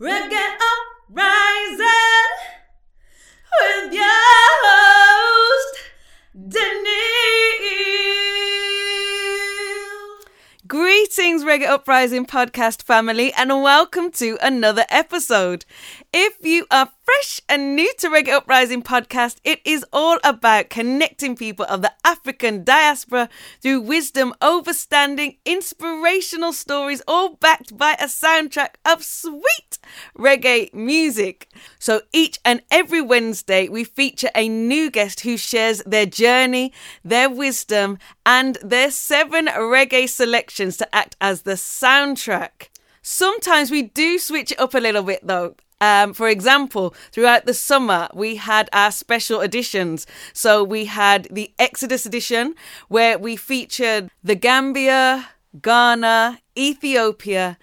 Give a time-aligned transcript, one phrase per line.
[0.00, 0.56] Reggae
[1.10, 1.84] Uprising
[3.60, 4.02] with your
[4.64, 5.78] host,
[6.48, 6.80] Daniil.
[10.66, 15.66] Greetings, Reggae Uprising podcast family, and welcome to another episode.
[16.14, 21.34] If you are fresh and new to Reggae Uprising podcast, it is all about connecting
[21.34, 23.28] people of the African diaspora
[23.60, 29.78] through wisdom, overstanding, inspirational stories, all backed by a soundtrack of sweet
[30.16, 31.48] reggae music.
[31.78, 36.72] So each and every Wednesday, we feature a new guest who shares their journey,
[37.04, 42.68] their wisdom, and their seven reggae selections to act as the soundtrack.
[43.02, 45.56] Sometimes we do switch it up a little bit though.
[45.80, 50.06] Um, for example, throughout the summer, we had our special editions.
[50.32, 52.54] So we had the Exodus edition,
[52.88, 55.28] where we featured the Gambia,
[55.60, 57.58] Ghana, Ethiopia,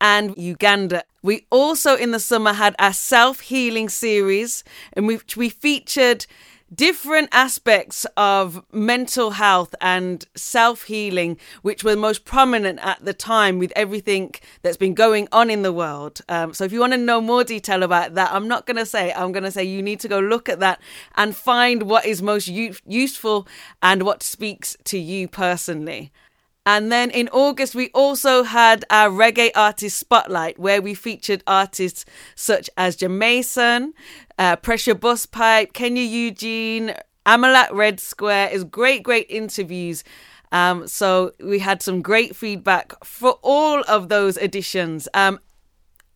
[0.00, 1.04] and Uganda.
[1.22, 4.64] We also in the summer had our self healing series,
[4.96, 6.26] in which we featured
[6.74, 13.58] different aspects of mental health and self healing, which were most prominent at the time
[13.58, 16.20] with everything that's been going on in the world.
[16.28, 18.86] Um, so, if you want to know more detail about that, I'm not going to
[18.86, 20.80] say, I'm going to say you need to go look at that
[21.16, 23.46] and find what is most u- useful
[23.82, 26.12] and what speaks to you personally.
[26.68, 32.04] And then in August, we also had our reggae artist spotlight, where we featured artists
[32.34, 33.94] such as Jah Mason,
[34.38, 38.50] uh, Pressure Busspipe, Kenya Eugene, Amalat Red Square.
[38.50, 40.04] Is great, great interviews.
[40.52, 45.08] Um, so we had some great feedback for all of those editions.
[45.14, 45.40] Um,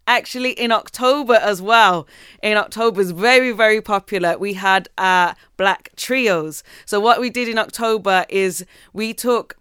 [0.07, 2.07] actually in October as well.
[2.43, 4.37] In October is very very popular.
[4.37, 6.65] We had uh black trios.
[6.85, 9.57] So what we did in October is we took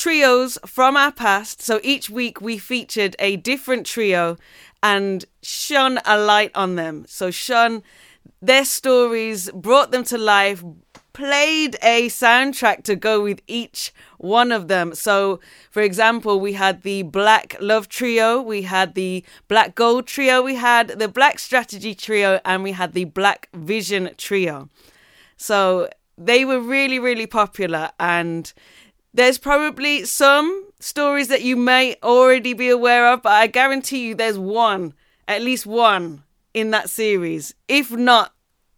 [0.00, 1.60] trios from our past.
[1.60, 4.38] So each week we featured a different trio
[4.82, 7.04] and shone a light on them.
[7.06, 7.82] So shone
[8.40, 10.64] their stories, brought them to life,
[11.12, 14.94] played a soundtrack to go with each one of them.
[14.94, 15.38] So,
[15.70, 20.54] for example, we had the Black Love Trio, we had the Black Gold Trio, we
[20.54, 24.70] had the Black Strategy Trio, and we had the Black Vision Trio.
[25.36, 28.52] So, they were really, really popular and
[29.12, 34.14] there's probably some stories that you may already be aware of, but I guarantee you
[34.14, 34.94] there's one,
[35.26, 36.22] at least one
[36.54, 38.32] in that series, if not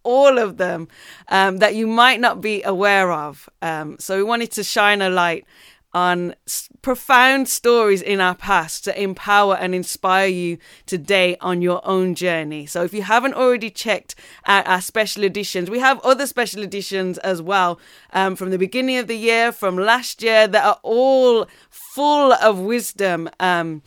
[0.05, 0.89] all of them,
[1.29, 3.49] um, that you might not be aware of.
[3.61, 5.47] Um, so we wanted to shine a light
[5.95, 6.35] on
[6.81, 12.67] profound stories in our past to empower and inspire you today on your own journey.
[12.67, 14.15] So, if you haven't already checked
[14.47, 17.79] out our special editions, we have other special editions as well
[18.13, 22.59] um, from the beginning of the year, from last year, that are all full of
[22.59, 23.29] wisdom.
[23.39, 23.83] Um,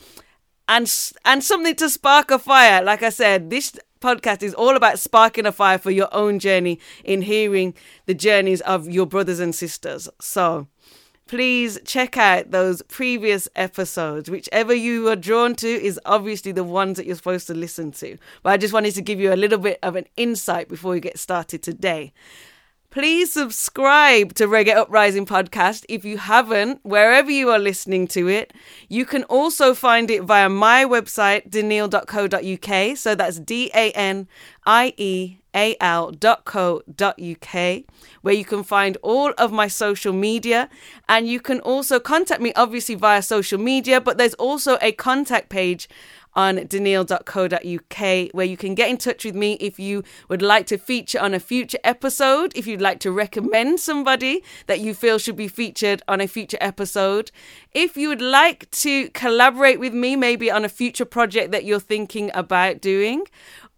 [0.68, 0.92] and
[1.24, 2.82] and something to spark a fire.
[2.82, 6.78] Like I said, this podcast is all about sparking a fire for your own journey
[7.04, 7.74] in hearing
[8.06, 10.08] the journeys of your brothers and sisters.
[10.20, 10.68] So,
[11.26, 14.30] please check out those previous episodes.
[14.30, 18.16] Whichever you are drawn to is obviously the ones that you're supposed to listen to.
[18.42, 21.00] But I just wanted to give you a little bit of an insight before we
[21.00, 22.12] get started today.
[22.96, 28.54] Please subscribe to Reggae Uprising podcast if you haven't, wherever you are listening to it.
[28.88, 32.96] You can also find it via my website, danieal.co.uk.
[32.96, 34.28] So that's D A N
[34.64, 37.52] I E A L.co.uk,
[38.22, 40.70] where you can find all of my social media.
[41.06, 45.50] And you can also contact me, obviously, via social media, but there's also a contact
[45.50, 45.86] page
[46.36, 50.76] on danieal.co.uk where you can get in touch with me if you would like to
[50.76, 55.36] feature on a future episode, if you'd like to recommend somebody that you feel should
[55.36, 57.30] be featured on a future episode,
[57.72, 61.80] if you would like to collaborate with me maybe on a future project that you're
[61.80, 63.24] thinking about doing.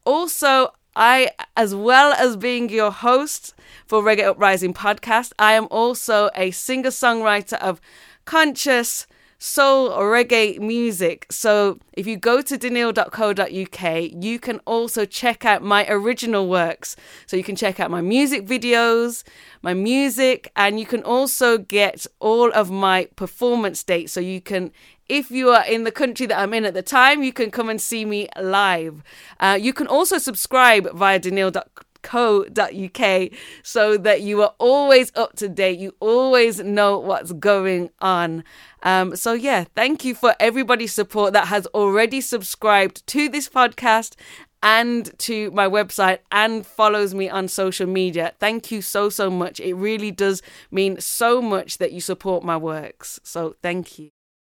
[0.05, 3.55] Also, I, as well as being your host
[3.87, 7.81] for Reggae Uprising podcast, I am also a singer songwriter of
[8.25, 9.07] conscious
[9.39, 11.27] soul or reggae music.
[11.31, 16.97] So if you go to danieal.co.uk, you can also check out my original works.
[17.27, 19.23] So you can check out my music videos,
[19.63, 24.13] my music, and you can also get all of my performance dates.
[24.13, 24.73] So you can
[25.09, 27.71] if you are in the country that I'm in at the time, you can come
[27.71, 29.03] and see me live.
[29.41, 33.31] Uh, you can also subscribe via danieal.co.uk co.uk
[33.63, 35.79] so that you are always up to date.
[35.79, 38.45] You always know what's going on.
[38.83, 44.15] Um, so, yeah, thank you for everybody's support that has already subscribed to this podcast
[44.63, 48.33] and to my website and follows me on social media.
[48.41, 49.61] Thank you so, so much.
[49.61, 50.41] It really does
[50.71, 53.21] mean so much that you support my works.
[53.23, 54.11] So, thank you.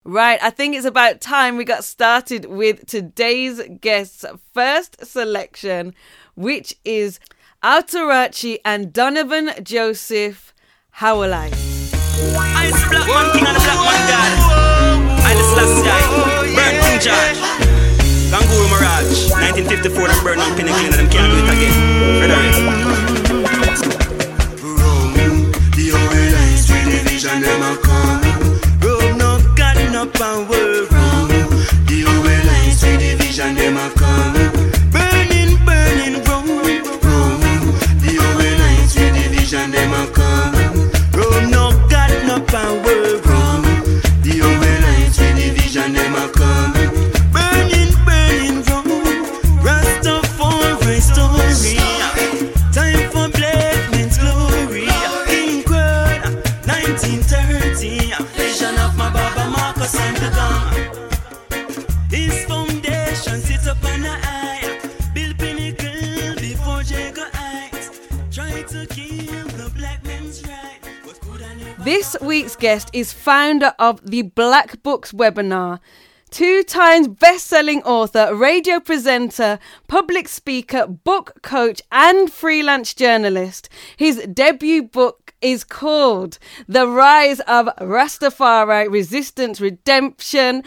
[0.05, 4.23] Right, I think it's about time we got started with today's guest's
[4.53, 5.93] first selection,
[6.35, 7.19] which is
[7.61, 10.53] Altarachi and Donovan Joseph
[10.95, 11.51] Howlite.
[12.39, 14.31] I the black man king and the black man god.
[15.27, 15.99] I the slash guy,
[16.55, 17.39] burn King George.
[18.31, 21.75] Ganguru Mirage, 1954, them burn on pinnacle and them can't do it again.
[24.63, 28.23] Rome, the only lines with the vision them a come.
[28.79, 30.47] Rome no got no power.
[30.47, 31.27] Rome,
[31.91, 34.58] the only lines with the vision them a come.
[63.37, 64.79] Sits upon the eye.
[65.13, 66.83] Build pinnacle before.
[68.31, 71.85] Try to kill the black right.
[71.85, 75.79] This week's guest is founder of the Black Books webinar,
[76.29, 83.69] two times best selling author, radio presenter, public speaker, book coach, and freelance journalist.
[83.97, 86.37] His debut book is called
[86.67, 90.63] The Rise of Rastafari Resistance, Redemption,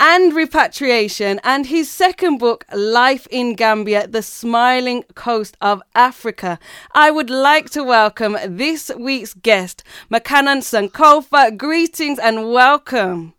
[0.00, 6.58] and repatriation, and his second book, Life in Gambia, The Smiling Coast of Africa.
[6.92, 11.56] I would like to welcome this week's guest, Makonnen Sankofa.
[11.56, 13.34] Greetings and welcome.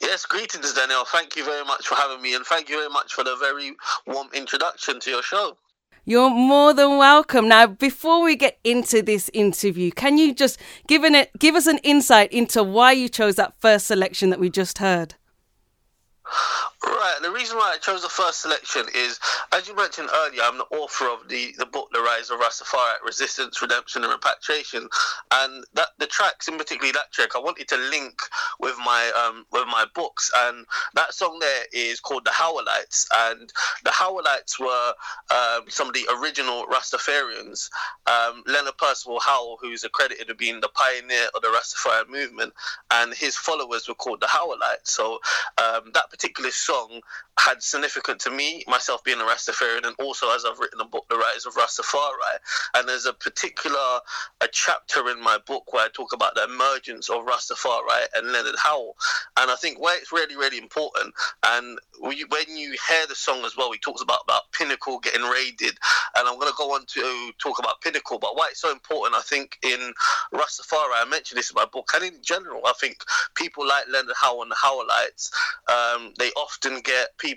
[0.00, 1.04] Yes, greetings, Daniel.
[1.04, 3.76] Thank you very much for having me, and thank you very much for the very
[4.06, 5.56] warm introduction to your show.
[6.04, 7.48] You're more than welcome.
[7.48, 11.78] Now, before we get into this interview, can you just give, an, give us an
[11.78, 15.14] insight into why you chose that first selection that we just heard?
[16.82, 17.16] Right.
[17.22, 19.18] The reason why I chose the first selection is,
[19.52, 22.94] as you mentioned earlier, I'm the author of the, the book The Rise of Rastafari,
[23.04, 24.88] Resistance, Redemption and Repatriation.
[25.32, 28.20] And that the tracks, in particular that track, I wanted to link
[28.58, 30.30] with my um with my books.
[30.34, 33.06] And that song there is called The Howellites.
[33.14, 33.52] And
[33.84, 34.92] the Howellites were
[35.30, 37.70] um, some of the original Rastafarians.
[38.06, 42.52] Um, Leonard Percival Howell, who's accredited with being the pioneer of the Rastafari movement,
[42.90, 44.88] and his followers were called the Howellites.
[44.88, 45.20] So
[45.58, 47.00] um, that particular song
[47.40, 51.06] had significant to me, myself being a Rastafarian, and also as I've written a book,
[51.08, 52.36] The Rise of Rastafari.
[52.76, 54.00] And there's a particular
[54.40, 58.56] a chapter in my book where I talk about the emergence of Rastafari and Leonard
[58.58, 58.96] Howell.
[59.38, 61.14] And I think where it's really, really important,
[61.46, 65.22] and we, when you hear the song as well, he talks about, about Pinnacle getting
[65.22, 65.76] raided.
[66.16, 69.14] And I'm going to go on to talk about Pinnacle, but why it's so important,
[69.14, 69.92] I think, in
[70.32, 72.98] Rastafari, I mentioned this in my book, and in general, I think
[73.34, 75.30] people like Leonard Howell and the Howellites,
[75.68, 77.29] um, they often get people,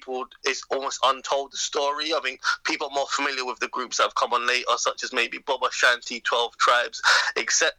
[0.44, 2.14] it's almost untold the story.
[2.14, 5.04] I mean, people are more familiar with the groups that have come on later, such
[5.04, 7.02] as maybe Bobo Shanti, 12 Tribes,
[7.38, 7.72] etc.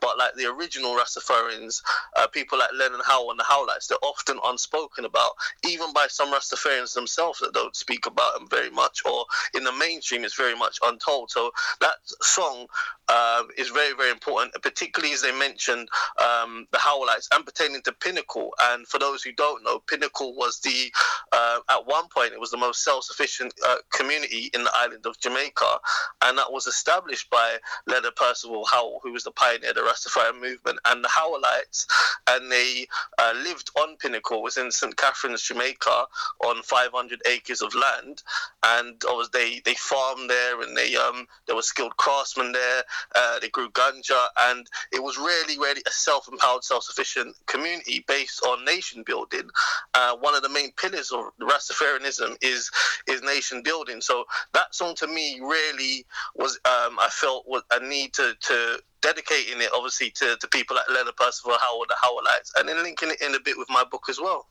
[0.00, 1.82] But like the original Rastafarians,
[2.16, 5.32] uh, people like Leonard Howell and the Howellites, they're often unspoken about,
[5.66, 9.24] even by some Rastafarians themselves that don't speak about them very much, or
[9.54, 11.30] in the mainstream, it's very much untold.
[11.30, 12.66] So that song
[13.08, 17.92] uh, is very, very important, particularly as they mentioned um, the Howellites and pertaining to
[17.92, 18.50] Pinnacle.
[18.62, 20.92] And for those who don't know, Pinnacle was the,
[21.32, 21.37] uh,
[21.70, 25.18] at one point, it was the most self sufficient uh, community in the island of
[25.20, 25.78] Jamaica.
[26.22, 30.40] And that was established by Leonard Percival Howell, who was the pioneer of the Rastafari
[30.40, 31.86] movement, and the Howellites.
[32.28, 32.86] And they
[33.18, 34.96] uh, lived on Pinnacle, was in St.
[34.96, 36.06] Catherine's, Jamaica,
[36.44, 38.22] on 500 acres of land.
[38.64, 42.82] And was, they, they farmed there and they um, there were skilled craftsmen there.
[43.14, 48.64] Uh, they grew ganja, and it was really, really a self-empowered, self-sufficient community based on
[48.64, 49.48] nation building.
[49.94, 52.70] Uh, one of the main pillars of Rastafarianism is
[53.06, 54.00] is nation building.
[54.00, 58.82] So that song to me really was, um, I felt, was a need to to
[59.00, 63.10] dedicating it obviously to, to people like Leonard Percival Howard the Howellites, and then linking
[63.10, 64.46] it in a bit with my book as well.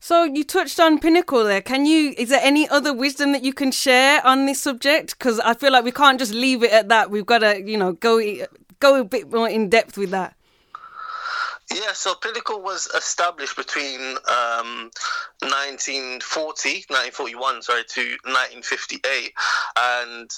[0.00, 1.60] So you touched on Pinnacle there.
[1.60, 2.14] Can you?
[2.16, 5.18] Is there any other wisdom that you can share on this subject?
[5.18, 7.10] Because I feel like we can't just leave it at that.
[7.10, 8.22] We've got to, you know, go
[8.78, 10.36] go a bit more in depth with that.
[11.74, 14.90] Yeah, so Pinnacle was established between um,
[15.44, 19.32] 1940, 1941, sorry, to 1958,
[19.76, 20.30] and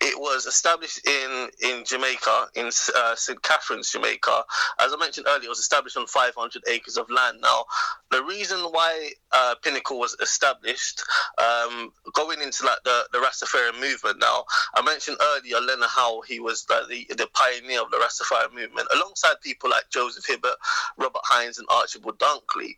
[0.00, 3.40] it was established in in Jamaica, in uh, St.
[3.42, 4.44] Catherine's, Jamaica.
[4.80, 7.38] As I mentioned earlier, it was established on 500 acres of land.
[7.42, 7.64] Now,
[8.10, 11.02] the reason why uh, Pinnacle was established,
[11.38, 14.18] um, going into like the, the Rastafarian movement.
[14.20, 16.22] Now, I mentioned earlier Leonard Howe.
[16.26, 20.56] He was like, the the pioneer of the Rastafarian movement, alongside people like Joseph Hibbert,
[20.96, 22.72] Robert Hinds, and Archibald Dunkley.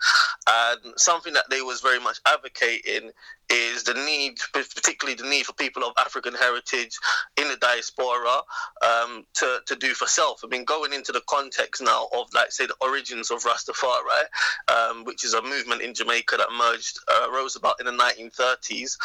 [0.51, 3.13] And something that they was very much advocating
[3.53, 6.99] is the need, particularly the need for people of African heritage
[7.37, 8.41] in the diaspora
[8.83, 10.41] um, to, to do for self.
[10.45, 14.25] I mean, going into the context now of, like, say, the origins of Rastafari,
[14.69, 18.97] um, which is a movement in Jamaica that emerged, uh, rose about in the 1930s,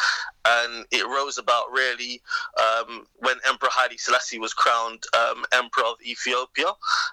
[0.46, 2.22] and it rose about really
[2.58, 6.66] um, when Emperor Haile Selassie was crowned um, Emperor of Ethiopia.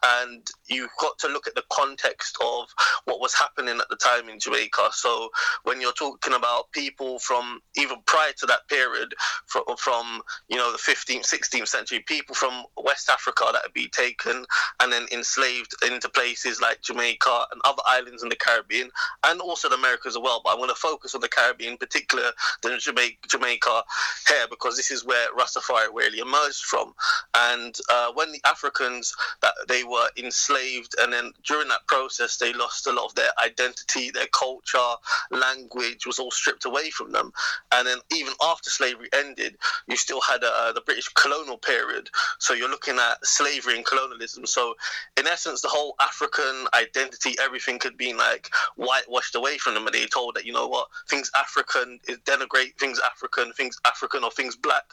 [0.04, 2.68] And you've got to look at the context of
[3.06, 4.90] what was happening at the time in Jamaica.
[4.92, 5.30] So
[5.64, 9.14] when you're talking about people from even prior to that period,
[9.48, 13.90] from, from you know the 15th, 16th century, people from West Africa that had been
[13.92, 14.46] taken
[14.80, 18.90] and then enslaved into places like Jamaica and other islands in the Caribbean,
[19.26, 20.42] and also the Americas as well.
[20.44, 23.84] But I'm going to focus on the Caribbean, in particular the Jamaica, Jamaica
[24.28, 26.94] here, because this is where Rastafari really emerged from.
[27.36, 32.54] And uh, when the Africans that they were enslaved, and then during that process, they
[32.54, 34.96] lost a lot of their identity, their culture,
[35.32, 37.15] language was all stripped away from them.
[37.18, 39.58] And then even after slavery ended,
[39.88, 42.10] you still had uh, the British colonial period.
[42.40, 44.46] So you're looking at slavery and colonialism.
[44.46, 44.76] So
[45.18, 49.86] in essence, the whole African identity, everything could be like whitewashed away from them.
[49.86, 54.24] And they told that, you know what, things African is denigrate things African, things African
[54.24, 54.84] or things black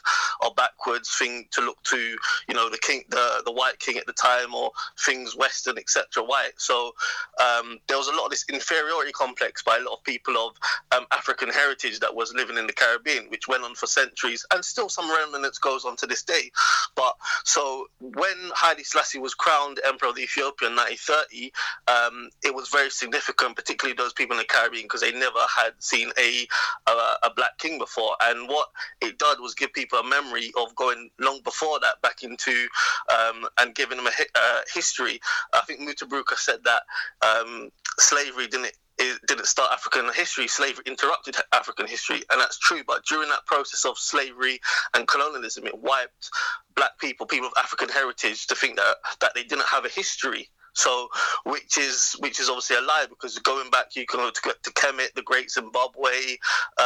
[0.41, 4.05] or backwards, thing to look to, you know, the king, the, the white king at
[4.05, 6.23] the time or things Western, etc.
[6.23, 6.53] white.
[6.57, 6.93] So
[7.41, 10.53] um, there was a lot of this inferiority complex by a lot of people of
[10.95, 14.63] um, African heritage that was living in the Caribbean, which went on for centuries, and
[14.63, 16.51] still some remnants goes on to this day.
[16.95, 21.53] But so when Haile Selassie was crowned Emperor of Ethiopia in 1930,
[21.87, 25.73] um, it was very significant, particularly those people in the Caribbean, because they never had
[25.79, 26.45] seen a,
[26.87, 26.91] a
[27.23, 28.15] a black king before.
[28.21, 28.67] And what
[29.01, 32.67] it did was give people a memory of going long before that back into
[33.11, 35.19] um, and giving them a uh, history.
[35.53, 36.83] I think Mutabaruka said that
[37.25, 40.47] um, slavery didn't it start African history.
[40.47, 42.81] Slavery interrupted African history, and that's true.
[42.85, 44.59] But during that process of slavery
[44.93, 46.29] and colonialism, it wiped
[46.75, 50.49] black people, people of African heritage, to think that that they didn't have a history.
[50.73, 51.07] So,
[51.45, 54.71] which is which is obviously a lie because going back, you can go to, to
[54.71, 56.37] Kemet, the Great Zimbabwe,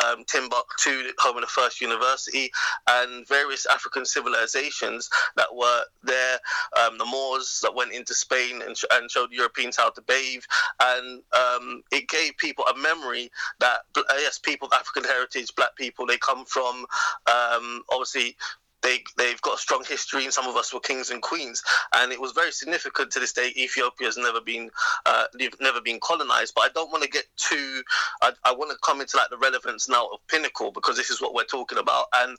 [0.06, 2.52] um, Timbuktu, home of the first university,
[2.88, 6.40] and various African civilizations that were there.
[6.82, 10.44] Um, the Moors that went into Spain and, and showed Europeans how to bathe,
[10.82, 16.06] and um, it gave people a memory that yes, people of African heritage, black people,
[16.06, 16.86] they come from
[17.28, 18.36] um, obviously
[18.84, 21.64] they they've got a strong history, and some of us were kings and queens,
[21.96, 23.52] and it was very significant to this day.
[23.58, 24.70] Ethiopia has never been
[25.06, 25.26] uh,
[25.60, 27.84] never been colonized, but I don't want to get too.
[28.22, 31.22] I, I want to come into like the relevance now of Pinnacle because this is
[31.22, 32.38] what we're talking about, and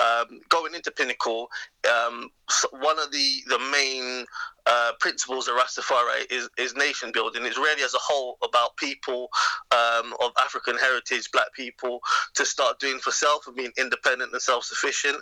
[0.00, 1.48] um, going into Pinnacle,
[1.88, 2.30] um,
[2.70, 4.26] one of the the main
[4.66, 7.44] uh, principles of Rastafari is, is nation building.
[7.44, 9.28] It's really as a whole about people
[9.72, 12.00] um, of African heritage, black people,
[12.34, 15.16] to start doing for self and being independent and self sufficient.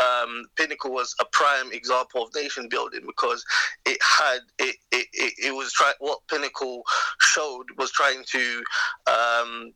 [0.00, 3.44] Um, Pinnacle was a prime example of nation building because
[3.86, 6.82] it had, it, it, it, it was trying, what Pinnacle
[7.20, 8.62] showed was trying to
[9.06, 9.72] um,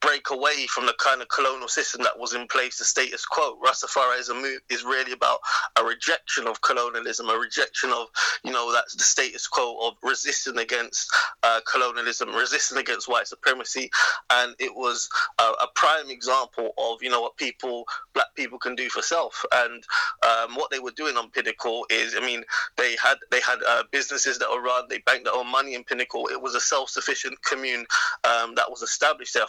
[0.00, 3.58] break away from the kind of colonial system that was in place, the status quo.
[3.64, 5.38] Rastafarianism is really about
[5.78, 8.08] a rejection of colonialism, a rejection of,
[8.44, 11.08] you know, that's the status quo of resisting against
[11.42, 13.90] uh, colonialism, resisting against white supremacy.
[14.30, 18.88] And it was a, prime example of, you know, what people, black people can do
[18.88, 19.44] for self.
[19.52, 19.84] And
[20.26, 22.44] um, what they were doing on Pinnacle is, I mean,
[22.76, 25.84] they had they had uh, businesses that were run, they banked their own money in
[25.84, 26.28] Pinnacle.
[26.28, 27.86] It was a self-sufficient commune
[28.24, 29.46] um, that was established there,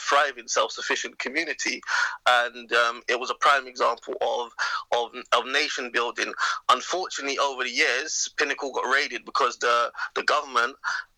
[0.48, 1.82] self-sufficient community,
[2.28, 4.52] and um, it was a prime example of,
[4.92, 6.34] of of nation building.
[6.70, 10.76] Unfortunately, over the years, Pinnacle got raided because the the government,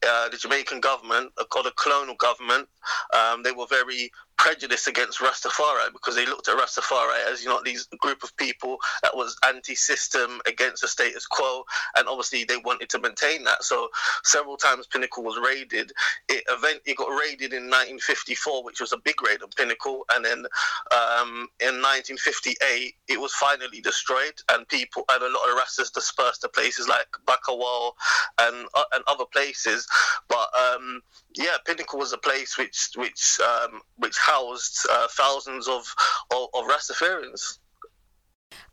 [0.08, 2.68] uh, the Jamaican government, called the colonial government,
[3.14, 7.62] um, they were very prejudice against Rastafari because they looked at Rastafari as you know
[7.64, 11.64] these group of people that was anti-system against the status quo,
[11.98, 13.64] and obviously they wanted to maintain that.
[13.64, 13.90] So
[14.24, 15.92] several times Pinnacle was raided.
[16.30, 20.24] It event it got raided in 1954, which was a big raid on Pinnacle, and
[20.24, 20.46] then
[20.92, 26.42] um, in 1958 it was finally destroyed, and people and a lot of Rastas dispersed
[26.42, 27.96] to places like Back-o-Wall
[28.40, 29.86] and uh, and other places.
[30.30, 31.02] But um,
[31.36, 35.84] yeah, Pinnacle was a place which which um, which housed uh, thousands of,
[36.32, 37.58] of, of Rastafarians.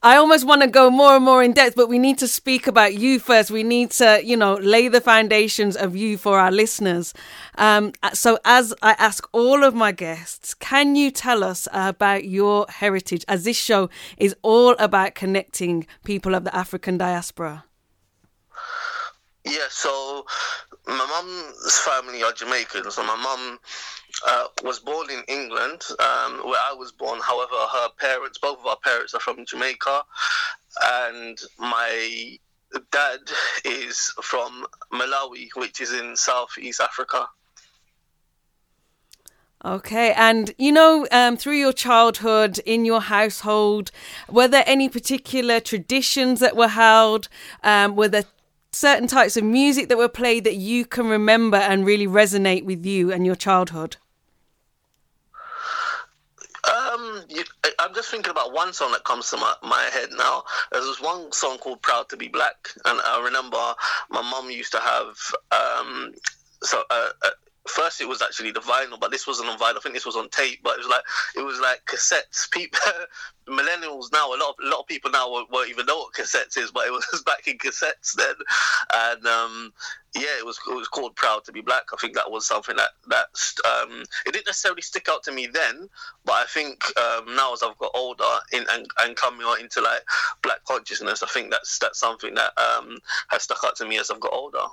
[0.02, 2.66] I almost want to go more and more in depth, but we need to speak
[2.66, 3.50] about you first.
[3.50, 7.14] We need to, you know, lay the foundations of you for our listeners.
[7.56, 12.66] Um, so, as I ask all of my guests, can you tell us about your
[12.68, 13.24] heritage?
[13.26, 17.64] As this show is all about connecting people of the African diaspora.
[19.44, 20.26] Yeah, so
[20.86, 22.90] my mum's family are Jamaican.
[22.90, 23.58] So my mum
[24.26, 27.20] uh, was born in England, um, where I was born.
[27.20, 30.02] However, her parents, both of our parents, are from Jamaica,
[30.84, 32.38] and my
[32.92, 33.20] dad
[33.64, 37.26] is from Malawi, which is in Southeast Africa.
[39.64, 43.90] Okay, and you know, um, through your childhood in your household,
[44.28, 47.28] were there any particular traditions that were held?
[47.64, 48.24] Um, were there
[48.70, 52.84] certain types of music that were played that you can remember and really resonate with
[52.84, 53.96] you and your childhood?
[56.66, 57.24] Um,
[57.78, 60.42] I'm just thinking about one song that comes to my, my head now.
[60.72, 63.74] There's one song called "Proud to Be Black," and I remember
[64.10, 65.16] my mum used to have
[65.52, 66.12] um,
[66.62, 67.30] so uh, uh,
[67.68, 69.76] first it was actually the vinyl, but this wasn't on vinyl.
[69.76, 71.02] I think this was on tape, but it was like
[71.36, 72.50] it was like cassettes.
[72.50, 72.78] People,
[73.48, 76.56] millennials now, a lot of a lot of people now won't, even know what cassettes
[76.58, 78.34] is, but it was back in cassettes then,
[78.94, 79.72] and um,
[80.14, 82.76] yeah, it was it was called "Proud to Be Black." I think that was something
[82.76, 83.28] that that
[83.64, 85.88] um, it didn't necessarily stick out to me then,
[86.24, 89.80] but I think um, now as I've got older in, and and coming on into
[89.80, 90.02] like
[90.42, 94.10] black consciousness, I think that's that's something that um, has stuck out to me as
[94.10, 94.66] I've got older.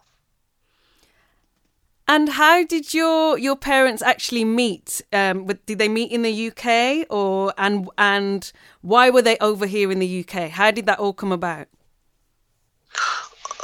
[2.07, 5.01] And how did your your parents actually meet?
[5.13, 9.91] Um, did they meet in the UK, or and and why were they over here
[9.91, 10.49] in the UK?
[10.49, 11.67] How did that all come about?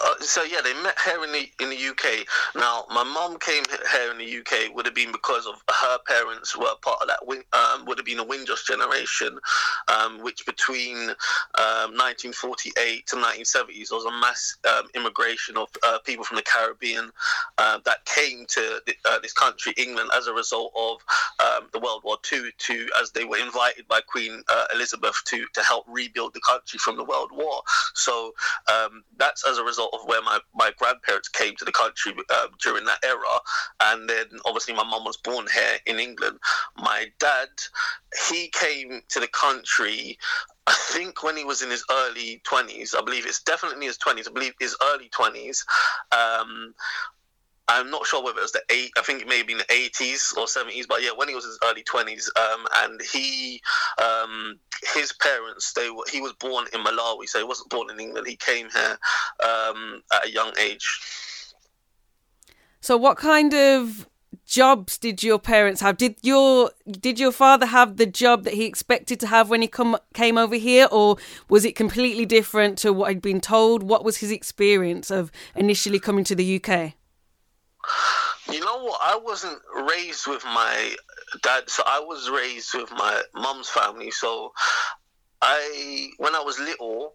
[0.02, 2.26] Uh, so yeah, they met here in the in the UK.
[2.56, 6.58] Now, my mom came here in the UK would have been because of her parents
[6.58, 7.20] were part of that.
[7.54, 9.38] Um, would have been a Windrush generation,
[9.88, 10.98] um, which between
[11.58, 17.12] um, 1948 to 1970s was a mass um, immigration of uh, people from the Caribbean
[17.58, 20.98] uh, that came to the, uh, this country, England, as a result of
[21.40, 22.52] um, the World War II.
[22.58, 26.80] To as they were invited by Queen uh, Elizabeth to to help rebuild the country
[26.80, 27.62] from the World War.
[27.94, 28.34] So
[28.72, 32.48] um, that's as a result of where my, my grandparents came to the country uh,
[32.64, 33.40] during that era.
[33.82, 36.40] And then obviously my mum was born here in England.
[36.78, 37.50] My dad,
[38.28, 40.18] he came to the country
[40.70, 43.98] I think when he was in his early 20s, I believe it's definitely in his
[43.98, 45.64] 20s, I believe his early 20s.
[46.12, 46.76] Um,
[47.70, 48.92] I'm not sure whether it was the eight.
[48.98, 51.46] I think it may have been the 80s or 70s, but yeah, when he was
[51.46, 53.62] in his early 20s, um, and he,
[54.02, 54.60] um,
[54.96, 58.26] his parents, they were, he was born in Malawi, so he wasn't born in England.
[58.26, 58.98] He came here
[59.44, 61.00] um, at a young age.
[62.82, 64.08] So, what kind of
[64.48, 65.98] jobs did your parents have?
[65.98, 69.68] Did your did your father have the job that he expected to have when he
[69.68, 71.18] come came over here, or
[71.50, 73.84] was it completely different to what I'd been told?
[73.84, 76.94] What was his experience of initially coming to the UK?
[78.52, 79.00] You know what?
[79.04, 80.96] I wasn't raised with my
[81.44, 84.12] dad, so I was raised with my mum's family.
[84.12, 84.54] So
[85.42, 87.14] I, when I was little,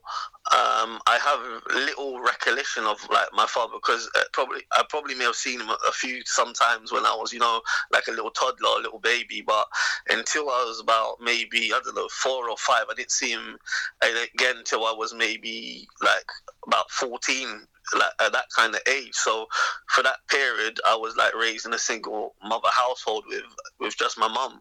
[0.52, 5.24] um, I have little recollection of like my father because uh, probably I probably may
[5.24, 7.60] have seen him a, few sometimes when I was, you know,
[7.92, 9.42] like a little toddler, a little baby.
[9.46, 9.66] But
[10.08, 13.58] until I was about maybe I don't know four or five, I didn't see him
[14.02, 16.26] again until I was maybe like
[16.66, 19.14] about fourteen like at that kind of age.
[19.14, 19.46] So
[19.88, 23.42] for that period, I was like raised in a single mother household with
[23.78, 24.60] with just my mum.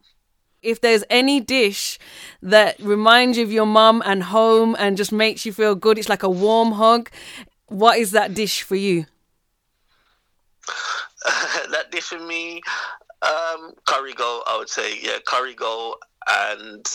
[0.62, 2.00] If there's any dish
[2.42, 6.10] that reminds you of your mum and home and just makes you feel good, it's
[6.10, 7.10] like a warm hug.
[7.68, 9.06] What is that dish for you?
[11.72, 12.62] that dish for me,
[13.22, 14.42] um, curry go.
[14.48, 15.96] I would say, yeah, curry go
[16.28, 16.86] and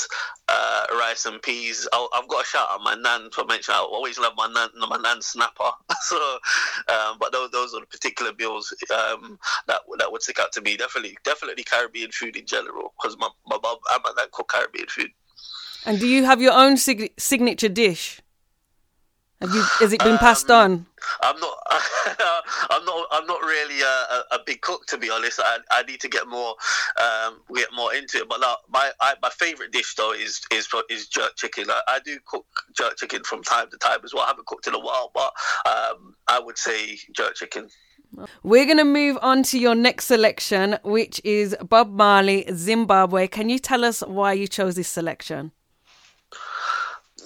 [0.48, 1.86] uh, rice and peas.
[1.92, 3.74] i have got a shout out my nan for mention.
[3.74, 5.70] I always love my nan, my nan snapper.
[6.00, 6.38] so,
[6.88, 10.60] um, but those, those are the particular meals um, that that would stick out to
[10.60, 10.76] me.
[10.76, 14.86] Definitely, definitely Caribbean food in general because my my mum and my nan cook Caribbean
[14.88, 15.10] food.
[15.86, 18.20] And do you have your own sig- signature dish?
[19.40, 20.86] Have you, has it been passed um, on?
[21.22, 21.58] I'm not.
[22.70, 23.06] I'm not.
[23.12, 25.38] I'm not really a, a, big cook, to be honest.
[25.40, 26.56] I, I need to get more,
[27.00, 28.28] um, get more into it.
[28.28, 31.68] But like, my I, my favorite dish though is is is jerk chicken.
[31.68, 32.46] Like, I do cook
[32.76, 34.24] jerk chicken from time to time as well.
[34.24, 35.32] I haven't cooked in a while, but
[35.66, 37.68] um, I would say jerk chicken.
[38.42, 43.28] We're going to move on to your next selection, which is Bob Marley, Zimbabwe.
[43.28, 45.52] Can you tell us why you chose this selection?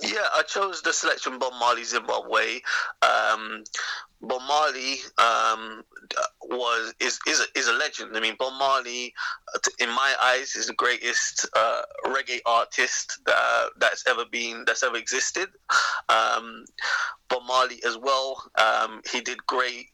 [0.02, 2.60] Yeah, I chose the selection Bob Marley Zimbabwe.
[3.02, 3.62] Um,
[4.20, 5.84] Bob Marley um,
[6.42, 8.16] was is is a, is a legend.
[8.16, 9.14] I mean, Bob Marley,
[9.78, 14.96] in my eyes, is the greatest uh, reggae artist that, that's ever been that's ever
[14.96, 15.48] existed.
[16.08, 16.64] Um,
[17.28, 18.42] Bob Marley as well.
[18.56, 19.86] Um, he did great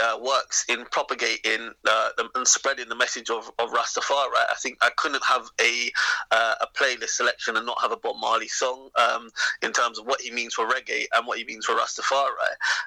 [0.00, 4.44] uh, works in propagating uh, and spreading the message of, of Rastafari.
[4.50, 5.90] I think I couldn't have a
[6.30, 9.30] uh, a playlist selection and not have a Bob Marley song um,
[9.62, 12.28] in terms of what he means for reggae and what he means for Rastafari.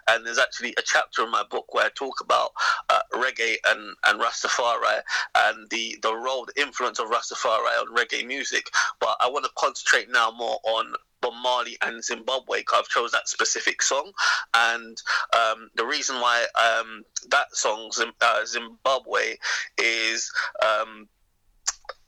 [0.09, 2.51] And there's actually a chapter in my book where I talk about
[2.89, 5.01] uh, reggae and, and Rastafari
[5.35, 8.69] and the, the role, the influence of Rastafari on reggae music.
[8.99, 12.63] But I want to concentrate now more on Bob Marley and Zimbabwe.
[12.73, 14.11] I've chose that specific song,
[14.53, 14.97] and
[15.35, 19.37] um, the reason why um, that song uh, Zimbabwe
[19.77, 20.31] is.
[20.63, 21.07] Um,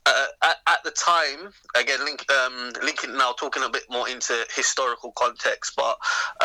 [0.05, 4.33] uh, at, at, the time, again, link, um, linking now, talking a bit more into
[4.53, 5.95] historical context, but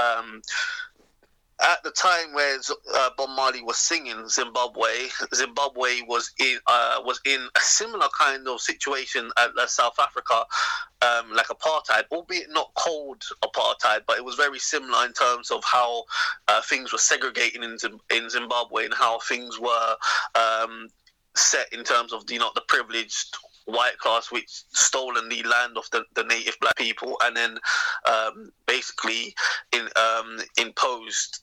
[0.00, 0.40] um,
[1.60, 2.58] at the time where
[2.94, 8.46] uh, Bob Marley was singing Zimbabwe, Zimbabwe was in uh, was in a similar kind
[8.46, 10.44] of situation as uh, South Africa,
[11.02, 15.62] um, like apartheid, albeit not cold apartheid, but it was very similar in terms of
[15.64, 16.04] how
[16.46, 17.76] uh, things were segregating in,
[18.14, 19.96] in Zimbabwe and how things were
[20.36, 20.88] um,
[21.34, 25.84] set in terms of you know the privileged white class which stolen the land of
[25.90, 27.58] the, the native black people and then
[28.10, 29.34] um, basically
[29.72, 31.40] in, um, imposed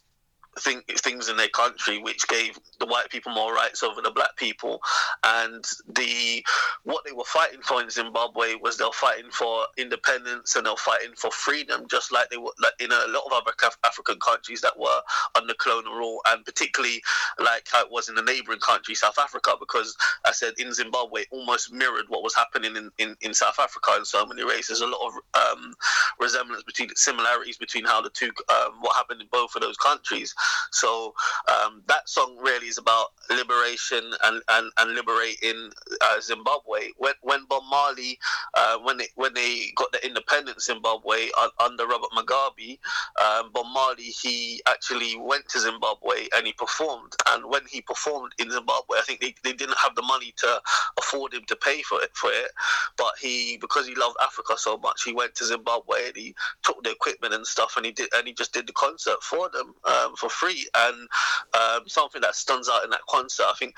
[0.59, 4.35] think, things in their country which gave the white people more rights over the black
[4.37, 4.81] people.
[5.23, 6.45] And the
[6.83, 10.69] what they were fighting for in Zimbabwe was they were fighting for independence and they
[10.69, 13.51] were fighting for freedom just like they were like in a lot of other
[13.85, 15.01] African countries that were
[15.35, 17.01] under colonial rule and particularly
[17.39, 21.23] like how it was in the neighboring country South Africa because I said in Zimbabwe
[21.31, 24.67] almost mirrored what was happening in, in, in South Africa in so many ways.
[24.67, 25.13] There's a lot of
[25.57, 25.73] um,
[26.19, 30.33] resemblance between similarities between how the two um, what happened in both of those countries
[30.71, 31.13] so
[31.47, 36.89] um, that song really is about liberation and, and, and liberating uh, Zimbabwe.
[36.97, 38.19] When, when Bob Marley,
[38.55, 41.29] uh, when they when they got the independence Zimbabwe
[41.63, 42.79] under Robert Mugabe,
[43.23, 47.13] um, Bob Marley he actually went to Zimbabwe and he performed.
[47.29, 50.61] And when he performed in Zimbabwe, I think they, they didn't have the money to
[50.97, 52.51] afford him to pay for it for it.
[52.97, 56.83] But he because he loved Africa so much, he went to Zimbabwe and he took
[56.83, 59.73] the equipment and stuff and he did and he just did the concert for them
[59.85, 61.07] um, for free and
[61.53, 63.75] um, something that stands out in that concert, I think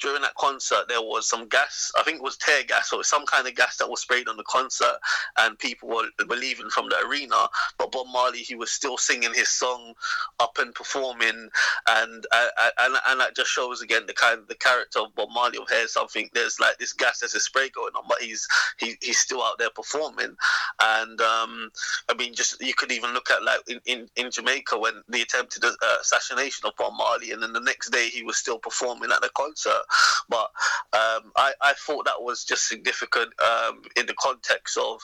[0.00, 1.90] during that concert there was some gas.
[1.98, 4.36] I think it was tear gas or some kind of gas that was sprayed on
[4.36, 4.98] the concert,
[5.38, 7.48] and people were, leaving from the arena.
[7.78, 9.94] But Bob Marley, he was still singing his song
[10.38, 11.48] up and performing,
[11.88, 12.48] and uh,
[12.80, 15.58] and and that just shows again the kind of the character of Bob Marley.
[15.58, 18.46] Of here, something there's like this gas, there's a spray going on, but he's
[18.78, 20.36] he, he's still out there performing.
[20.80, 21.70] And um,
[22.08, 25.22] I mean, just you could even look at like in, in, in Jamaica when the
[25.22, 29.10] attempted uh, assassination of Bob Marley, and then the next day he was still performing
[29.12, 29.82] at the concert.
[30.28, 30.50] But
[30.92, 35.00] um, I, I thought that was just significant um, in the context of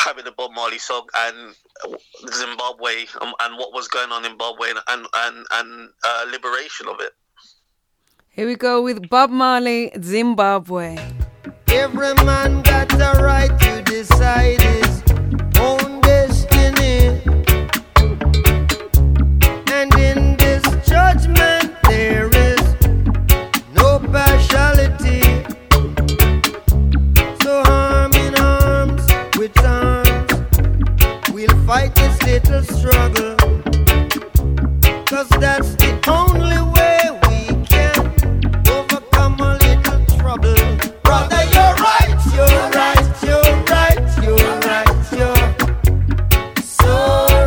[0.00, 1.54] having the Bob Marley song and
[2.32, 6.88] Zimbabwe and, and, what was going on in Zimbabwe and and and, and uh, liberation
[6.88, 7.12] of it.
[8.28, 10.96] Here we go with Bob Marley, Zimbabwe.
[11.68, 14.81] Every man got a right to decide his
[31.72, 33.34] fight this little struggle.
[35.06, 37.96] Cause that's the only way we can
[38.68, 40.60] overcome a little trouble.
[41.02, 45.44] Brother, you're right, you're right, you're right, you're right, you're
[46.62, 46.94] so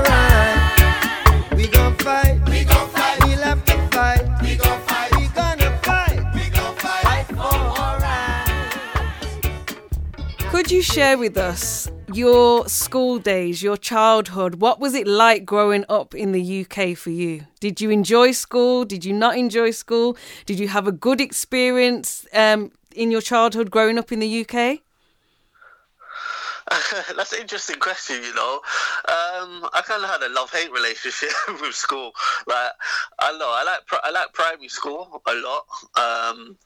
[0.09, 1.53] right.
[1.55, 5.71] We gon' fight, we gon' fight, we'll have to fight, we gon' fight, we gonna
[5.83, 9.37] fight, we gon' fight, fight for our rights.
[10.49, 14.55] Could you share with us your school days, your childhood?
[14.55, 17.45] What was it like growing up in the UK for you?
[17.59, 18.85] Did you enjoy school?
[18.85, 20.17] Did you not enjoy school?
[20.45, 24.79] Did you have a good experience um, in your childhood growing up in the UK?
[27.15, 28.55] That's an interesting question, you know.
[29.07, 31.29] Um, I kind of had a love-hate relationship
[31.61, 32.11] with school.
[32.47, 32.71] Like,
[33.19, 35.65] I know I like I like primary school a lot.
[35.95, 36.57] Um,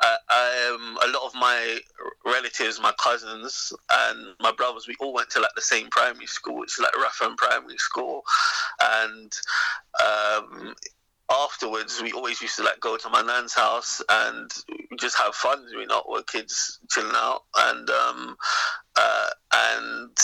[0.00, 1.78] I, um, a lot of my
[2.24, 6.62] relatives, my cousins, and my brothers, we all went to like the same primary school.
[6.62, 8.22] It's like Ratham Primary School,
[8.80, 9.32] and
[10.04, 10.74] um,
[11.30, 14.50] afterwards we always used to like go to my nan's house and
[14.98, 15.64] just have fun.
[15.70, 18.36] You know, we're kids chilling out, and um,
[18.96, 20.18] uh, and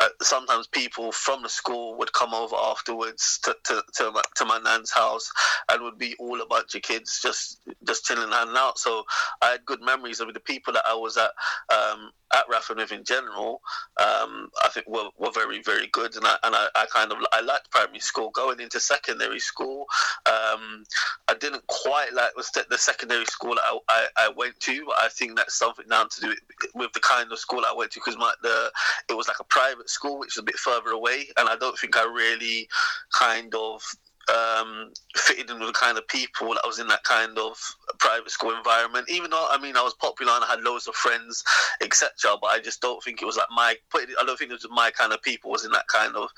[0.00, 4.44] uh, sometimes people from the school would come over afterwards to, to, to, my, to
[4.46, 5.30] my nan's house
[5.70, 8.78] and would be all a bunch of kids just just chilling and out.
[8.78, 9.04] So
[9.42, 11.30] I had good memories of the people that I was at
[11.74, 13.60] um, at with in general.
[13.98, 17.18] Um, I think were, were very very good, and I and I, I kind of
[17.32, 18.30] I liked primary school.
[18.30, 19.86] Going into secondary school,
[20.26, 20.84] um,
[21.28, 25.08] I didn't quite like the, the secondary school I, I, I went to, but I
[25.08, 26.34] think that's something now to do
[26.74, 28.70] with the kind of school I went to because my the
[29.08, 31.78] it was like a private school which is a bit further away, and I don't
[31.78, 32.68] think I really
[33.12, 33.82] kind of
[34.28, 37.56] um, fitted in with the kind of people that was in that kind of
[37.98, 39.08] private school environment.
[39.08, 41.42] Even though I mean I was popular and I had loads of friends,
[41.80, 42.36] etc.
[42.40, 43.74] But I just don't think it was like my.
[43.94, 46.28] I don't think it was my kind of people was in that kind of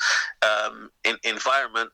[0.43, 1.91] um, in, environment.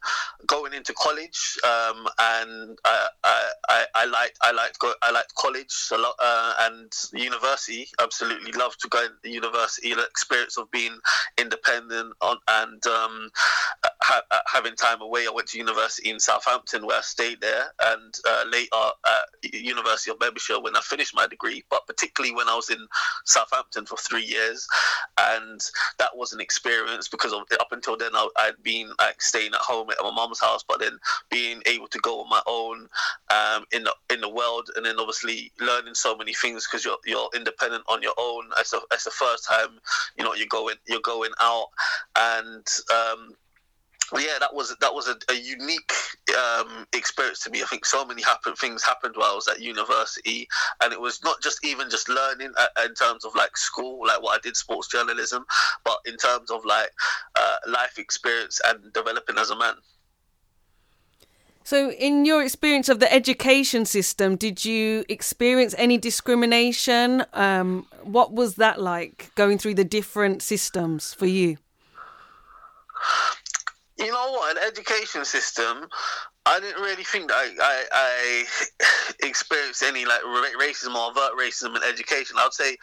[0.47, 5.35] Going into college, um, and I, I, I, I liked I liked go, I liked
[5.35, 7.89] college a lot uh, and university.
[8.01, 9.95] Absolutely loved to go to university.
[9.95, 10.97] The experience of being
[11.39, 13.31] independent on and um,
[14.03, 15.27] ha- having time away.
[15.27, 19.55] I went to university University in Southampton, where I stayed there, and uh, later at
[19.55, 21.63] University of Derbyshire when I finished my degree.
[21.71, 22.87] But particularly when I was in
[23.25, 24.67] Southampton for three years,
[25.19, 25.61] and
[25.99, 29.61] that was an experience because of, up until then I, had been like staying at
[29.61, 30.99] home at my mom's house, but then
[31.31, 32.89] being able to go on my own
[33.31, 36.99] um, in the in the world, and then obviously learning so many things because you're
[37.07, 38.51] you're independent on your own.
[38.59, 39.79] As the first time,
[40.17, 41.69] you know, you're going you're going out
[42.17, 43.35] and um,
[44.17, 45.93] yeah, that was that was a, a unique
[46.39, 47.63] um, experience to me.
[47.63, 50.49] I think so many happen, things happened while I was at university,
[50.83, 54.23] and it was not just even just learning uh, in terms of like school, like
[54.23, 55.45] what I did sports journalism,
[55.85, 56.91] but in terms of like
[57.37, 59.75] uh, life experience and developing as a man.
[61.65, 67.27] So, in your experience of the education system, did you experience any discrimination?
[67.35, 71.59] Um, what was that like going through the different systems for you?
[73.99, 74.57] You know what?
[74.57, 75.89] An education system.
[76.47, 78.45] I didn't really think I, I, I
[79.27, 82.37] experienced any like racism or overt racism in education.
[82.39, 82.77] I would say,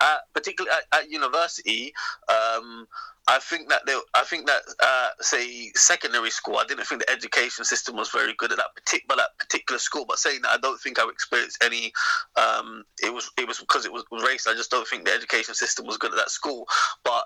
[0.00, 1.92] at, particularly at, at university,
[2.28, 2.88] um,
[3.28, 7.12] I think that they, I think that uh, say secondary school, I didn't think the
[7.12, 10.04] education system was very good at that particular particular school.
[10.08, 11.92] But saying that, I don't think I experienced any.
[12.36, 14.48] Um, it was it was because it was race.
[14.48, 16.66] I just don't think the education system was good at that school.
[17.04, 17.24] But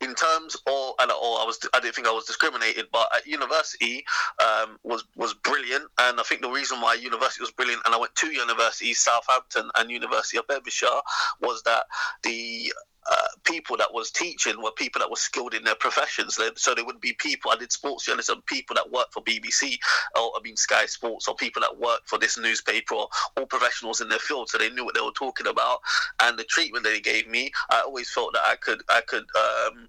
[0.00, 3.26] in terms of and or I was I didn't think I was discriminated, but at
[3.26, 4.04] university
[4.42, 7.98] um, was was brilliant, and I think the reason why university was brilliant, and I
[7.98, 11.00] went to universities, Southampton and University of Derbyshire,
[11.40, 11.84] was that
[12.22, 12.72] the
[13.10, 16.38] uh, people that was teaching were people that were skilled in their professions.
[16.56, 17.50] So there would be people.
[17.50, 19.78] I did sports journalism, people that work for BBC
[20.16, 24.00] or I mean Sky Sports, or people that work for this newspaper, or all professionals
[24.00, 24.48] in their field.
[24.48, 25.80] So they knew what they were talking about.
[26.20, 29.88] And the treatment they gave me, I always felt that I could I could um,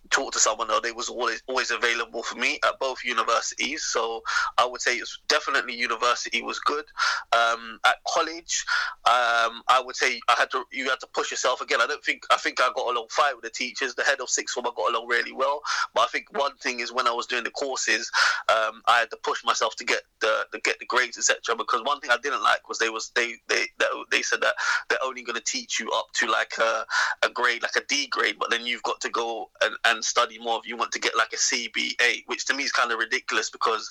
[0.11, 3.83] talk to someone or they was always always available for me at both universities.
[3.83, 4.21] So
[4.57, 6.85] i would say it's definitely university was good.
[7.31, 8.65] Um, at college
[9.05, 11.81] um, i would say i had to you had to push yourself again.
[11.81, 13.95] I don't think i think i got along fine with the teachers.
[13.95, 15.61] The head of sixth form i got along really well.
[15.93, 18.11] But i think one thing is when i was doing the courses
[18.49, 21.81] um, i had to push myself to get the, the get the grades etc because
[21.83, 23.65] one thing i didn't like was they was they they,
[24.11, 24.55] they said that
[24.89, 26.85] they're only going to teach you up to like a,
[27.23, 30.05] a grade like a d grade but then you've got to go and, and and
[30.05, 32.91] study more if you want to get like a CBA, which to me is kind
[32.91, 33.87] of ridiculous because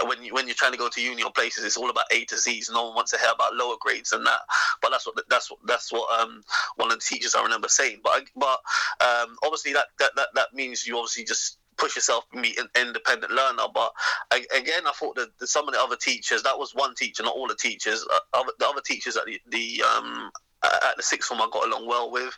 [0.00, 2.04] uh, when you when you're trying to go to uni or places, it's all about
[2.12, 2.70] A to Z's.
[2.72, 4.42] No one wants to hear about lower grades than that.
[4.80, 6.42] But that's what that's what that's what um,
[6.76, 8.00] one of the teachers I remember saying.
[8.04, 8.60] But but
[9.00, 13.32] um, obviously that, that that that means you obviously just push yourself be an independent
[13.32, 13.64] learner.
[13.74, 13.92] But
[14.30, 17.48] again, I thought that some of the other teachers, that was one teacher, not all
[17.48, 18.06] the teachers.
[18.12, 20.30] Uh, other, the other teachers at the, the um,
[20.64, 22.36] at the sixth form I got along well with.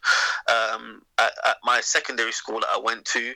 [0.48, 3.34] Um, at, at, my secondary school that I went to,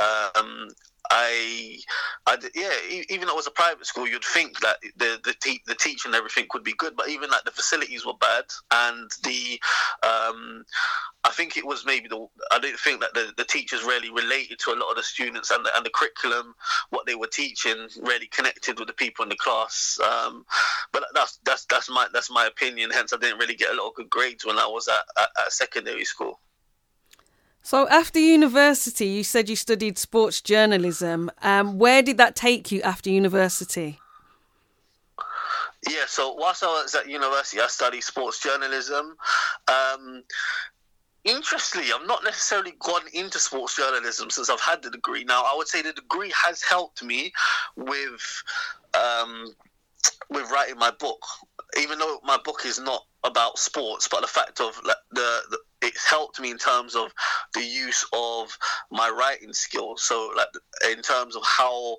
[0.00, 0.68] um,
[1.10, 1.78] I,
[2.26, 5.62] I, yeah, even though it was a private school, you'd think that the the, te-
[5.66, 9.10] the teaching and everything would be good, but even like the facilities were bad, and
[9.22, 9.60] the,
[10.02, 10.64] um,
[11.24, 14.58] I think it was maybe the I didn't think that the, the teachers really related
[14.60, 16.54] to a lot of the students and the, and the curriculum,
[16.90, 19.98] what they were teaching, really connected with the people in the class.
[20.00, 20.44] Um,
[20.92, 22.90] but that's that's that's my that's my opinion.
[22.90, 25.28] Hence, I didn't really get a lot of good grades when I was at, at,
[25.46, 26.38] at secondary school.
[27.68, 31.30] So after university, you said you studied sports journalism.
[31.42, 33.98] Um, where did that take you after university?
[35.86, 39.14] Yeah, so whilst I was at university, I studied sports journalism.
[39.68, 40.22] Um,
[41.24, 45.24] interestingly, I've not necessarily gone into sports journalism since I've had the degree.
[45.24, 47.34] Now, I would say the degree has helped me
[47.76, 48.42] with
[48.94, 49.54] um,
[50.30, 51.22] with writing my book,
[51.78, 56.08] even though my book is not about sports, but the fact of the, the it's
[56.08, 57.12] helped me in terms of
[57.54, 58.56] the use of
[58.90, 60.02] my writing skills.
[60.02, 60.48] So, like
[60.90, 61.96] in terms of how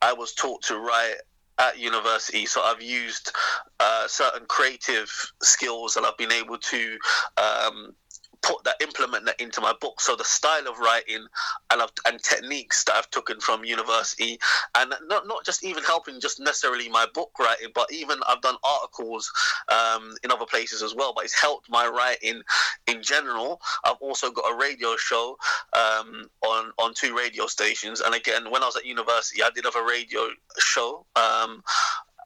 [0.00, 1.16] I was taught to write
[1.58, 2.46] at university.
[2.46, 3.32] So I've used
[3.78, 5.10] uh, certain creative
[5.42, 6.98] skills and I've been able to
[7.36, 7.94] um,
[8.42, 10.00] put that implement that into my book.
[10.00, 11.26] So the style of writing
[11.70, 14.38] and and techniques that I've taken from university
[14.76, 18.56] and not not just even helping just necessarily my book writing but even I've done
[18.64, 19.32] articles
[19.68, 22.42] um, in other places as well but it's helped my writing
[22.86, 23.60] in general.
[23.84, 25.38] I've also got a radio show
[25.72, 28.00] um, on on two radio stations.
[28.00, 30.28] And again when I was at university I did have a radio
[30.58, 31.62] show um,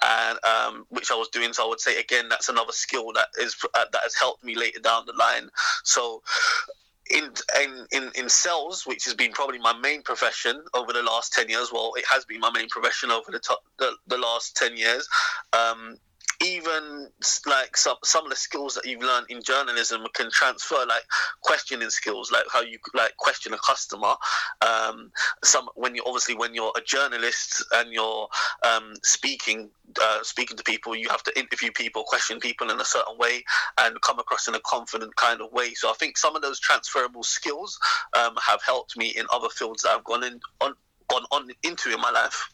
[0.02, 1.52] and um, which I was doing.
[1.52, 4.56] So I would say again, that's another skill that is uh, that has helped me
[4.56, 5.50] later down the line.
[5.84, 6.22] So.
[7.08, 7.30] In,
[7.62, 11.48] in in in sales, which has been probably my main profession over the last ten
[11.48, 11.70] years.
[11.72, 15.08] Well, it has been my main profession over the top, the, the last ten years.
[15.52, 15.98] Um,
[16.42, 17.08] even
[17.46, 21.02] like some some of the skills that you've learned in journalism can transfer like
[21.42, 24.14] questioning skills like how you like question a customer.
[24.60, 25.10] Um
[25.44, 28.28] some when you obviously when you're a journalist and you're
[28.64, 29.70] um speaking
[30.02, 33.42] uh, speaking to people you have to interview people question people in a certain way
[33.78, 35.74] and come across in a confident kind of way.
[35.74, 37.78] So i think some of those transferable skills
[38.18, 40.74] um, have helped me in other fields that i've gone in on
[41.08, 42.48] gone on into in my life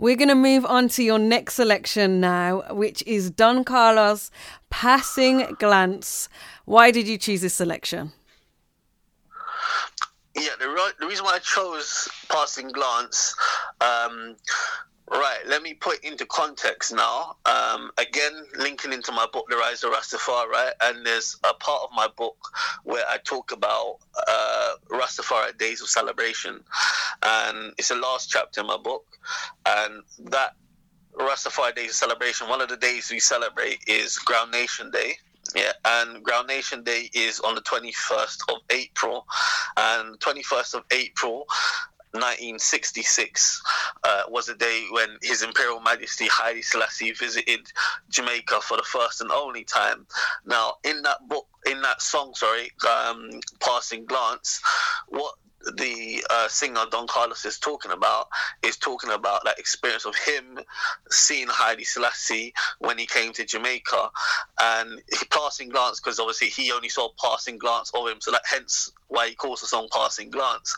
[0.00, 4.30] We're going to move on to your next selection now, which is Don Carlos
[4.70, 6.28] Passing Glance.
[6.66, 8.12] Why did you choose this selection?
[10.36, 13.34] Yeah, the, the reason why I chose Passing Glance,
[13.80, 14.36] um,
[15.10, 17.36] right, let me put into context now.
[17.46, 21.90] Um, again, linking into my book, The Rise of Rastafari, and there's a part of
[21.94, 22.36] my book
[22.84, 26.60] where I talk about uh, Rastafari Days of Celebration.
[27.22, 29.04] And it's the last chapter in my book.
[29.66, 30.54] And that
[31.14, 35.14] Rastafari Days of Celebration, one of the days we celebrate is Ground Nation Day.
[35.54, 39.26] Yeah, and Ground Nation Day is on the 21st of April.
[39.76, 41.46] And 21st of April,
[42.12, 43.62] 1966
[44.04, 47.60] uh, was the day when His Imperial Majesty Haile Selassie visited
[48.08, 50.06] Jamaica for the first and only time.
[50.46, 54.60] Now, in that book, in that song, sorry, um, Passing Glance,
[55.08, 55.34] what
[55.76, 58.28] the uh, singer Don Carlos is talking about
[58.62, 60.60] is talking about that experience of him
[61.10, 64.10] seeing Haile Selassie when he came to Jamaica
[64.60, 68.20] and he passing glance because obviously he only saw passing glance of him.
[68.20, 70.76] So that hence why he calls the song passing glance.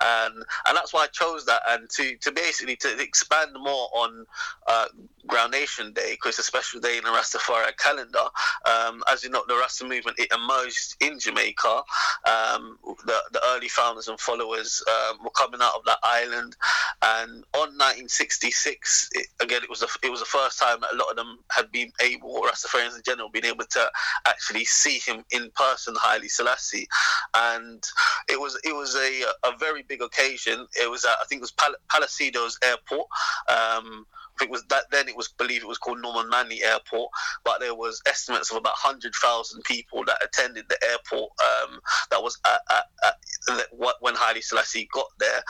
[0.00, 0.34] And
[0.66, 1.62] and that's why I chose that.
[1.68, 4.26] And to to basically to expand more on
[4.66, 4.86] uh,
[5.26, 8.26] Ground Nation Day because it's a special day in the Rastafari calendar.
[8.64, 11.82] Um, as you know the Rasta movement it emerged in Jamaica
[12.26, 16.56] um, the, the early founders and followers um, were coming out of that island.
[17.02, 20.96] And on 1966 it, again it was the, it was the first time that a
[20.96, 23.90] lot of them had been able or Rastafarians in general been able to
[24.26, 26.86] actually see him in person Haile Selassie.
[27.34, 27.82] And
[28.28, 30.66] it was it was a a very big occasion.
[30.80, 33.08] It was at, I think it was Pal- Palisadoes airport.
[33.48, 34.06] Um,
[34.42, 37.10] think it was that then it was believed it was called Norman Manley Airport,
[37.44, 41.30] but there was estimates of about hundred thousand people that attended the airport.
[41.40, 43.66] Um, that was at, at, at,
[44.00, 45.42] when Haile Selassie got there,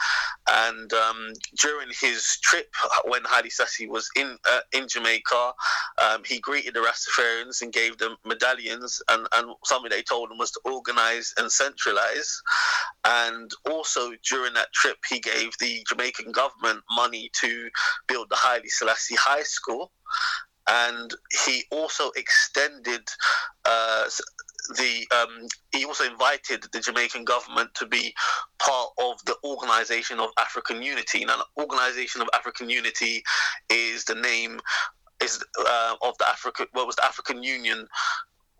[0.49, 2.67] and um, during his trip
[3.05, 5.53] when Haile Selassie was in uh, in Jamaica,
[6.01, 10.37] um, he greeted the Rastafarians and gave them medallions, and, and something they told him
[10.37, 12.41] was to organize and centralize.
[13.05, 17.69] And also during that trip, he gave the Jamaican government money to
[18.07, 19.91] build the Haile Selassie High School,
[20.67, 21.11] and
[21.45, 23.07] he also extended
[23.65, 24.05] uh,
[24.75, 25.07] the.
[25.15, 28.13] Um, he also invited the Jamaican government to be
[28.59, 31.25] part of the Organization of African Unity.
[31.25, 33.23] Now, the Organization of African Unity
[33.69, 34.59] is the name
[35.21, 36.67] is uh, of the African.
[36.73, 37.87] What was the African Union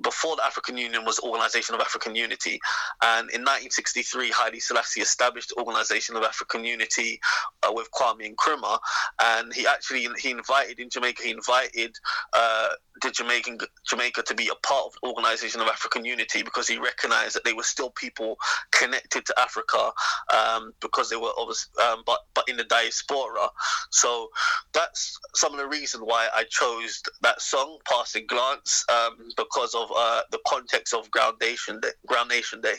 [0.03, 2.59] before the African Union was Organization of African Unity.
[3.01, 7.19] And in 1963, Haile Selassie established Organization of African Unity
[7.63, 8.79] uh, with Kwame Nkrumah.
[9.21, 11.95] And he actually, he invited in Jamaica, he invited
[12.33, 12.69] uh,
[13.01, 17.35] the Jamaican Jamaica to be a part of Organization of African Unity because he recognized
[17.35, 18.37] that they were still people
[18.71, 19.91] connected to Africa
[20.33, 23.47] um, because they were obviously, um, but but in the diaspora.
[23.91, 24.29] So
[24.73, 29.91] that's some of the reason why I chose that song, "Passing Glance," um, because of
[29.95, 31.89] uh, the context of Ground Nation Day.
[32.07, 32.75] Ground Nation Day.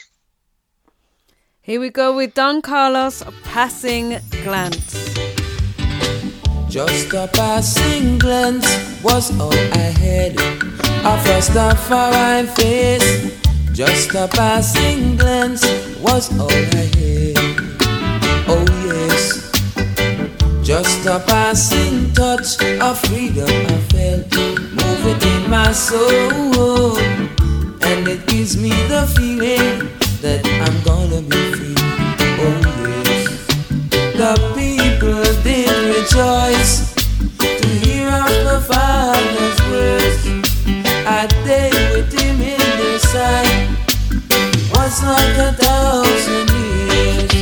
[1.61, 5.15] Here we go with Don Carlos Passing Glance.
[6.69, 8.67] Just a passing glance
[9.03, 10.33] was all I had.
[11.07, 13.41] A first Rastafari face.
[13.73, 15.65] Just a passing glance
[16.01, 17.39] was all I had.
[18.49, 19.53] Oh yes.
[20.67, 24.74] Just a passing touch of freedom I felt.
[25.07, 26.97] It my soul.
[27.83, 29.91] And it gives me the feeling
[30.23, 31.75] that I'm gonna be free.
[32.45, 33.47] Oh yes.
[34.21, 36.95] The people did rejoice
[37.39, 40.23] to hear of the Father's words.
[41.07, 43.69] A day with him in their sight
[44.73, 47.33] was like a thousand years.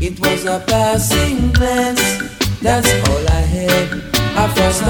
[0.00, 2.02] It was a passing glance,
[2.60, 4.07] that's all I had.
[4.38, 4.84] A first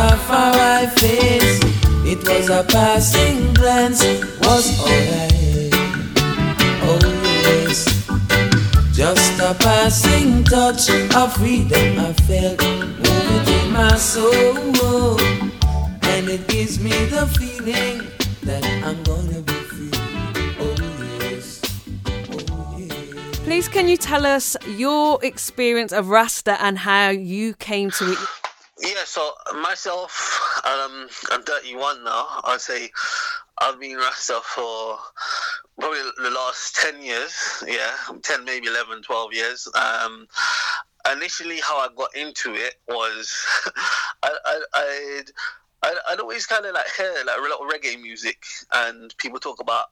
[1.00, 1.58] face.
[2.04, 4.04] It was a passing glance,
[4.42, 5.72] was I had.
[6.84, 6.98] Oh
[7.46, 7.78] yes,
[8.92, 15.18] just a passing touch of freedom I felt moving in my soul,
[16.02, 18.02] and it gives me the feeling
[18.42, 19.90] that I'm gonna be free.
[20.60, 20.74] Oh
[21.24, 21.40] oh.
[23.44, 28.18] Please, can you tell us your experience of Rasta and how you came to it?
[28.80, 32.26] Yeah, so myself, um, I'm 31 now.
[32.44, 32.90] I'd say
[33.60, 34.98] I've been Rasta for
[35.80, 37.64] probably the last 10 years.
[37.66, 39.68] Yeah, 10, maybe 11, 12 years.
[39.74, 40.26] Um,
[41.12, 43.32] initially, how I got into it was
[44.22, 45.24] I, I, I'd,
[45.82, 48.42] I'd, I'd always kind of like hear like a lot of reggae music
[48.74, 49.86] and people talk about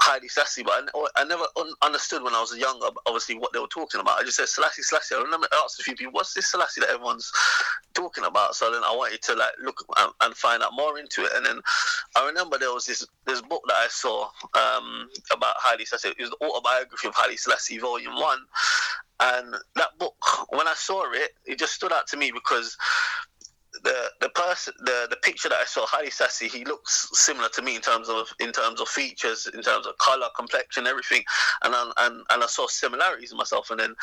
[0.00, 3.58] Haile Selassie, but I, I never un- understood when I was younger, obviously, what they
[3.58, 4.20] were talking about.
[4.20, 5.14] I just said Selassie, Selassie.
[5.14, 7.32] I remember I asked a few people, what's this Selassie that everyone's
[7.94, 8.54] talking about?
[8.54, 11.32] So then I wanted to like look and, and find out more into it.
[11.34, 11.60] And then
[12.16, 16.10] I remember there was this this book that I saw um, about Haile Selassie.
[16.10, 18.38] It was the autobiography of Haile Selassie, Volume 1.
[19.18, 20.14] And that book,
[20.50, 22.76] when I saw it, it just stood out to me because
[24.46, 27.82] person the the picture that I saw, Haile Selassie, he looks similar to me in
[27.82, 31.24] terms of in terms of features, in terms of color, complexion, everything,
[31.62, 33.70] and I, and and I saw similarities in myself.
[33.70, 33.94] And then,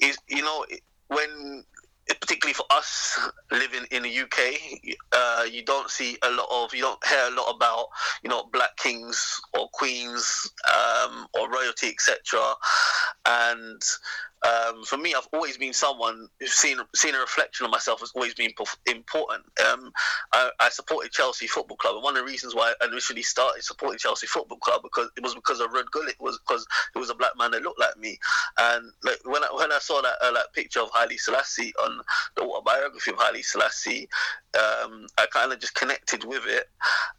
[0.00, 0.64] is you know
[1.08, 1.64] when
[2.20, 3.18] particularly for us
[3.50, 7.34] living in the UK, uh, you don't see a lot of, you don't hear a
[7.34, 7.86] lot about,
[8.22, 12.40] you know, black kings or queens um, or royalty, etc.
[13.26, 13.80] And
[14.44, 18.12] um, for me, I've always been someone who's seen seen a reflection of myself has
[18.14, 18.50] always been
[18.86, 19.44] important.
[19.64, 19.92] Um,
[20.32, 23.62] I, I supported Chelsea Football Club, and one of the reasons why I initially started
[23.62, 27.10] supporting Chelsea Football Club because it was because of Ruud Gullit, was because it was
[27.10, 28.18] a black man that looked like me.
[28.58, 32.00] And like when I when I saw that uh, picture of Haile Selassie on
[32.36, 34.08] the autobiography of Haile Selassie,
[34.56, 36.68] um, I kind of just connected with it,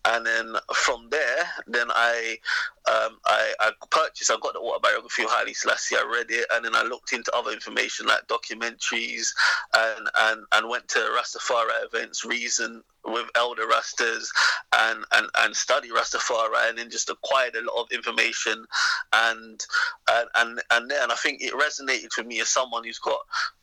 [0.05, 2.37] and then from there, then I
[2.85, 4.29] um, I, I purchased.
[4.29, 5.95] I got the autobiography of Haile Selassie.
[5.95, 9.27] I read it, and then I looked into other information like documentaries,
[9.75, 14.27] and and, and went to Rastafari events, Reason with elder Rastas,
[14.73, 18.65] and, and and study Rastafari, and then just acquired a lot of information,
[19.13, 19.65] and
[20.09, 23.19] and and and then I think it resonated with me as someone who's got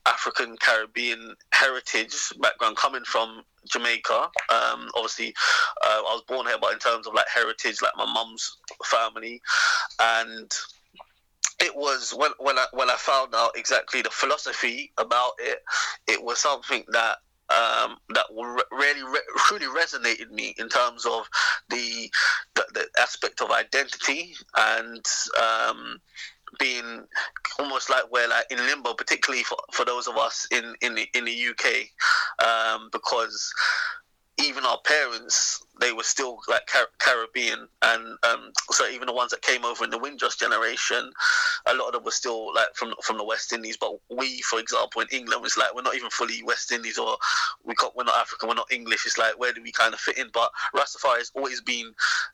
[0.07, 4.31] African Caribbean heritage background, coming from Jamaica.
[4.49, 5.35] Um, obviously,
[5.85, 9.41] uh, I was born here, but in terms of like heritage, like my mum's family,
[9.99, 10.51] and
[11.61, 15.59] it was when when I when I found out exactly the philosophy about it,
[16.09, 17.19] it was something that
[17.51, 21.29] um, that re- really re- truly resonated me in terms of
[21.69, 22.11] the
[22.55, 25.05] the, the aspect of identity and
[25.41, 26.01] um,
[26.59, 27.05] being
[27.59, 31.07] almost like we're like in limbo, particularly for, for those of us in in the,
[31.15, 33.53] in the UK, um, because
[34.43, 39.31] even our parents they were still like Car- Caribbean, and um, so even the ones
[39.31, 41.11] that came over in the Windrush generation,
[41.67, 43.79] a lot of them were still like from from the West Indies.
[43.79, 47.17] But we, for example, in England, was like we're not even fully West Indies, or
[47.65, 49.07] we got we're not African, we're not English.
[49.07, 50.29] It's like where do we kind of fit in?
[50.33, 51.93] But Rastafari has always been,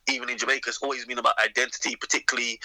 [0.09, 2.59] even in Jamaica, it's always been about identity, particularly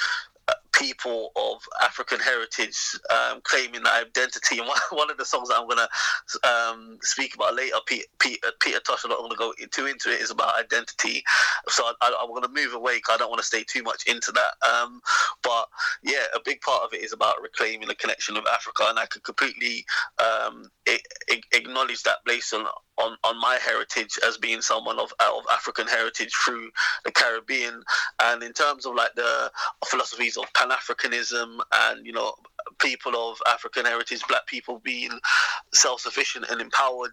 [0.82, 2.78] people of African heritage
[3.12, 4.60] um, claiming that identity.
[4.60, 4.80] And one,
[5.12, 9.04] of the songs that I'm going to um, speak about later, Peter, Peter, Peter Tosh,
[9.06, 11.24] I'm not going to go too into it, is about identity.
[11.70, 13.84] So I, I, I'm going to move away because I don't want to stay too
[13.84, 14.54] much into that.
[14.68, 15.02] Um,
[15.44, 15.68] but
[16.04, 18.86] yeah, a big part of it is about reclaiming the connection of Africa.
[18.90, 19.86] And I could completely
[20.20, 21.00] um, a-
[21.32, 22.66] a- acknowledge that based on,
[22.98, 26.70] on, on my heritage as being someone of, of African heritage through
[27.06, 27.82] the Caribbean.
[28.22, 29.52] And in terms of like the
[29.86, 32.34] philosophies of Pan Africanism and, you know,
[32.80, 35.12] people of African heritage, black people being
[35.74, 37.12] self sufficient and empowered,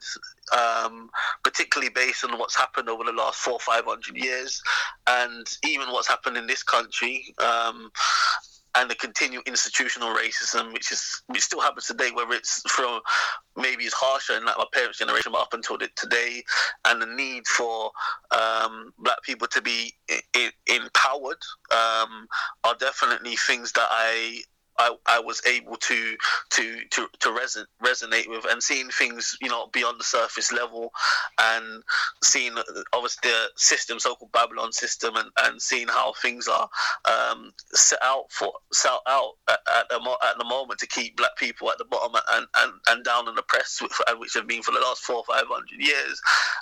[0.57, 1.11] um,
[1.45, 4.63] particularly based on what's happened over the last four, five hundred years,
[5.07, 7.35] and even what's happened in this country.
[7.39, 7.91] Um,
[8.79, 13.01] and the continued institutional racism, which is which still happens today, whether it's from
[13.57, 16.45] maybe it's harsher in like my parents' generation, but up until today,
[16.85, 17.91] and the need for
[18.31, 22.29] um, black people to be I- I- empowered um,
[22.63, 24.43] are definitely things that I
[24.79, 26.17] I, I was able to
[26.51, 30.93] to to to reson, resonate with, and seeing things you know beyond the surface level,
[31.41, 31.83] and
[32.23, 32.55] seeing
[32.93, 36.69] obviously the system, so-called Babylon system, and, and seeing how things are
[37.07, 41.37] um, set out for set out at, at, the, at the moment to keep black
[41.37, 43.81] people at the bottom and, and, and down in the press,
[44.19, 46.21] which have been for the last four or five hundred years,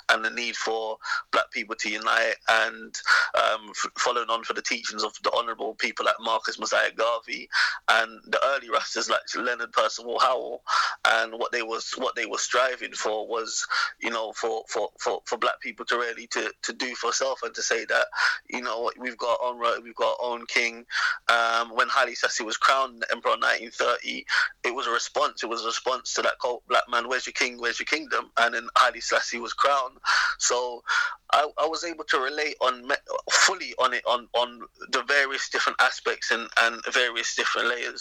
[0.09, 0.97] and the need for
[1.31, 2.95] black people to unite and
[3.35, 7.49] um, f- following on for the teachings of the honourable people like Marcus Mosiah Garvey
[7.89, 10.61] and the early Rastas like Leonard Percival Howell,
[11.07, 13.65] and what they was what they were striving for was
[13.99, 17.43] you know for for, for, for black people to really to, to do for self
[17.43, 18.05] and to say that
[18.49, 20.85] you know we've got our own we've got our own king.
[21.29, 24.25] Um, when Haile Selassie was crowned emperor in 1930,
[24.63, 25.43] it was a response.
[25.43, 28.31] It was a response to that cult black man, where's your king, where's your kingdom?
[28.37, 29.97] And then Haile Selassie was crowned.
[30.39, 30.83] So
[31.31, 32.89] I, I was able to relate on
[33.31, 37.96] fully on it on on the various different aspects and and various different layers.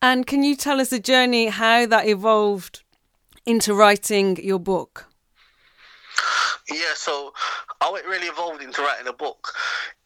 [0.00, 2.82] And can you tell us the journey how that evolved
[3.46, 5.06] into writing your book?
[6.68, 7.32] Yeah, so
[7.80, 9.52] how it really evolved into writing a book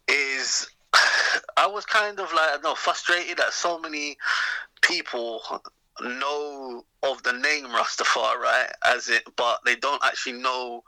[0.09, 0.69] is
[1.57, 4.17] I was kind of like I know frustrated that so many
[4.83, 5.43] people
[6.03, 10.83] know of the name Rastafari right, as it, but they don't actually know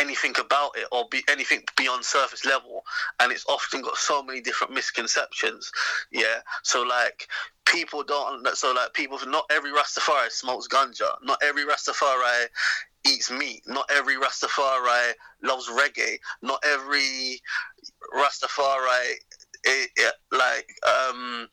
[0.00, 2.82] anything about it or be anything beyond surface level
[3.20, 5.70] and it's often got so many different misconceptions
[6.10, 6.40] yeah?
[6.62, 7.28] So like
[7.66, 11.10] people don't so like people not every rastafari smokes ganja.
[11.22, 12.46] Not every rastafari
[13.06, 13.62] eats meat.
[13.66, 16.18] Not every rastafari loves reggae.
[16.42, 17.40] Not every
[18.14, 19.14] rastafari
[19.62, 21.46] it, it, like um,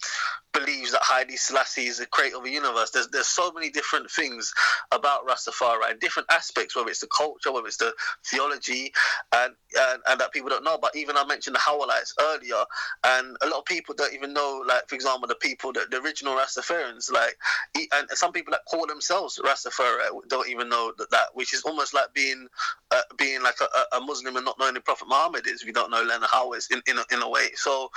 [0.57, 2.91] believes that Haile Selassie is the creator of the universe.
[2.91, 4.53] There's there's so many different things
[4.91, 7.93] about Rastafari, and different aspects, whether it's the culture, whether it's the
[8.25, 8.93] theology,
[9.33, 10.77] and, and and that people don't know.
[10.77, 12.63] But even I mentioned the Howellites earlier,
[13.05, 14.63] and a lot of people don't even know.
[14.67, 17.35] Like for example, the people, the, the original Rastafarians, like
[17.75, 21.93] and some people that call themselves Rastafari don't even know that, that which is almost
[21.93, 22.47] like being
[22.91, 25.61] uh, being like a, a, Muslim and not knowing the Prophet Muhammad is.
[25.61, 27.49] If you don't know Leonard Howard in in a, in a way.
[27.55, 27.89] So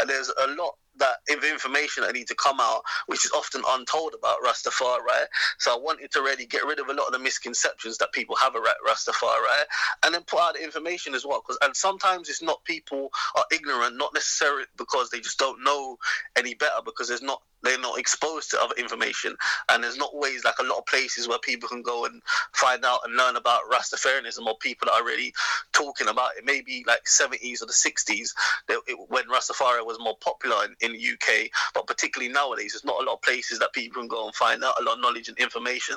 [0.00, 4.14] uh, there's a lot that information that need to come out, which is often untold
[4.16, 5.26] about Rastafari, right?
[5.58, 8.36] So I wanted to really get rid of a lot of the misconceptions that people
[8.36, 9.64] have about Rastafari, right?
[10.04, 11.42] And then put out the information as well.
[11.44, 15.98] Because and sometimes it's not people are ignorant, not necessarily because they just don't know
[16.36, 19.34] any better, because there's not they're not exposed to other information
[19.70, 22.22] and there's not ways like a lot of places where people can go and
[22.52, 25.32] find out and learn about Rastafarianism or people that are really
[25.72, 28.30] talking about it maybe like 70s or the 60s
[28.68, 33.02] it, when Rastafari was more popular in, in the UK but particularly nowadays there's not
[33.02, 35.28] a lot of places that people can go and find out a lot of knowledge
[35.28, 35.96] and information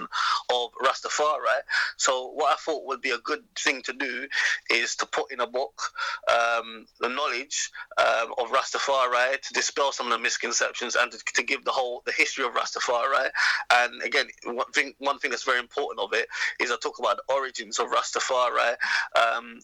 [0.53, 1.61] of Rastafari
[1.97, 4.27] so what I thought would be a good thing to do
[4.71, 5.81] is to put in a book
[6.29, 11.43] um, the knowledge um, of Rastafari to dispel some of the misconceptions and to, to
[11.43, 13.29] give give the whole the history of Rastafari.
[13.73, 16.27] And again, one thing one thing that's very important of it
[16.59, 18.75] is I talk about the origins of Rastafari.
[19.15, 19.59] Um,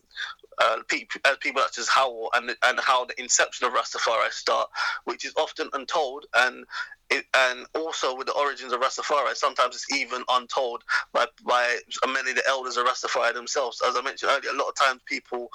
[0.62, 4.70] uh, people, uh, people such as Howell and and how the inception of Rastafari start,
[5.14, 6.66] which is often untold and
[7.12, 10.84] it, and also with the origins of Rastafari, sometimes it's even untold
[11.14, 13.80] by by many of the elders of Rastafari themselves.
[13.88, 15.50] As I mentioned earlier, a lot of times people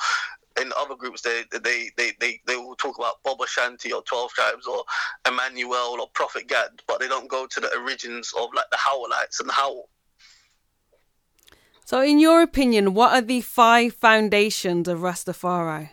[0.60, 4.30] in other groups they they they they, they will talk about Bobo Shanti or Twelve
[4.30, 4.84] Tribes or
[5.26, 9.40] Emmanuel or Prophet Gad, but they don't go to the origins of like the Howellites
[9.40, 9.86] and how.
[11.84, 15.90] So, in your opinion, what are the five foundations of Rastafari?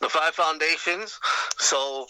[0.00, 1.18] The five foundations.
[1.58, 2.06] So,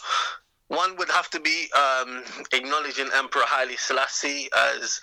[0.69, 2.23] one would have to be um,
[2.53, 5.01] acknowledging Emperor Haile Selassie as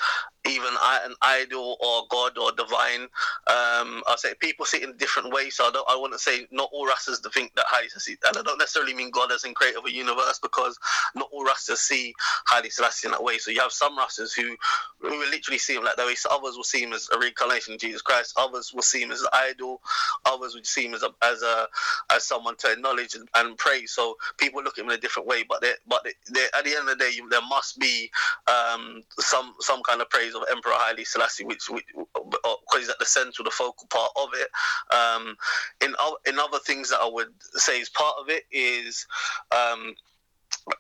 [0.48, 0.70] even
[1.06, 3.04] an idol or God or divine.
[3.48, 5.56] Um, I say people see it in different ways.
[5.58, 5.90] So I don't.
[5.90, 9.12] I wouldn't say not all Rastas think that Haile Selassie, and I don't necessarily mean
[9.12, 10.78] God as in creator of a universe because
[11.16, 12.14] not all Rastas see
[12.48, 13.40] Haile Selassie in that way.
[13.40, 14.56] So you have some Rastas who
[15.02, 16.16] who will literally see him like that way.
[16.16, 18.36] So others will see him as a reincarnation of Jesus Christ.
[18.38, 19.82] Others will see him as an idol.
[20.26, 21.68] Others would see him as a as a
[22.14, 23.94] as someone to acknowledge and, and praise.
[23.94, 25.44] So people look at him in a different way.
[25.50, 28.12] But they, but they, at the end of the day, there must be
[28.48, 33.06] um, some some kind of praise of Emperor Haile Selassie, which, because he's at the
[33.06, 34.50] center, the focal part of it.
[34.94, 35.36] Um,
[35.82, 35.96] in
[36.28, 39.06] in other things that I would say is part of it is.
[39.52, 39.96] Um,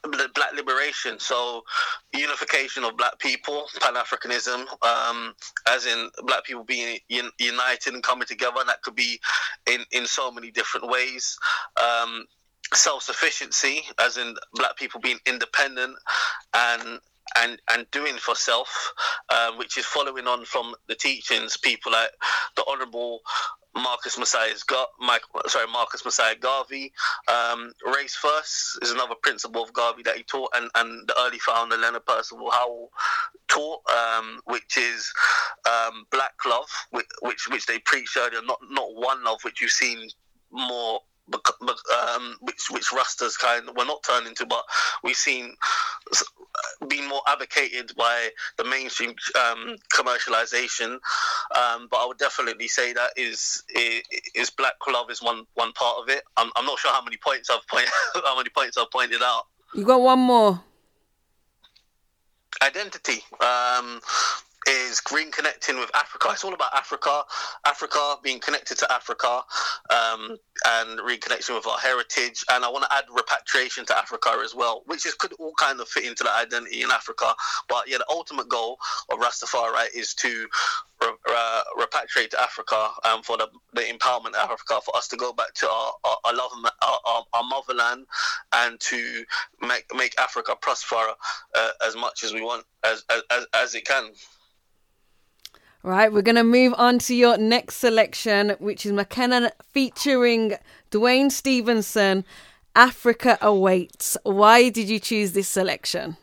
[0.03, 1.63] the black liberation, so
[2.13, 5.35] unification of black people, Pan Africanism, um,
[5.67, 9.19] as in black people being un- united and coming together, and that could be
[9.67, 11.37] in, in so many different ways.
[11.77, 12.25] Um,
[12.73, 15.95] Self sufficiency, as in black people being independent
[16.55, 16.99] and
[17.37, 18.93] and and doing for self,
[19.29, 22.09] um, which is following on from the teachings, people like
[22.55, 23.21] the Honourable
[23.75, 26.93] Marcus Messiah's got Mike, sorry, Marcus Mosiah Garvey.
[27.27, 31.39] Um, Race First is another principle of Garvey that he taught, and, and the early
[31.39, 32.89] founder Leonard Percival Howell
[33.49, 35.11] taught, um, which is
[35.69, 39.71] um, black love, which, which which they preach earlier, not not one love, which you've
[39.71, 40.07] seen
[40.51, 41.01] more
[41.33, 44.63] um, which which Rastas kind of, well not turned into, but
[45.03, 45.55] we've seen
[46.87, 50.99] being more advocated by the mainstream um, commercialization.
[51.55, 53.63] Um, but I would definitely say that is
[54.33, 56.23] is Black Love is one one part of it.
[56.37, 59.43] I'm, I'm not sure how many points I've point how many points I've pointed out.
[59.73, 60.61] You got one more.
[62.61, 63.99] identity um,
[64.67, 66.29] is green connecting with Africa.
[66.31, 67.23] It's all about Africa,
[67.65, 69.41] Africa being connected to Africa,
[69.89, 70.37] um,
[70.67, 72.43] and reconnection with our heritage.
[72.49, 75.79] And I want to add repatriation to Africa as well, which is could all kind
[75.79, 77.33] of fit into the identity in Africa.
[77.69, 78.77] But yeah, the ultimate goal
[79.11, 80.47] of Rastafari is to
[81.01, 85.17] re- uh, repatriate to Africa um, for the, the empowerment of Africa, for us to
[85.17, 86.51] go back to our, our, our love,
[86.81, 88.05] our, our motherland,
[88.53, 89.23] and to
[89.61, 90.95] make make Africa prosper
[91.55, 94.11] uh, as much as we want, as as, as it can.
[95.85, 100.55] Right, we're going to move on to your next selection, which is McKenna featuring
[100.89, 102.25] Duane Stephenson.
[102.75, 104.17] Africa awaits.
[104.23, 106.17] Why did you choose this selection?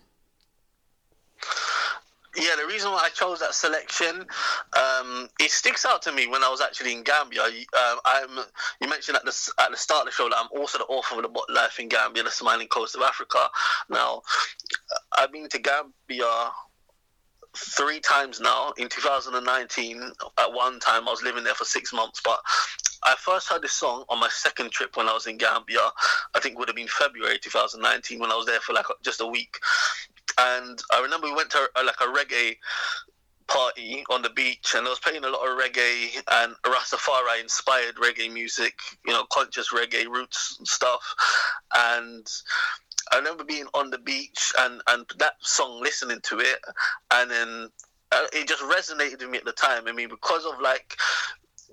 [2.37, 4.27] Yeah, the reason why I chose that selection,
[4.77, 7.43] um, it sticks out to me when I was actually in Gambia.
[7.45, 8.31] Um, I'm,
[8.81, 11.15] you mentioned at the at the start of the show that I'm also the author
[11.15, 13.47] of the book Life in Gambia, the Smiling Coast of Africa.
[13.89, 14.23] Now,
[15.17, 16.51] I've been to Gambia
[17.57, 18.73] three times now.
[18.79, 22.41] In 2019, at one time I was living there for six months, but
[23.05, 25.91] I first heard this song on my second trip when I was in Gambia.
[26.35, 29.27] I think would have been February 2019 when I was there for like just a
[29.27, 29.59] week.
[30.39, 32.57] And I remember we went to a, like a reggae
[33.49, 37.97] party on the beach and I was playing a lot of reggae and Rastafari inspired
[37.97, 38.75] reggae music,
[39.05, 41.15] you know, conscious reggae roots and stuff.
[41.75, 42.27] And
[43.11, 46.59] I remember being on the beach and, and that song, listening to it,
[47.11, 47.69] and then
[48.13, 49.85] uh, it just resonated with me at the time.
[49.87, 50.97] I mean, because of like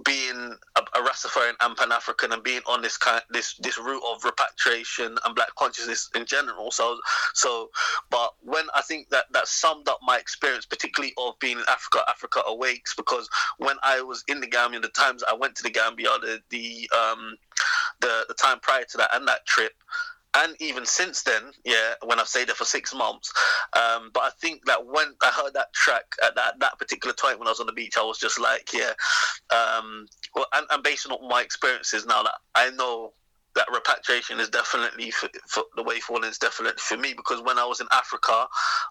[0.06, 4.04] being a, a Rastafarian and Pan African and being on this kind this this route
[4.10, 6.72] of repatriation and black consciousness in general.
[6.72, 6.98] So
[7.34, 7.70] so,
[8.10, 12.00] but when I think that that summed up my experience, particularly of being in Africa,
[12.08, 15.72] Africa awakes because when I was in the Gambia, the times I went to the
[15.72, 17.36] Gambia, the the um
[18.00, 19.74] the the time prior to that and that trip
[20.36, 23.32] and even since then, yeah, when I've stayed there for six months.
[23.76, 27.40] Um, but I think that when I heard that track at that, that particular time
[27.40, 28.92] when I was on the beach, I was just like, yeah.
[29.50, 30.06] Um,
[30.36, 33.14] well, and, and based on my experiences now, that I know
[33.56, 37.58] that repatriation is definitely for, for the way forward is definitely for me because when
[37.58, 38.45] I was in Africa,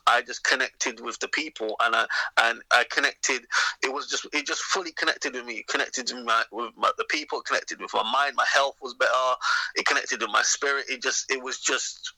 [0.06, 2.06] I just connected with the people and I
[2.38, 3.42] and I connected.
[3.82, 5.58] It was just it just fully connected with me.
[5.58, 7.40] It connected with my with my, the people.
[7.42, 8.34] Connected with my mind.
[8.36, 9.34] My health was better.
[9.76, 10.86] It connected with my spirit.
[10.88, 12.14] It just it was just.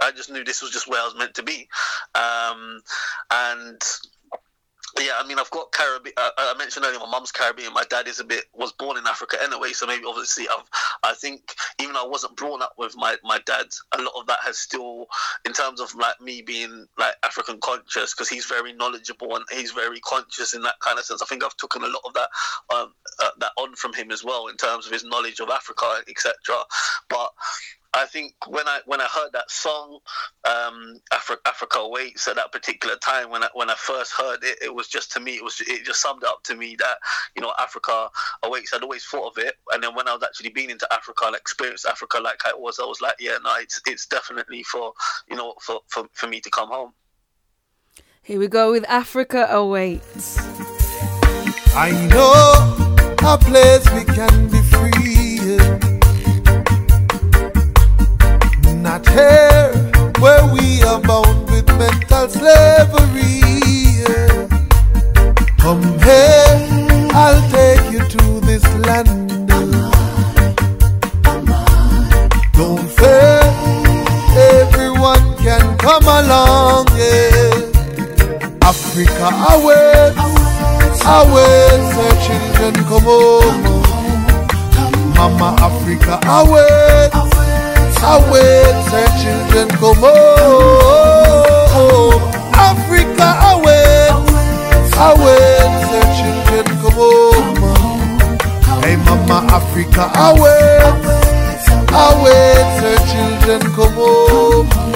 [0.00, 1.68] I just knew this was just where I was meant to be,
[2.14, 2.80] um,
[3.32, 3.82] and
[4.98, 6.14] yeah, I mean, I've got Caribbean.
[6.16, 7.72] Uh, I mentioned earlier, my mum's Caribbean.
[7.72, 10.64] My dad is a bit was born in Africa anyway, so maybe obviously I've.
[11.02, 13.66] I think even though I wasn't brought up with my my dad,
[13.96, 15.06] a lot of that has still,
[15.44, 19.72] in terms of like me being like African conscious, because he's very knowledgeable and he's
[19.72, 21.22] very conscious in that kind of sense.
[21.22, 22.28] I think I've taken a lot of that
[22.74, 25.98] um, uh, that on from him as well in terms of his knowledge of Africa,
[26.08, 26.34] etc.
[27.08, 27.30] But
[27.94, 29.98] I think when I when I heard that song,
[30.44, 34.58] um, Afri- Africa Waits at that particular time when I when I first heard it,
[34.62, 36.98] it was just to me it was it just summed up to me that
[37.34, 38.10] you know Africa
[38.42, 38.74] Awaits.
[38.74, 41.36] I'd always thought of it, and then when I was actually being into Africa and
[41.36, 44.92] experienced Africa like I was, I was like, yeah, no, it's it's definitely for
[45.30, 46.92] you know for for, for me to come home.
[48.22, 50.38] Here we go with Africa awaits.
[51.74, 55.97] I know a place we can be free.
[58.88, 59.70] Not here
[60.18, 63.42] where we are bound with mental slavery.
[65.58, 66.56] Come here,
[67.12, 69.28] I'll take you to this land.
[72.54, 73.42] Don't fear,
[74.56, 76.86] everyone can come along.
[76.96, 77.68] Yeah.
[78.62, 80.24] Africa awaits,
[81.04, 81.92] awaits,
[82.26, 83.62] children come home.
[85.14, 87.36] Mama Africa awaits,
[88.02, 90.02] awaits, her children come
[91.74, 92.22] home.
[92.54, 94.32] Africa awaits,
[94.96, 97.58] awaits, her children come home.
[98.82, 101.06] Hey Mama Africa awaits,
[101.92, 104.87] awaits, her children come home.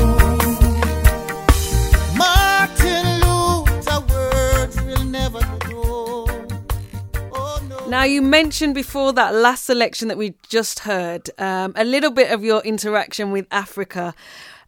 [8.03, 12.33] Now you mentioned before that last selection that we just heard um, a little bit
[12.33, 14.13] of your interaction with Africa.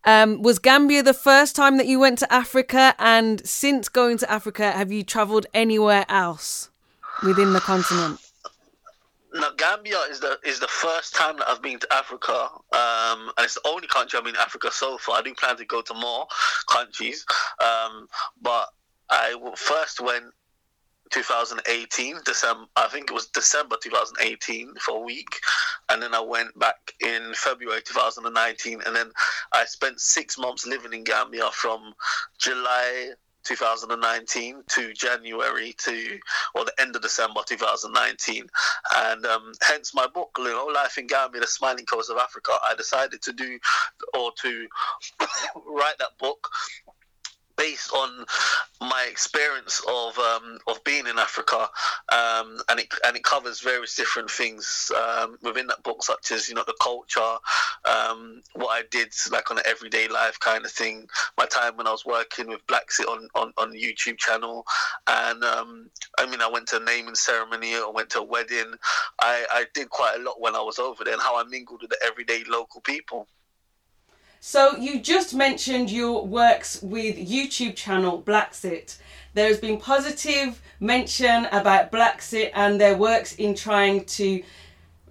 [0.05, 2.95] Um, was Gambia the first time that you went to Africa?
[2.97, 6.71] And since going to Africa, have you travelled anywhere else
[7.25, 8.21] within the continent?
[9.33, 13.41] Now, Gambia is the is the first time that I've been to Africa, um, and
[13.41, 15.19] it's the only country I've been to Africa so far.
[15.19, 16.29] I do plan to go to more
[16.69, 17.27] countries,
[17.61, 18.07] um,
[18.41, 18.69] but
[19.11, 20.27] I first went
[21.11, 22.67] 2018 December.
[22.77, 25.41] I think it was December 2018 for a week,
[25.91, 29.11] and then I went back in February 2019, and then
[29.53, 31.95] I spent six months living in Gambia from
[32.39, 33.13] July
[33.45, 36.19] 2019 to January to
[36.55, 38.47] or the end of December 2019,
[38.97, 42.53] and um, hence my book, you know, Life in Gambia: The Smiling Coast of Africa.
[42.69, 43.59] I decided to do
[44.15, 44.67] or to
[45.67, 46.49] write that book
[47.57, 48.25] based on
[48.81, 51.69] my experience of um, of being in Africa,
[52.13, 56.49] um, and it and it covers various different things um, within that book, such as
[56.49, 57.37] you know the culture,
[57.85, 61.87] um, what I did like on an everyday life kind of thing, my time when
[61.87, 64.65] I was working with Blaxit on on on YouTube channel,
[65.07, 68.75] and um, I mean I went to a naming ceremony, I went to a wedding,
[69.21, 71.83] I I did quite a lot when I was over there, and how I mingled
[71.83, 73.29] with the everyday local people.
[74.47, 78.99] So you just mentioned your works with YouTube channel Blaxit.
[79.33, 84.43] There has been positive mention about Blaxit and their works in trying to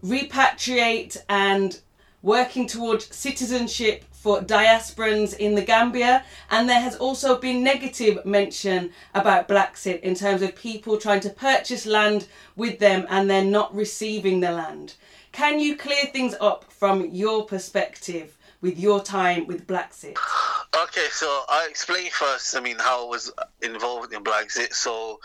[0.06, 1.80] repatriate and
[2.22, 6.24] working towards citizenship for diasporans in the Gambia.
[6.52, 11.32] And there has also been negative mention about Blaxit in terms of people trying to
[11.32, 14.94] purchase land with them and they're not receiving the land.
[15.32, 20.18] Can you clear things up from your perspective with your time with Blaxit?
[20.84, 22.56] Okay, so I explain first.
[22.56, 24.74] I mean, how I was involved in Blaxit.
[24.74, 25.20] So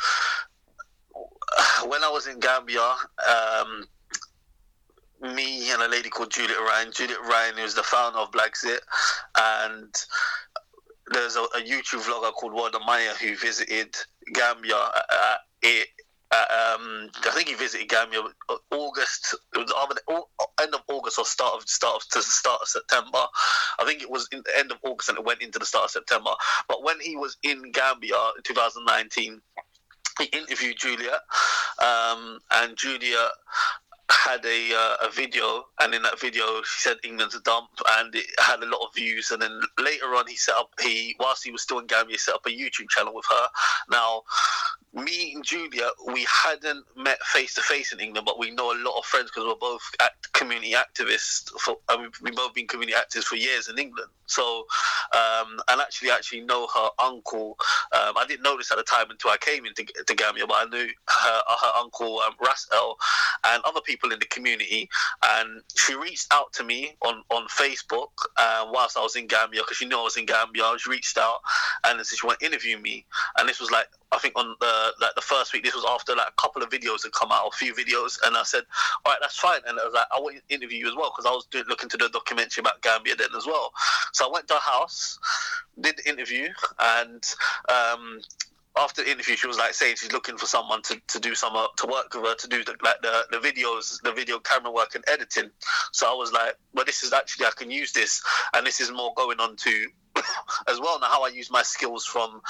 [1.87, 3.85] when I was in Gambia, um,
[5.23, 6.93] me and a lady called Juliet Ryan.
[6.93, 8.81] Juliet Ryan was the founder of Blaxit,
[9.39, 9.95] and
[11.13, 13.97] there's a, a YouTube vlogger called Wode Maya who visited
[14.35, 14.77] Gambia.
[16.31, 18.23] Uh, um, I think he visited Gambia
[18.71, 19.35] August.
[19.55, 20.23] It was either
[20.61, 23.25] end of August or start of start of, to start of September.
[23.79, 25.87] I think it was in the end of August and it went into the start
[25.87, 26.31] of September.
[26.69, 29.41] But when he was in Gambia in 2019,
[30.19, 31.21] he interviewed Julia,
[31.79, 33.31] um, and Julia
[34.11, 38.15] had a uh, a video, and in that video she said England's a dump, and
[38.15, 39.31] it had a lot of views.
[39.31, 42.19] And then later on, he set up he whilst he was still in Gambia, he
[42.19, 43.49] set up a YouTube channel with her.
[43.91, 44.23] Now,
[44.95, 48.79] me and Julia, we hadn't met face to face in England, but we know a
[48.83, 51.51] lot of friends because we're both act- community activists.
[51.61, 54.11] For and we've, both been community activists for years in England.
[54.27, 54.67] So,
[55.15, 57.57] um, and actually, actually know her uncle.
[57.93, 60.57] Um, I didn't know this at the time until I came into to Gambia, but
[60.59, 62.95] I knew her, her uncle um, Rasel
[63.45, 64.89] and other people in the community.
[65.25, 69.63] And she reached out to me on on Facebook uh, whilst I was in Gambia
[69.63, 70.73] because she knew I was in Gambia.
[70.79, 71.41] She reached out
[71.85, 73.05] and she wanted to interview me,
[73.39, 75.65] and this was like I think on the like the first week.
[75.65, 78.37] This was after like a couple of videos had come out, a few videos, and
[78.37, 78.65] I said,
[79.05, 81.13] "All right, that's fine." And I was like, "I want to interview you as well,"
[81.15, 83.73] because I was doing, looking to do a documentary about Gambia then as well.
[84.13, 85.19] So I went to her house,
[85.81, 87.23] did the interview, and
[87.69, 88.21] um,
[88.79, 91.55] after the interview, she was like saying she's looking for someone to, to do some
[91.57, 94.71] uh, to work with her to do the, like the, the videos, the video camera
[94.71, 95.51] work and editing.
[95.93, 98.23] So I was like, well, this is actually I can use this,
[98.55, 99.87] and this is more going on to
[100.69, 102.41] as well now how I use my skills from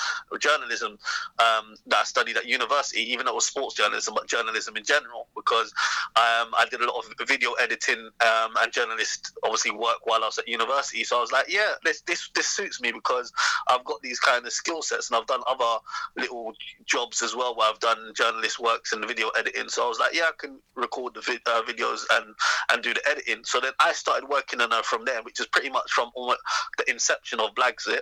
[0.41, 0.99] journalism
[1.39, 4.85] um, that I studied at university, even though it was sports journalism, but journalism in
[4.85, 5.73] general, because
[6.17, 10.27] um, I did a lot of video editing um, and journalist obviously work while I
[10.27, 11.05] was at university.
[11.05, 13.33] So I was like, yeah, this this this suits me because
[13.69, 15.79] I've got these kind of skill sets and I've done other
[16.17, 16.53] little
[16.87, 19.69] jobs as well where I've done journalist works and video editing.
[19.69, 22.35] So I was like, yeah, I can record the vid- uh, videos and
[22.73, 23.45] and do the editing.
[23.45, 26.91] So then I started working on her from there, which is pretty much from the
[26.91, 28.01] inception of Blaxit.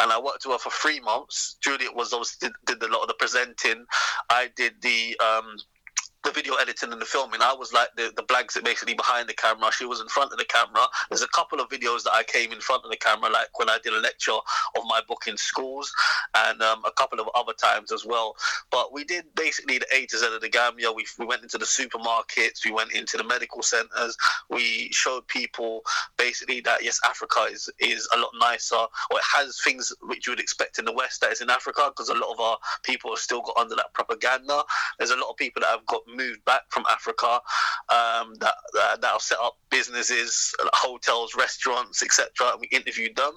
[0.00, 1.56] And I worked with her for three months.
[1.60, 3.84] Juliet was obviously did, did a lot of the presenting.
[4.30, 5.56] I did the um,
[6.24, 7.40] the video editing and the filming.
[7.42, 9.70] I was like the, the that basically behind the camera.
[9.72, 10.86] She was in front of the camera.
[11.10, 13.68] There's a couple of videos that I came in front of the camera, like when
[13.68, 15.92] I did a lecture of my book in schools,
[16.34, 18.36] and um, a couple of other times as well.
[18.70, 20.92] But we did basically the A to Z of the Gambia.
[20.92, 24.16] We, we went into the supermarkets, we went into the medical centers,
[24.50, 25.82] we showed people
[26.16, 30.32] basically that yes, Africa is, is a lot nicer, or it has things which you
[30.32, 33.10] would expect in the West that is in Africa, because a lot of our people
[33.10, 34.62] have still got under that propaganda.
[34.98, 37.40] There's a lot of people that have got moved back from Africa
[37.90, 42.28] um, that, that that have set up businesses, hotels, restaurants, etc.
[42.58, 43.32] We interviewed them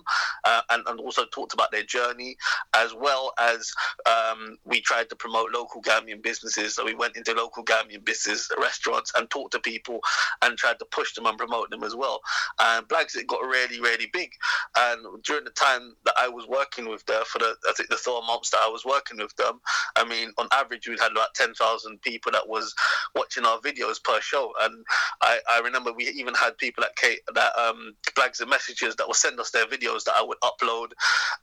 [0.45, 2.37] uh, and, and also talked about their journey,
[2.75, 3.71] as well as
[4.05, 6.75] um, we tried to promote local Gambian businesses.
[6.75, 9.99] So we went into local Gambian business restaurants and talked to people
[10.41, 12.21] and tried to push them and promote them as well.
[12.59, 14.31] And Blaxit got really, really big.
[14.77, 17.97] And during the time that I was working with them, for the I think the
[17.97, 19.59] four months that I was working with them,
[19.95, 22.73] I mean, on average, we had about ten thousand people that was
[23.15, 24.51] watching our videos per show.
[24.61, 24.85] And
[25.21, 29.15] I, I remember we even had people that Kate that um, Blaxit messages that would
[29.15, 30.91] send us their videos that I would upload,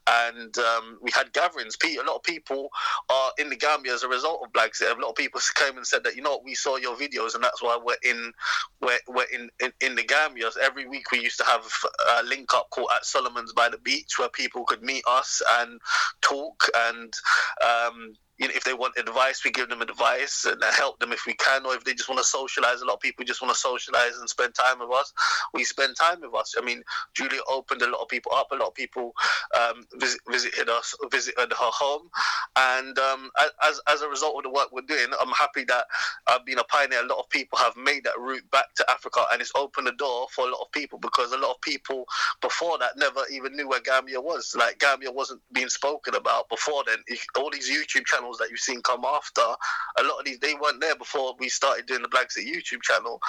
[0.07, 1.77] and um, we had gatherings.
[1.83, 2.69] A lot of people
[3.09, 4.95] are in the Gambia as a result of Blaxit.
[4.95, 7.35] A lot of people came and said that you know what, we saw your videos
[7.35, 8.31] and that's why we're in
[8.81, 10.49] we're, we're in, in in the Gambia.
[10.61, 11.65] Every week we used to have
[12.19, 15.79] a link up called at Solomon's by the beach where people could meet us and
[16.21, 17.13] talk and
[17.65, 21.25] um, you know, if they want advice, we give them advice and help them if
[21.27, 22.81] we can, or if they just want to socialize.
[22.81, 25.13] A lot of people just want to socialize and spend time with us.
[25.53, 26.55] We spend time with us.
[26.57, 26.83] I mean,
[27.13, 28.51] Julia opened a lot of people up.
[28.51, 29.13] A lot of people
[29.59, 32.09] um, visit, visited us, visited her home,
[32.55, 33.29] and um,
[33.63, 35.85] as as a result of the work we're doing, I'm happy that
[36.27, 37.03] I've been a pioneer.
[37.03, 39.93] A lot of people have made that route back to Africa, and it's opened the
[39.93, 42.05] door for a lot of people because a lot of people
[42.41, 44.55] before that never even knew where Gambia was.
[44.57, 46.97] Like Gambia wasn't being spoken about before then.
[47.37, 50.81] All these YouTube channels that you've seen come after, a lot of these they weren't
[50.81, 53.19] there before we started doing the Blaxit YouTube channel.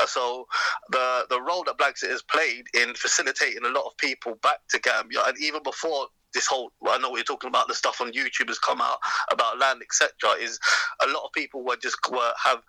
[0.00, 0.46] Uh, So
[0.90, 4.78] the the role that Blaxit has played in facilitating a lot of people back to
[4.80, 8.12] Gambia, and even before this whole I know what you're talking about the stuff on
[8.12, 8.98] YouTube has come out
[9.30, 10.32] about land etc.
[10.40, 10.58] Is
[11.02, 12.62] a lot of people were just were have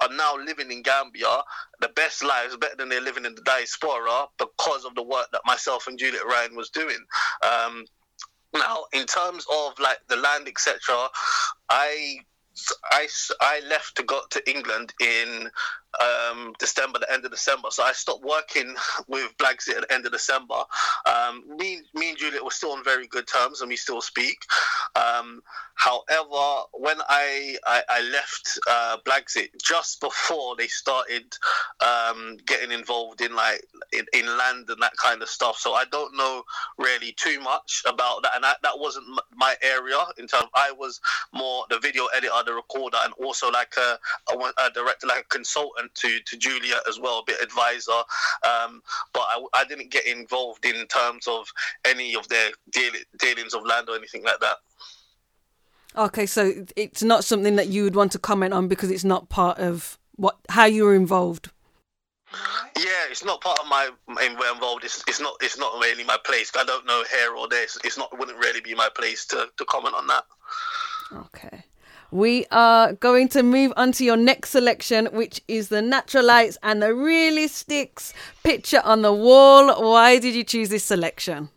[0.00, 1.42] are now living in Gambia
[1.80, 5.42] the best lives better than they're living in the diaspora because of the work that
[5.44, 6.98] myself and Juliet Ryan was doing.
[7.42, 7.84] Um,
[8.58, 11.08] now, in terms of like the land, etc.,
[11.68, 12.18] I,
[12.90, 13.08] I,
[13.40, 15.50] I left to go to England in
[16.00, 17.68] um, December, the end of December.
[17.70, 18.74] So I stopped working
[19.08, 20.62] with Blaxit at the end of December.
[21.06, 24.38] Um, me, me and Juliet were still on very good terms, and we still speak.
[24.94, 25.42] Um,
[25.74, 28.96] however, when I I, I left uh,
[29.62, 31.36] just before they started
[31.80, 35.84] um, getting involved in like in, in land and that kind of stuff, so I
[35.90, 36.42] don't know
[36.78, 40.46] really too much about that, and that, that wasn't my area in terms.
[40.54, 41.00] I was
[41.32, 43.98] more the video editor, the recorder, and also like a,
[44.32, 47.92] a, a director, like a consultant to to Julia as well, a bit advisor.
[48.44, 51.46] Um, but I, I didn't get involved in terms of
[51.84, 54.56] any of their deal, dealings of land or anything like that.
[55.96, 59.28] Okay, so it's not something that you would want to comment on because it's not
[59.28, 61.50] part of what how you were involved.
[62.76, 64.84] Yeah, it's not part of my involved.
[64.84, 66.52] It's, it's not it's not really my place.
[66.58, 67.62] I don't know here or there.
[67.62, 70.24] It's, it's not it wouldn't really be my place to, to comment on that.
[71.12, 71.64] Okay.
[72.10, 76.56] We are going to move on to your next selection, which is the Natural Ites
[76.62, 78.12] and the realistics
[78.44, 79.82] picture on the wall.
[79.82, 81.50] Why did you choose this selection?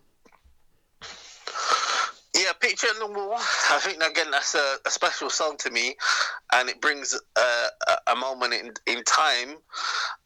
[2.36, 3.36] Yeah, picture on the wall.
[3.36, 5.95] I think again that's a, a special song to me,
[6.54, 9.56] and it brings uh, a, a moment in in time,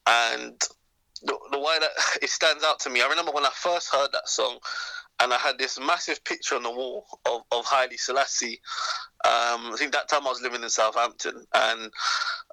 [0.05, 0.61] and
[1.23, 1.89] the, the way that
[2.21, 3.01] it stands out to me.
[3.01, 4.59] I remember when I first heard that song,
[5.19, 8.61] and I had this massive picture on the wall of, of Haile Selassie.
[9.25, 11.91] Um, I think that time I was living in Southampton, and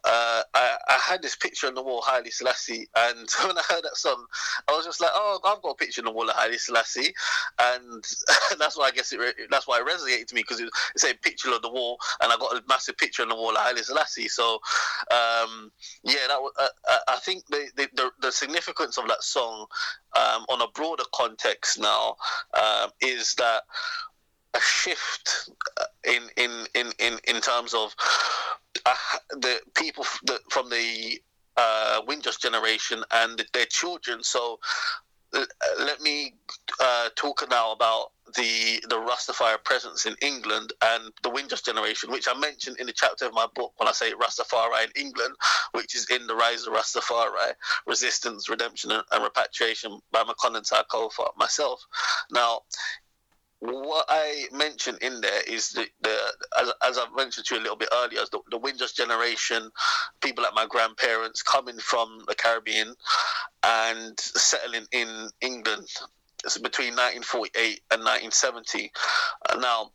[0.05, 2.89] uh, I, I had this picture on the wall, Haile Selassie.
[2.97, 4.25] And when I heard that song,
[4.69, 7.13] I was just like, "Oh, I've got a picture on the wall of Haile Selassie,"
[7.61, 8.05] and
[8.59, 11.01] that's why I guess it re- that's why it resonated to me because it, it
[11.01, 13.59] said picture on the wall, and I got a massive picture on the wall of
[13.59, 14.29] Haile Selassie.
[14.29, 14.55] So,
[15.11, 15.73] um,
[16.05, 19.67] yeah, that was, uh, uh, I think the, the the the significance of that song
[20.17, 22.17] um, on a broader context now
[22.57, 23.63] um, is that
[24.55, 27.95] a shift uh, in in in in, in terms of
[28.87, 28.95] uh,
[29.31, 31.21] the people the, from the
[31.57, 32.01] uh,
[32.41, 34.23] generation and their children.
[34.23, 34.61] So
[35.33, 35.45] uh,
[35.79, 36.35] let me
[36.81, 42.29] uh, talk now about the the Rastafari presence in England and the Windrush generation, which
[42.29, 45.35] I mentioned in the chapter of my book when I say Rastafari in England,
[45.73, 47.53] which is in the Rise of Rastafari,
[47.87, 51.81] Resistance, Redemption, and, and Repatriation by Makonnen Kofa myself.
[52.31, 52.63] Now,
[53.61, 56.17] what I mentioned in there is the, the
[56.61, 59.71] as, as I mentioned to you a little bit earlier, the, the Windrush generation,
[60.21, 62.95] people like my grandparents coming from the Caribbean
[63.63, 65.89] and settling in England
[66.45, 68.93] it's between 1948 and 1970.
[69.49, 69.91] Uh, now,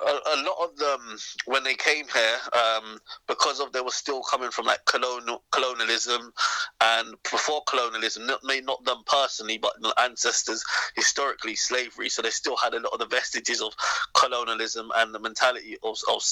[0.00, 4.22] a, a lot of them when they came here, um, because of they were still
[4.22, 6.32] coming from like colonial colonialism,
[6.80, 12.08] and before colonialism, not not them personally, but ancestors historically slavery.
[12.08, 13.72] So they still had a lot of the vestiges of
[14.14, 16.22] colonialism and the mentality of, of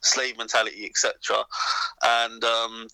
[0.00, 1.44] slave mentality, etc.
[2.02, 2.88] And um,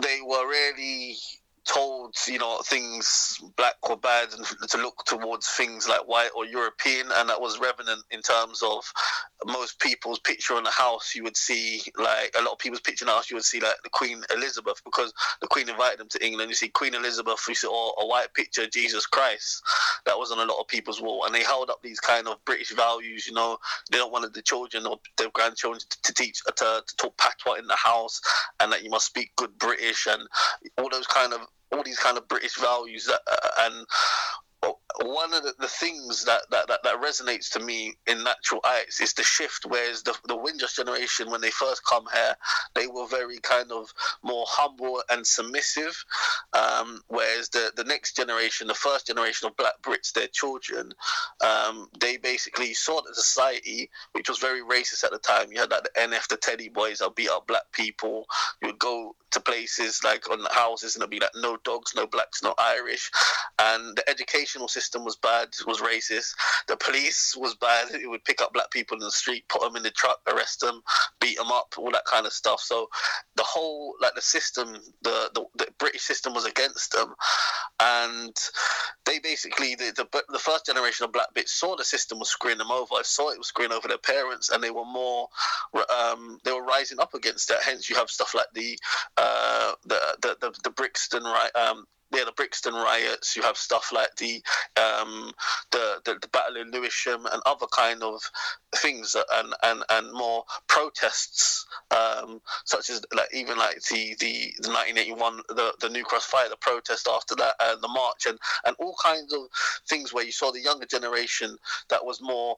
[0.00, 1.16] they were really
[1.64, 6.44] told you know things black or bad and to look towards things like white or
[6.44, 8.84] european and that was revenant in terms of
[9.46, 11.14] most people's picture in the house.
[11.14, 13.60] You would see like a lot of people's picture in the house you would see
[13.60, 16.50] like the queen elizabeth because the queen invited them to england.
[16.50, 19.62] You see queen elizabeth you see or a white picture of jesus christ.
[20.06, 22.44] That was on a lot of people's wall and they held up these kind of
[22.44, 23.58] british values you know.
[23.90, 26.54] They don't want the children or their grandchildren to, to teach to,
[26.86, 28.20] to talk patois in the house
[28.60, 30.22] and that you must speak good british and
[30.78, 31.40] all those kind of
[31.72, 33.70] all these kind of British values that, uh,
[34.62, 38.60] and one of the, the things that, that, that, that resonates to me in Natural
[38.64, 42.34] Ites is the shift whereas the, the Windrush generation when they first come here
[42.74, 46.04] they were very kind of more humble and submissive.
[46.52, 50.92] Um, whereas the, the next generation the first generation of black Brits their children
[51.44, 55.52] um, they basically saw the society which was very racist at the time.
[55.52, 58.26] You had like the NF the Teddy boys that beat up black people.
[58.60, 61.92] You would go to places like on the houses and it'd be like no dogs
[61.96, 63.10] no blacks no Irish.
[63.58, 66.34] And the educational system was bad, was racist.
[66.68, 67.90] The police was bad.
[67.90, 70.60] It would pick up black people in the street, put them in the truck, arrest
[70.60, 70.82] them,
[71.20, 72.60] beat them up, all that kind of stuff.
[72.60, 72.88] So
[73.36, 77.14] the whole, like the system, the the, the British system was against them,
[77.80, 78.36] and
[79.04, 82.58] they basically the, the the first generation of black bits saw the system was screwing
[82.58, 82.94] them over.
[82.94, 85.28] I saw it was screwing over their parents, and they were more,
[85.74, 87.62] um, they were rising up against that.
[87.62, 88.78] Hence, you have stuff like the
[89.16, 91.54] uh, the, the the the Brixton right.
[91.54, 93.36] Um, yeah, the Brixton riots.
[93.36, 94.42] You have stuff like the
[94.76, 95.32] um,
[95.70, 98.20] the, the the Battle in Lewisham and other kind of
[98.76, 104.68] things, and and and more protests, um, such as like even like the the, the
[104.68, 108.76] 1981 the the New Cross fire, the protest after that, and the march, and and
[108.78, 109.40] all kinds of
[109.88, 111.56] things where you saw the younger generation
[111.88, 112.56] that was more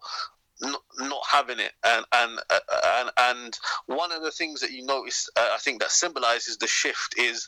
[0.61, 1.73] not, not having it.
[1.85, 2.61] And and uh,
[2.99, 6.67] and and one of the things that you notice uh, I think that symbolizes the
[6.67, 7.47] shift is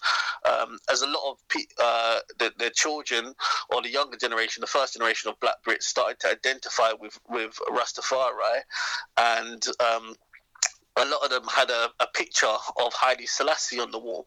[0.48, 3.34] um, as a lot of pe- uh, the, the children
[3.70, 7.58] or the younger generation the first generation of black Brits started to identify with with
[7.70, 8.60] Rastafari
[9.16, 10.14] and um,
[10.96, 14.26] a lot of them had a, a picture of Haile Selassie on the wall.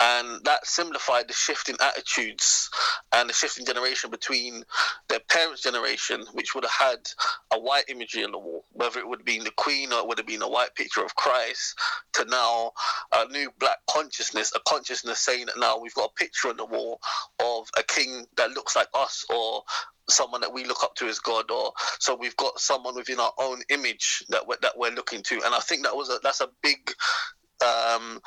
[0.00, 2.68] And that simplified the shift in attitudes
[3.12, 4.64] and the shift in generation between
[5.08, 7.08] their parents' generation, which would have had
[7.52, 10.06] a white imagery on the wall, whether it would have been the Queen or it
[10.06, 11.78] would have been a white picture of Christ,
[12.14, 12.72] to now
[13.14, 16.66] a new black consciousness, a consciousness saying that now we've got a picture on the
[16.66, 17.00] wall
[17.40, 19.62] of a king that looks like us or
[20.08, 23.32] someone that we look up to as God, or so we've got someone within our
[23.38, 26.40] own image that we're, that we're looking to, and I think that was a that's
[26.40, 26.92] a big
[27.64, 28.20] um,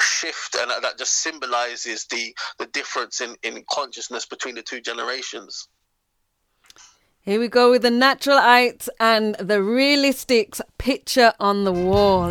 [0.00, 5.68] shift, and that just symbolizes the the difference in in consciousness between the two generations.
[7.20, 12.30] Here we go with the Natural Ites and the realistics picture on the wall.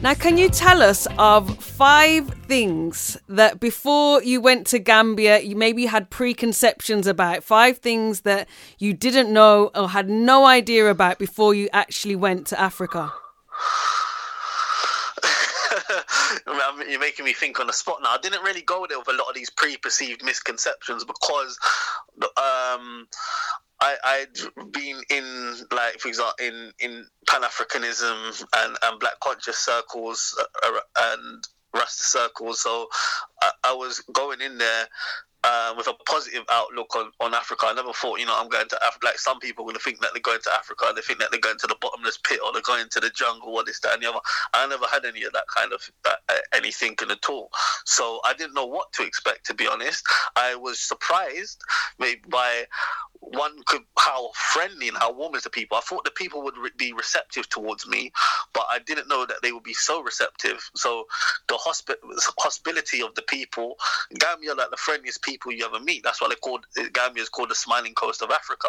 [0.00, 5.56] Now, can you tell us of five things that before you went to Gambia, you
[5.56, 7.42] maybe had preconceptions about?
[7.42, 12.46] Five things that you didn't know or had no idea about before you actually went
[12.46, 13.12] to Africa?
[16.88, 18.10] You're making me think on the spot now.
[18.10, 21.58] I didn't really go there with a lot of these preperceived misconceptions because
[22.36, 23.08] um,
[23.80, 29.58] I I'd been in like for example in in Pan Africanism and and Black conscious
[29.58, 32.88] circles uh, and Rasta circles, so
[33.42, 34.86] I, I was going in there
[35.44, 37.66] uh, with a positive outlook on, on Africa.
[37.66, 39.06] I never thought, you know, I'm going to Africa.
[39.06, 41.40] Like some people going to think that they're going to Africa, they think that they're
[41.40, 44.02] going to the bottomless pit or they're going to the jungle or this, that, and
[44.02, 44.18] the other.
[44.54, 47.50] I never had any of that kind of uh, any thinking at all.
[47.84, 50.04] So I didn't know what to expect, to be honest.
[50.36, 51.62] I was surprised
[51.98, 52.64] maybe by
[53.20, 55.76] one could how friendly and how warm is the people.
[55.76, 58.12] I thought the people would re- be receptive towards me,
[58.54, 60.70] but I didn't know that they would be so receptive.
[60.74, 61.06] So
[61.48, 61.96] the hospi-
[62.38, 63.76] hospitality of the people,
[64.18, 66.02] Gambia, are like the friendliest people you ever meet.
[66.04, 68.68] That's why they called Gambia is called the smiling coast of Africa,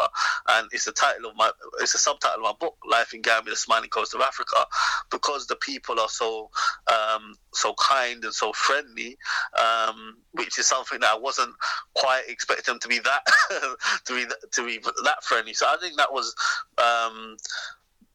[0.49, 3.51] and it's the title of my it's a subtitle of my book, Life in Gambia,
[3.51, 4.65] the smiling coast of Africa,
[5.11, 6.49] because the people are so
[6.91, 9.17] um, so kind and so friendly,
[9.59, 11.53] um, which is something that I wasn't
[11.95, 13.21] quite expecting them to be that
[14.05, 15.53] to be to be that friendly.
[15.53, 16.35] So I think that was.
[16.77, 17.37] Um,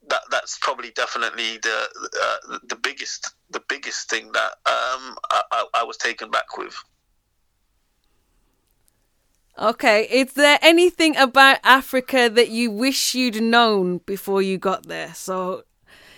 [0.09, 1.89] that that's probably definitely the
[2.23, 6.77] uh, the biggest the biggest thing that um, I, I, was taken back with.
[9.59, 15.15] Okay, is there anything about Africa that you wish you'd known before you got there?
[15.15, 15.63] So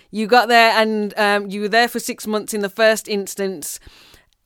[0.09, 3.79] you got there and um, you were there for six months in the first instance.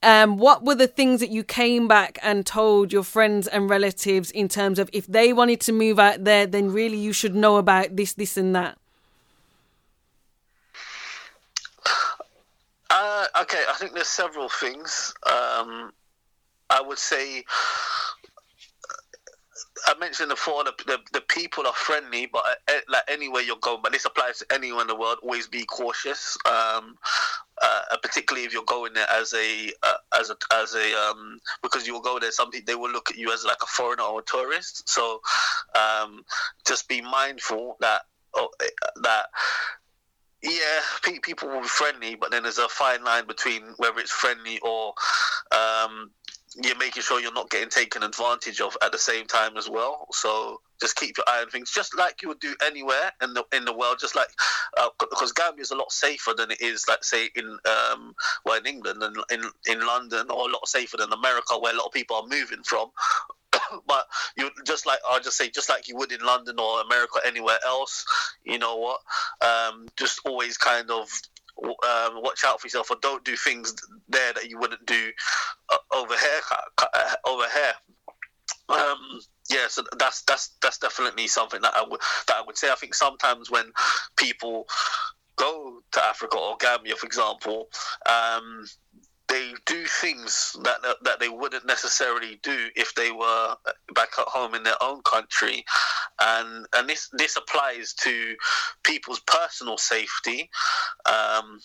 [0.03, 4.31] Um, what were the things that you came back and told your friends and relatives
[4.31, 7.57] in terms of if they wanted to move out there, then really you should know
[7.57, 8.77] about this, this, and that?
[12.93, 15.13] Uh, okay, I think there's several things.
[15.25, 15.93] Um,
[16.69, 17.45] I would say
[19.87, 23.81] I mentioned before the, the, the people are friendly, but uh, like anywhere you're going,
[23.81, 25.17] but this applies to anyone in the world.
[25.21, 26.97] Always be cautious, um,
[27.61, 31.87] uh, particularly if you're going there as a uh, as a as a um, because
[31.87, 32.31] you will go there.
[32.31, 34.89] Some they will look at you as like a foreigner or a tourist.
[34.89, 35.21] So
[35.75, 36.23] um,
[36.67, 38.01] just be mindful that
[38.35, 38.49] oh,
[39.03, 39.27] that
[40.43, 40.81] yeah,
[41.21, 44.93] people will be friendly, but then there's a fine line between whether it's friendly or
[45.51, 46.11] um,
[46.55, 50.07] you're making sure you're not getting taken advantage of at the same time as well.
[50.11, 53.45] So just keep your eye on things, just like you would do anywhere in the
[53.53, 53.97] in the world.
[53.99, 54.27] Just like
[54.77, 57.57] uh, because Gambia is a lot safer than it is, like say in
[57.91, 58.13] um,
[58.45, 61.77] well in England and in in London, or a lot safer than America, where a
[61.77, 62.89] lot of people are moving from.
[63.87, 64.05] but
[64.37, 67.59] you just like I'll just say just like you would in London or America anywhere
[67.65, 68.05] else,
[68.43, 68.99] you know what?
[69.41, 71.09] Um, just always kind of
[71.63, 73.75] um, watch out for yourself or don't do things
[74.09, 75.11] there that you wouldn't do
[75.69, 76.41] uh, over here.
[76.81, 77.73] Uh, over here.
[78.69, 82.69] Um, yeah, so that's that's that's definitely something that I would that I would say.
[82.71, 83.71] I think sometimes when
[84.15, 84.67] people
[85.35, 87.67] go to Africa or Gambia, for example,
[88.07, 88.65] um,
[89.31, 93.55] they do things that that they wouldn't necessarily do if they were
[93.95, 95.63] back at home in their own country,
[96.19, 98.35] and and this this applies to
[98.83, 100.49] people's personal safety.
[101.05, 101.59] Um,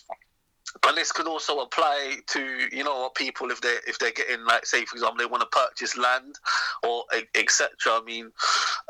[0.81, 4.65] but this could also apply to you know people if they if they're getting like
[4.65, 6.35] say for example they want to purchase land
[6.83, 7.03] or
[7.35, 7.69] etc.
[7.87, 8.25] I mean,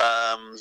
[0.04, 0.58] um,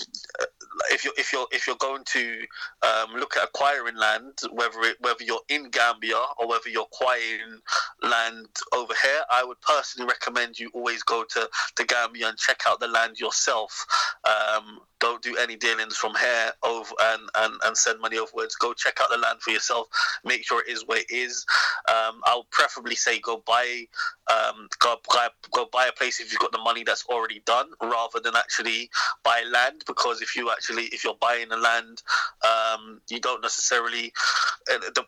[0.90, 2.40] if you're if you're if you're going to
[2.82, 7.60] um, look at acquiring land, whether it, whether you're in Gambia or whether you're acquiring
[8.02, 12.60] land over here, I would personally recommend you always go to the Gambia and check
[12.66, 13.86] out the land yourself.
[14.24, 18.58] Um, don't do any dealings from here over and, and, and send money overwards.
[18.58, 19.88] Go check out the land for yourself.
[20.24, 21.44] Make sure it is where it is.
[21.88, 23.86] Um, I'll preferably say go buy
[24.32, 27.68] um, go, buy, go buy a place if you've got the money that's already done,
[27.80, 28.90] rather than actually
[29.22, 29.84] buy land.
[29.86, 32.02] Because if you actually if you're buying the land,
[32.44, 34.12] um, you don't necessarily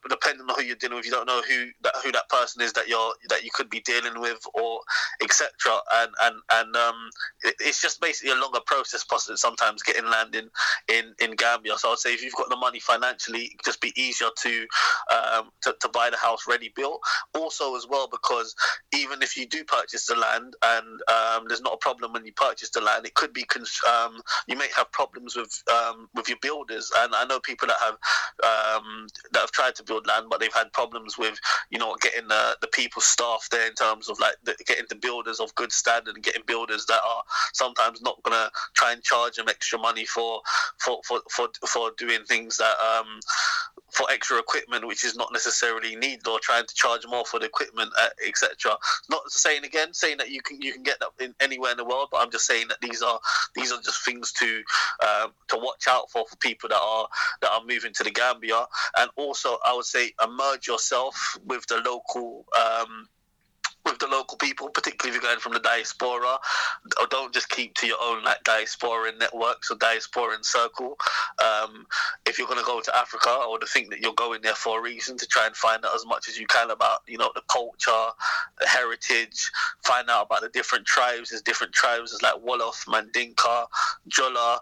[0.08, 2.72] depending on who you're dealing with, you don't know who that who that person is
[2.74, 4.80] that you're that you could be dealing with or
[5.22, 5.50] etc.
[5.96, 7.10] And and and um,
[7.42, 9.04] it, it's just basically a longer process.
[9.04, 10.50] Possibly sometimes getting land in,
[10.88, 11.78] in, Gambia.
[11.78, 14.66] So I'd say if you've got the money financially, just be easier to,
[15.14, 17.00] um, to to buy the house ready built.
[17.34, 18.54] Also, as well, because
[18.94, 22.32] even if you do purchase the land and um, there's not a problem when you
[22.32, 26.28] purchase the land, it could be cons- um, you may have problems with um, with
[26.28, 26.90] your builders.
[27.00, 27.94] And I know people that have
[28.44, 31.38] um, that have tried to build land, but they've had problems with
[31.70, 34.96] you know getting the the people staff there in terms of like the, getting the
[34.96, 37.22] builders of good standard and getting builders that are
[37.52, 40.40] sometimes not gonna try and charge them extra extra money for
[40.78, 43.20] for for for, for doing things that um
[43.90, 47.46] for extra equipment which is not necessarily needed or trying to charge more for the
[47.46, 48.74] equipment uh, etc
[49.10, 51.84] not saying again saying that you can you can get that in anywhere in the
[51.84, 53.20] world but i'm just saying that these are
[53.54, 54.62] these are just things to
[55.06, 57.06] um, to watch out for for people that are
[57.42, 58.64] that are moving to the gambia.
[58.96, 63.08] And also i would say immerse yourself with the local um,
[63.88, 66.38] with the local people, particularly if you're going from the diaspora.
[67.10, 70.96] Don't just keep to your own like diasporan networks or diasporan circle.
[71.42, 71.86] Um,
[72.26, 74.78] if you're going to go to Africa, I would think that you're going there for
[74.78, 77.30] a reason to try and find out as much as you can about you know
[77.34, 78.10] the culture,
[78.60, 79.50] the heritage,
[79.84, 81.30] find out about the different tribes.
[81.30, 82.10] There's different tribes.
[82.10, 83.66] There's like Wolof, Mandinka,
[84.08, 84.58] Jola.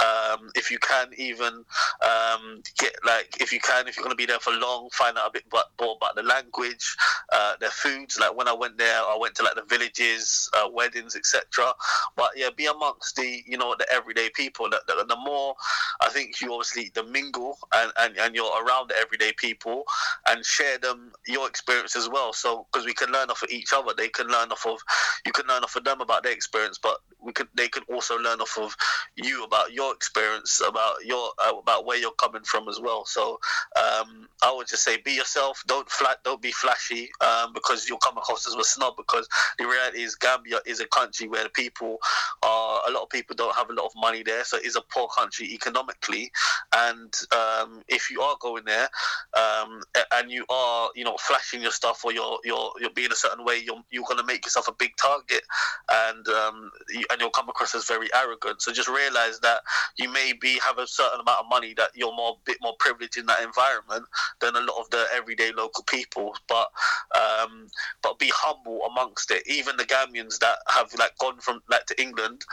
[0.00, 1.64] Um, if you can even
[2.02, 5.16] um, get like if you can if you're going to be there for long, find
[5.18, 6.96] out a bit more about the language,
[7.32, 8.18] uh, their foods.
[8.18, 11.72] Like when I went there, I went to like the villages, uh, weddings, etc.
[12.16, 14.68] But yeah, be amongst the you know the everyday people.
[14.70, 15.54] The, the, the more
[16.00, 19.84] I think you obviously the mingle and, and, and you're around the everyday people
[20.28, 22.32] and share them your experience as well.
[22.32, 24.78] So because we can learn off of each other, they can learn off of
[25.26, 28.16] you can learn off of them about their experience, but we could they can also
[28.18, 28.76] learn off of
[29.16, 33.04] you about your experience, about your uh, about where you're coming from as well.
[33.04, 33.40] So
[33.76, 35.62] um, I would just say be yourself.
[35.66, 36.18] Don't flat.
[36.24, 38.96] Don't be flashy um, because you'll come across as a snob.
[38.96, 39.28] Because
[39.58, 41.98] the reality is Gambia is a country where the people
[42.42, 44.76] are a lot of people don't have a lot of money there, so it is
[44.76, 46.30] a poor country economically.
[46.74, 48.88] And um, if you are going there
[49.36, 49.80] um,
[50.14, 53.44] and you are you know flashing your stuff or you're you're you're being a certain
[53.44, 55.42] way, you're you're gonna make yourself a big target,
[55.90, 58.62] and um, you, and you'll come across as very arrogant.
[58.62, 59.60] So just realize that
[59.96, 63.16] you may be have a certain amount of money that you're more bit more privileged
[63.16, 64.04] in that environment
[64.40, 66.34] than a lot of the everyday local people.
[66.48, 66.68] But
[67.16, 67.68] um,
[68.02, 68.47] but be humble
[68.90, 69.42] amongst it.
[69.46, 72.44] Even the Gambians that have like gone from like to England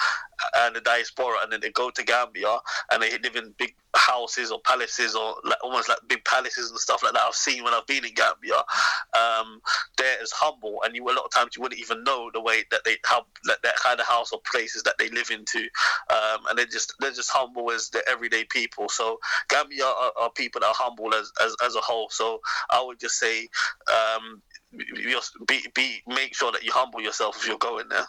[0.58, 2.58] and the diaspora, and then they go to Gambia
[2.92, 6.80] and they live in big houses or palaces or like almost like big palaces and
[6.80, 7.22] stuff like that.
[7.22, 8.58] I've seen when I've been in Gambia.
[9.18, 9.62] Um,
[9.98, 12.64] they're as humble, and you a lot of times you wouldn't even know the way
[12.72, 15.60] that they have like, that kind of house or places that they live into,
[16.10, 18.90] um, and they're just they're just humble as the everyday people.
[18.90, 19.20] So
[19.50, 22.10] Gambia are, are people that are humble as, as as a whole.
[22.10, 23.48] So I would just say.
[23.92, 24.42] Um,
[25.48, 28.06] be, be make sure that you humble yourself if you're going there.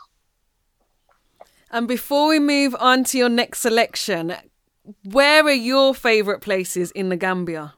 [1.70, 4.35] And before we move on to your next selection,
[5.05, 7.74] where are your favourite places in the Gambia?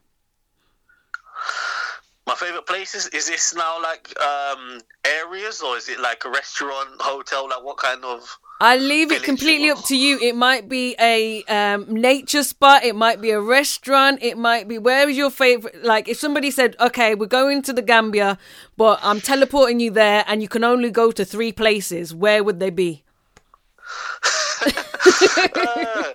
[2.27, 7.01] My favorite places is this now like um areas or is it like a restaurant,
[7.01, 7.49] hotel?
[7.49, 8.37] Like what kind of?
[8.61, 10.19] I leave it completely up to you.
[10.19, 12.83] It might be a um, nature spot.
[12.83, 14.19] It might be a restaurant.
[14.21, 15.81] It might be where is your favorite?
[15.83, 18.37] Like if somebody said, "Okay, we're going to the Gambia,
[18.75, 22.59] but I'm teleporting you there, and you can only go to three places," where would
[22.59, 23.03] they be?
[25.55, 26.13] Uh,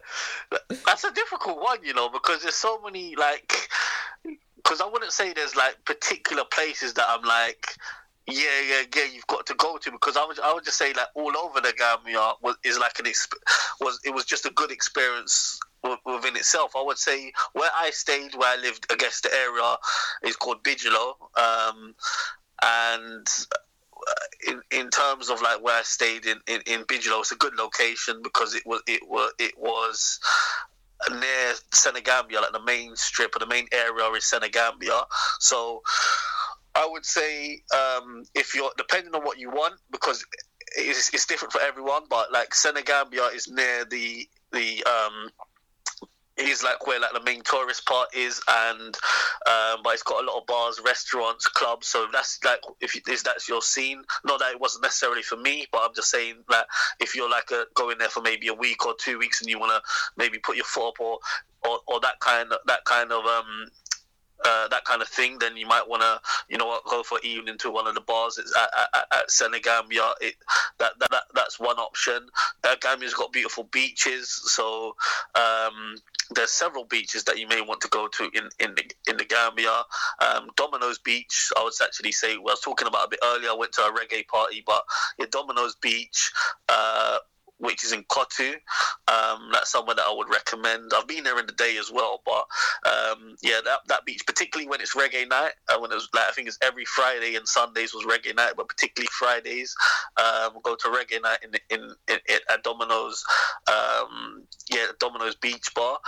[0.86, 3.68] that's a difficult one, you know, because there's so many like.
[4.56, 7.76] Because I wouldn't say there's like particular places that I'm like.
[8.26, 8.36] Yeah,
[8.66, 9.04] yeah, yeah.
[9.12, 11.60] You've got to go to because I would, I would just say like all over
[11.60, 13.34] the Gambia was is like an exp-
[13.80, 16.72] was it was just a good experience wi- within itself.
[16.74, 19.76] I would say where I stayed, where I lived, I guess the area
[20.24, 21.94] is called Bijilo, um,
[22.62, 23.26] and
[24.08, 27.36] uh, in in terms of like where I stayed in, in, in Bijilo, it's a
[27.36, 30.18] good location because it was it was it was
[31.10, 35.02] near Senegambia, like the main strip or the main area is Senegambia.
[35.40, 35.82] So
[36.74, 40.24] I would say um, if you're depending on what you want, because
[40.76, 45.30] it's, it's different for everyone, but like Senegambia is near the the um,
[46.36, 48.96] is like where like the main tourist part is, and
[49.46, 51.86] um, but it's got a lot of bars, restaurants, clubs.
[51.86, 54.02] So that's like if you, if that's your scene.
[54.24, 56.66] Not that it wasn't necessarily for me, but I'm just saying that
[57.00, 59.60] if you're like a, going there for maybe a week or two weeks, and you
[59.60, 59.82] want to
[60.16, 61.18] maybe put your foot up or,
[61.68, 63.66] or or that kind of that kind of um
[64.44, 67.58] uh, that kind of thing, then you might want to, you know, go for evening
[67.58, 70.12] to one of the bars it's at, at, at Senegambia.
[70.20, 70.34] It
[70.78, 72.28] that, that, that that's one option.
[72.62, 74.96] Uh, Gambia's got beautiful beaches, so
[75.34, 75.96] um,
[76.30, 79.24] there's several beaches that you may want to go to in in the in the
[79.24, 79.82] Gambia.
[80.20, 82.36] Um, Domino's Beach, I would actually say.
[82.36, 83.50] Well, I was talking about a bit earlier.
[83.50, 84.84] I went to a reggae party, but
[85.18, 86.32] yeah, Domino's Beach.
[86.68, 87.18] Uh,
[87.58, 88.52] which is in Kotu.
[89.06, 90.92] Um, that's somewhere that I would recommend.
[90.94, 92.44] I've been there in the day as well, but
[92.90, 96.28] um, yeah, that, that beach, particularly when it's reggae night, uh, when it was like
[96.28, 99.74] I think it's every Friday and Sundays was reggae night, but particularly Fridays,
[100.16, 103.24] um, go to reggae night in in, in, in at Domino's,
[103.68, 105.98] um, yeah, Domino's Beach Bar,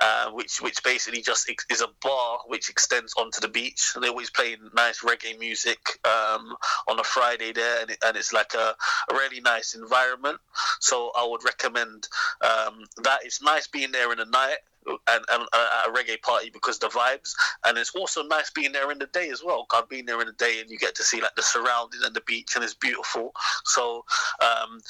[0.00, 3.92] uh, which which basically just is a bar which extends onto the beach.
[4.00, 6.56] They always play nice reggae music um,
[6.88, 8.74] on a Friday there, and, it, and it's like a,
[9.10, 10.38] a really nice environment.
[10.80, 12.08] So I would recommend
[12.42, 13.20] um, that.
[13.24, 16.78] It's nice being there in the night and, and uh, at a reggae party because
[16.78, 19.66] the vibes, and it's also nice being there in the day as well.
[19.74, 22.14] I've been there in the day, and you get to see like the surroundings and
[22.14, 23.32] the beach, and it's beautiful.
[23.64, 24.04] So
[24.40, 24.80] um,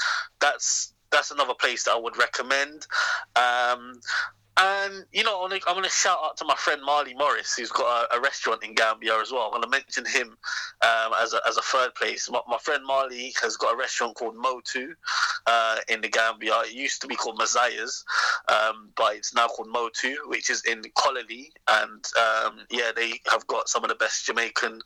[0.41, 2.87] that's that's another place that I would recommend.
[3.37, 4.01] Um,
[4.59, 8.16] and you know, I'm gonna, shout out to my friend Marley Morris, who's got a,
[8.16, 9.51] a restaurant in Gambia as well.
[9.53, 10.37] I'm gonna mention him
[10.83, 12.31] um, as a as a third place.
[12.31, 14.95] My, my friend Marley has got a restaurant called Motu
[15.47, 16.55] uh, in the Gambia.
[16.65, 18.05] It used to be called Maziah's,
[18.49, 21.49] um, but it's now called Motu, which is in Kololi.
[21.69, 24.81] And um, yeah, they have got some of the best Jamaican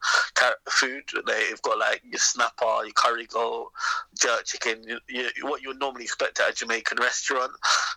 [0.68, 1.04] food.
[1.26, 3.70] They've got like your snapper, your curry goat,
[4.18, 7.52] jerk chicken, you, you, what you would normally expect at a Jamaican restaurant.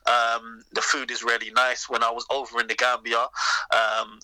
[0.06, 1.63] Um, the food is really nice.
[1.90, 4.20] When I was over in the Gambia, um,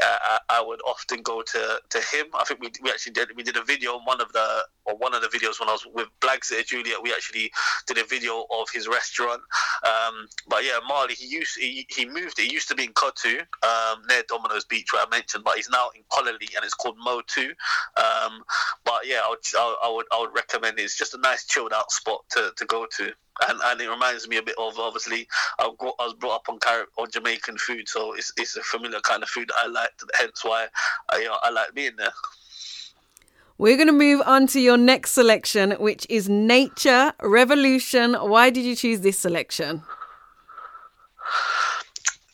[0.00, 2.26] I, I would often go to, to him.
[2.34, 4.96] I think we, we actually did we did a video on one of the or
[4.96, 7.02] one of the videos when I was with Blaxit Juliet.
[7.02, 7.52] We actually
[7.86, 9.42] did a video of his restaurant.
[9.84, 12.38] Um, but yeah, Marley he used he, he moved.
[12.38, 15.70] It used to be in Kotu um, near Domino's Beach where I mentioned, but he's
[15.70, 17.54] now in Kololi and it's called Motu.
[17.96, 18.42] Um,
[18.84, 20.82] but yeah, I would, I would I would recommend it.
[20.82, 23.12] It's just a nice chilled out spot to, to go to
[23.48, 25.26] and, and it reminds me a bit of obviously
[25.58, 29.00] I, I was brought up on Car- on Jamaican food, so it's it's a familiar
[29.00, 30.04] kind of food that I liked.
[30.18, 30.66] Hence why
[31.10, 32.12] I you know, I like being there.
[33.58, 38.14] We're going to move on to your next selection, which is Nature Revolution.
[38.14, 39.82] Why did you choose this selection?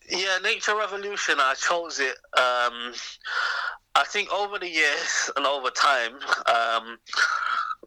[0.08, 1.34] Yeah, Nature Revolution.
[1.38, 2.16] I chose it.
[2.38, 2.94] Um,
[3.98, 6.14] I think over the years and over time,
[6.46, 6.98] um,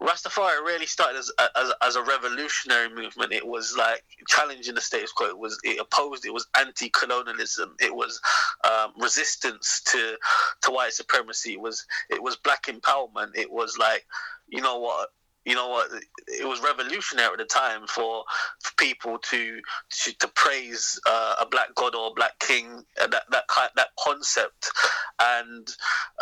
[0.02, 3.32] Rastafari really started as, as, as a revolutionary movement.
[3.32, 5.28] It was like challenging the status quo.
[5.28, 6.26] It was it opposed.
[6.26, 7.76] It was anti-colonialism.
[7.80, 8.20] It was
[8.64, 10.18] um, resistance to
[10.64, 11.54] to white supremacy.
[11.54, 13.36] It was it was black empowerment.
[13.36, 14.06] It was like
[14.50, 15.10] you know what
[15.46, 15.90] you know what
[16.28, 18.24] it was revolutionary at the time for,
[18.64, 19.60] for people to,
[19.90, 23.70] to to praise uh, a black god or a black king uh, that that kind
[23.76, 24.72] that concept.
[25.20, 25.68] And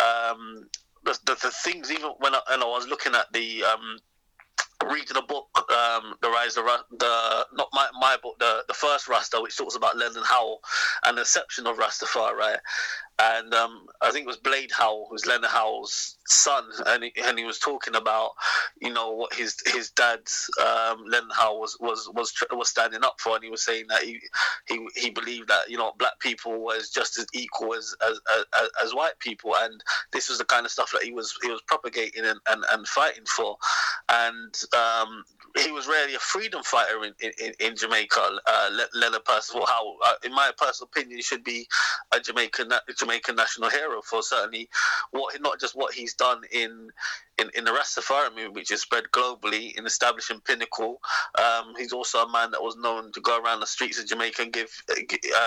[0.01, 0.67] um,
[1.03, 3.97] the, the, the things even when I, and I was looking at the um,
[4.89, 9.07] reading a book, um, the rise of the not my my book, the the first
[9.07, 10.59] Rasta, which talks about Leonard Howell
[11.03, 12.57] and the inception of Rastafari,
[13.19, 17.37] and um, I think it was Blade Howell, who's Leonard Howell's son, and he, and
[17.37, 18.31] he was talking about
[18.81, 23.19] you know what his his dad's um, Leonard Howell was was was was standing up
[23.19, 24.19] for, and he was saying that he
[24.67, 28.69] he, he believed that you know black people was just as equal as as, as
[28.85, 29.83] as white people, and
[30.13, 32.87] this was the kind of stuff that he was he was propagating and, and, and
[32.87, 33.57] fighting for,
[34.07, 35.25] and um,
[35.57, 38.39] he was really a freedom fighter in, in, in Jamaica.
[38.45, 41.67] Uh, Leonard Percival Howell, uh, in my personal opinion, should be
[42.13, 44.69] a Jamaican Jamaican national hero for certainly
[45.11, 46.89] what not just what he's done in
[47.39, 50.99] in, in the Rastafari movement, which is spread globally in establishing Pinnacle.
[51.37, 54.43] Um, he's also a man that was known to go around the streets of Jamaica
[54.43, 54.69] and give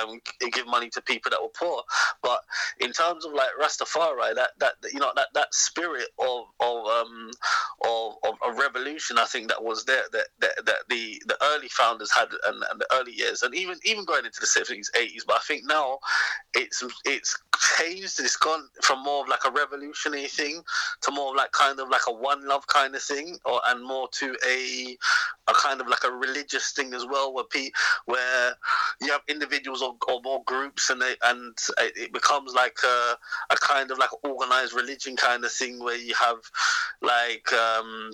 [0.01, 0.21] um,
[0.53, 1.83] give money to people that were poor.
[2.23, 2.41] But
[2.81, 7.31] in terms of like Rastafari, that that you know that that spirit of of um
[7.85, 11.69] of, of, of revolution, I think that was there that that, that the the early
[11.69, 15.25] founders had and, and the early years, and even even going into the seventies, eighties.
[15.27, 15.99] But I think now
[16.55, 17.39] it's it's
[17.79, 18.21] changed.
[18.21, 20.63] It's gone from more of like a revolutionary thing
[21.03, 23.85] to more of like kind of like a one love kind of thing, or and
[23.85, 24.97] more to a
[25.49, 27.71] a kind of like a religious thing as well, where pe-
[28.07, 28.55] where
[29.01, 33.17] you have individuals or, or more groups, and they, and it becomes like a,
[33.51, 36.39] a kind of like organized religion kind of thing, where you have
[37.01, 37.53] like.
[37.53, 38.13] Um,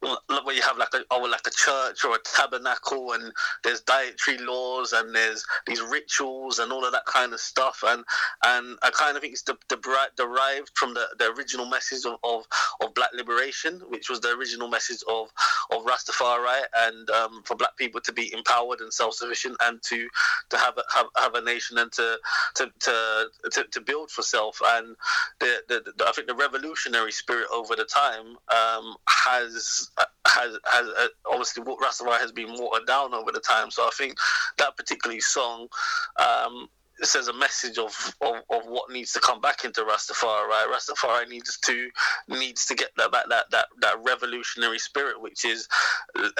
[0.00, 3.32] where you have like a or like a church or a tabernacle and
[3.64, 7.82] there's dietary laws and there's these rituals and all of that kind of stuff.
[7.86, 8.04] And
[8.44, 9.76] and I kind of think it's de- de-
[10.16, 12.44] derived from the, the original message of, of,
[12.80, 15.28] of black liberation which was the original message of
[15.70, 20.08] of Rastafari and um, for black people to be empowered and self-sufficient and to
[20.50, 22.18] to have a, have, have a nation and to
[22.54, 24.60] to, to to, to build for self.
[24.64, 24.96] And
[25.40, 29.87] the, the, the, I think the revolutionary spirit over the time um, has
[30.28, 33.70] has has uh, obviously Rastafari has been watered down over the time.
[33.70, 34.16] So I think
[34.58, 35.68] that particular song
[36.16, 36.68] um,
[37.06, 40.46] says a message of, of, of what needs to come back into Rastafari.
[40.48, 40.66] Right?
[40.72, 41.88] Rastafari needs to
[42.28, 45.68] needs to get that that that that revolutionary spirit, which is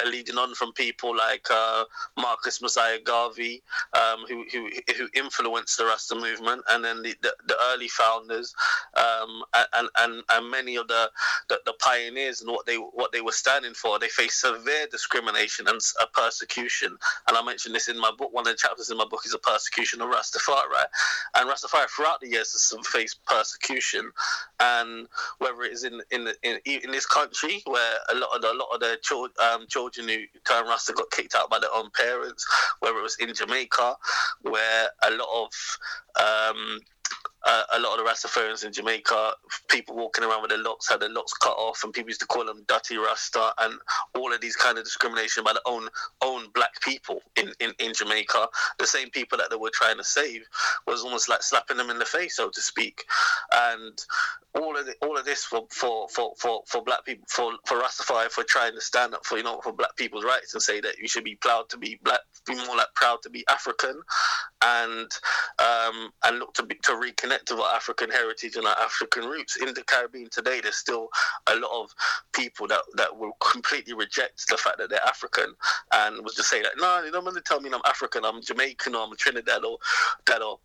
[0.06, 1.85] leading on from people like uh,
[2.16, 3.62] Marcus Mosiah Garvey,
[3.94, 8.55] um, who, who who influenced the Rasta movement, and then the, the, the early founders,
[8.97, 9.43] um,
[9.74, 11.10] and, and and many of the,
[11.48, 13.98] the, the pioneers and what they what they were standing for.
[13.98, 16.97] They faced severe discrimination and a persecution,
[17.28, 18.32] and I mentioned this in my book.
[18.32, 20.86] One of the chapters in my book is a persecution of Rastafari Rastafari,
[21.34, 24.10] and Rastafari throughout the years has faced persecution,
[24.60, 25.06] and
[25.38, 28.54] whether it is in in in, in this country where a lot of the, a
[28.54, 31.90] lot of the children, um, children who turn Rasta got kicked out by their own
[31.90, 32.46] parents,
[32.80, 33.96] whether it was in Jamaica,
[34.42, 36.80] where a lot of um,
[37.48, 39.32] uh, a lot of the Rastafarians in Jamaica,
[39.68, 42.26] people walking around with their locks had their locks cut off, and people used to
[42.26, 43.74] call them dirty Rasta, and
[44.14, 45.88] all of these kind of discrimination by the own
[46.22, 48.48] own black people in, in, in Jamaica.
[48.78, 50.42] The same people that they were trying to save
[50.86, 53.06] was almost like slapping them in the face, so to speak.
[53.52, 53.98] And
[54.54, 57.80] all of the, all of this for, for, for, for, for black people for, for
[57.80, 60.80] Rastafari for trying to stand up for you know for black people's rights and say
[60.80, 64.00] that you should be proud to be black be more like proud to be African
[64.64, 65.10] and
[65.58, 69.56] um, and look to be, to reconnect with our African heritage and our African roots.
[69.56, 71.08] In the Caribbean today there's still
[71.48, 71.90] a lot of
[72.32, 75.54] people that, that will completely reject the fact that they're African
[75.92, 78.40] and will just say that no you don't want to tell me I'm African I'm
[78.40, 79.78] Jamaican or I'm Trinidad or
[80.26, 80.58] that or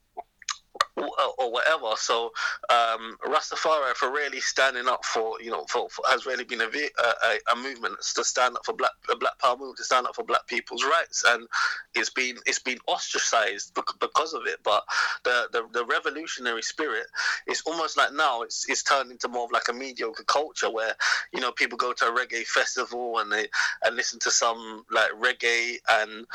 [1.37, 1.91] or whatever.
[1.95, 2.31] So
[2.69, 6.65] um, Rastafari for really standing up for you know for, for has really been a,
[6.65, 10.23] a, a, movement to stand up for black black power movement to stand up for
[10.23, 11.47] black people's rights, and
[11.95, 14.57] it's been it's been ostracized because of it.
[14.63, 14.83] But
[15.23, 17.05] the, the, the revolutionary spirit
[17.47, 20.95] is almost like now it's it's turned into more of like a mediocre culture where
[21.33, 23.47] you know people go to a reggae festival and they
[23.83, 26.25] and listen to some like reggae and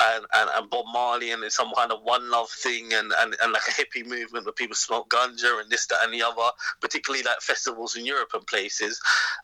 [0.00, 3.36] and and, and Bob Marley and it's some kind of one love thing and, and,
[3.42, 6.50] and like a hippie movement where people smoke ganja and this, that, and the other,
[6.80, 9.00] particularly like festivals in Europe and places,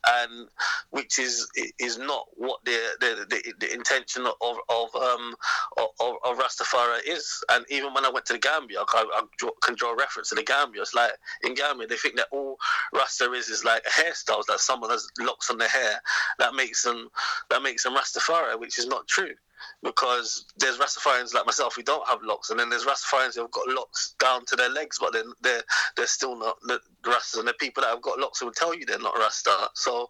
[0.06, 0.48] and
[0.90, 1.48] which is
[1.78, 5.34] is not what the the, the, the intention of of um
[5.76, 7.42] of, of, Rastafari is.
[7.51, 10.34] And even when I went to the Gambia, I, I can draw a reference to
[10.34, 10.82] the Gambia.
[10.82, 12.59] It's like in Gambia they think that all
[12.92, 16.01] Rasta is is like hairstyles that someone has locks on their hair
[16.38, 17.09] that makes them
[17.51, 19.34] that makes them Rastafari, which is not true
[19.82, 23.50] because there's Rastafarians like myself who don't have locks, and then there's Rastafarians who have
[23.50, 25.62] got locks down to their legs, but then they're
[25.96, 26.56] they're still not
[27.04, 29.68] Rastas, and the people that have got locks will tell you they're not Rasta.
[29.74, 30.08] So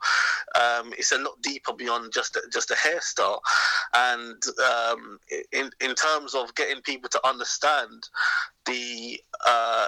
[0.55, 3.41] um, it's a lot deeper beyond just a, just a hairstyle,
[3.95, 5.19] and um,
[5.53, 8.09] in in terms of getting people to understand
[8.67, 9.87] the, uh,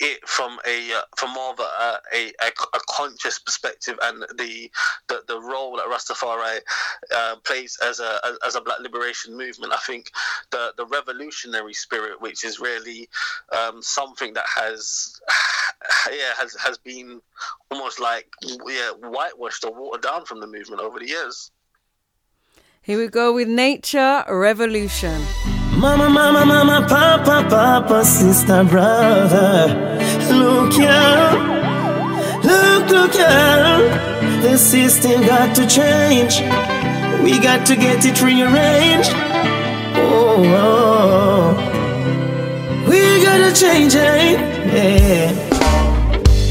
[0.00, 4.70] it from a uh, from more of a, a, a, conscious perspective and the
[5.08, 6.58] the, the role that Rastafari
[7.14, 9.72] uh, plays as a as a black liberation movement.
[9.72, 10.10] I think
[10.50, 13.08] the the revolutionary spirit, which is really
[13.56, 15.20] um, something that has
[16.10, 17.20] yeah has has been
[17.70, 18.26] almost like
[18.66, 21.50] yeah whitewashed or watered down from the movement over the years.
[22.82, 25.22] Here we go with Nature Revolution.
[25.80, 29.68] Mama, mama, mama, papa, papa, sister, brother.
[30.28, 31.30] Look here,
[32.44, 33.78] look, look here.
[34.42, 36.42] The system got to change.
[37.22, 39.10] We got to get it rearranged.
[39.96, 41.56] Oh, oh.
[42.86, 44.38] we gotta change it.
[44.74, 45.32] Yeah.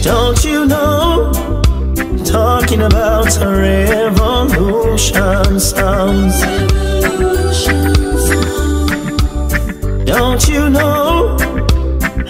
[0.02, 1.32] Don't you know?
[2.26, 6.79] Talking about a revolution sounds.
[10.10, 11.38] Don't you know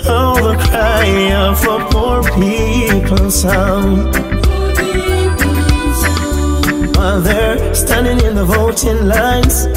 [0.03, 4.13] how the cry of a poor people sound?
[6.97, 9.67] While they're standing in the voting lines,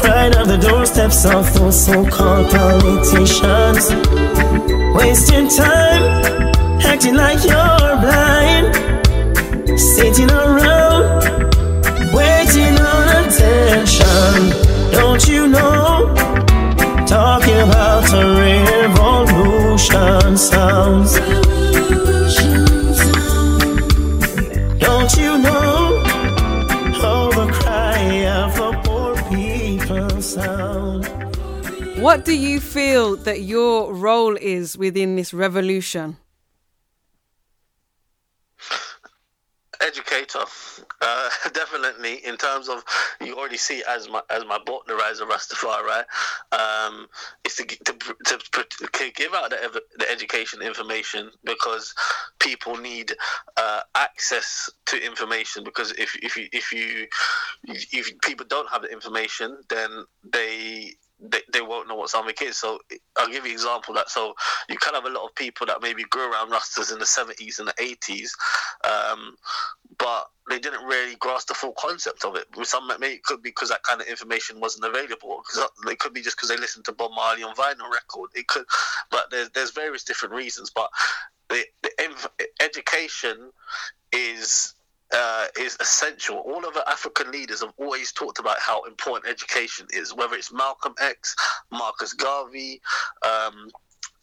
[0.00, 3.90] crying on the doorsteps of those so-called politicians,
[4.94, 6.04] wasting time,
[6.86, 8.76] acting like you're blind,
[9.76, 10.73] sitting around,
[32.02, 36.16] What do you feel that your role is within this revolution?
[39.80, 40.44] educator,
[41.04, 42.24] uh, definitely.
[42.26, 42.82] In terms of
[43.20, 46.04] you already see as my as my book, the rise of Rastafari, right?
[46.52, 47.06] Um,
[47.44, 47.94] is to, to,
[48.24, 51.94] to, to give out the, the education information because
[52.40, 53.12] people need
[53.56, 55.64] uh, access to information.
[55.64, 57.06] Because if if you if you
[57.66, 62.58] if people don't have the information, then they they, they won't know what something is.
[62.58, 62.80] So
[63.16, 64.34] I'll give you an example that so
[64.68, 67.58] you can have a lot of people that maybe grew around Rastas in the 70s
[67.58, 68.30] and the 80s,
[68.84, 69.36] um,
[69.98, 72.46] but they didn't really grasp the full concept of it.
[72.64, 75.42] Some maybe it could be because that kind of information wasn't available.
[75.42, 78.30] Because it could be just because they listened to Bob Marley on vinyl record.
[78.34, 78.64] It could,
[79.10, 80.70] but there's there's various different reasons.
[80.70, 80.90] But
[81.48, 81.90] the, the
[82.60, 83.50] education
[84.12, 84.74] is
[85.12, 86.38] uh, is essential.
[86.38, 90.52] All of the African leaders have always talked about how important education is, whether it's
[90.52, 91.36] Malcolm X,
[91.70, 92.80] Marcus Garvey,
[93.22, 93.70] um,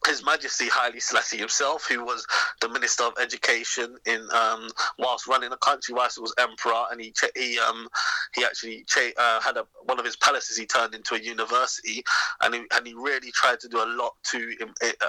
[0.07, 2.25] his Majesty Haile Selassie himself, who was
[2.61, 4.69] the Minister of Education in um,
[4.99, 7.87] whilst running the country, whilst he was Emperor, and he he um
[8.35, 12.03] he actually cha- uh, had a, one of his palaces he turned into a university,
[12.41, 14.55] and he, and he really tried to do a lot to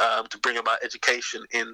[0.00, 1.72] um, to bring about education in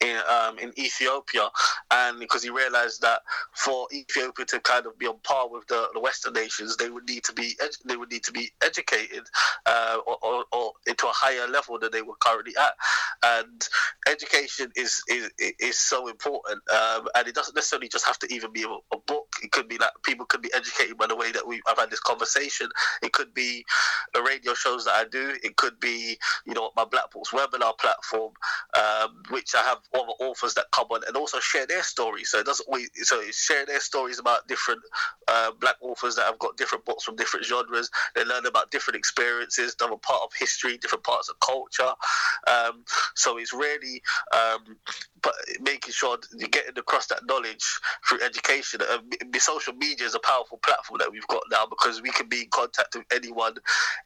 [0.00, 1.48] in um, in Ethiopia,
[1.92, 3.20] and because he realized that
[3.54, 7.08] for Ethiopia to kind of be on par with the, the Western nations, they would
[7.08, 9.24] need to be ed- they would need to be educated
[9.66, 12.74] uh, or, or, or into a higher level than they were currently at,
[13.22, 13.68] and
[14.08, 18.52] education is is, is so important, um, and it doesn't necessarily just have to even
[18.52, 19.26] be a, a, book.
[19.42, 21.90] It could be that people could be educated by the way that we I've had
[21.90, 22.68] this conversation.
[23.02, 23.64] It could be
[24.12, 25.34] the radio shows that I do.
[25.42, 28.32] It could be you know my Black Books webinar platform,
[28.76, 32.30] um, which I have other authors that come on and also share their stories.
[32.30, 34.80] So it doesn't we so share their stories about different
[35.28, 37.90] uh, Black authors that have got different books from different genres.
[38.14, 41.92] They learn about different experiences, different part of history, different parts of culture.
[42.46, 42.84] Um,
[43.14, 44.02] so it's really
[44.34, 44.76] um,
[45.60, 47.64] making sure you're getting across that knowledge
[48.08, 48.80] through education.
[48.82, 48.98] Uh,
[49.38, 52.48] social media is a powerful platform that we've got now because we can be in
[52.50, 53.54] contact with anyone,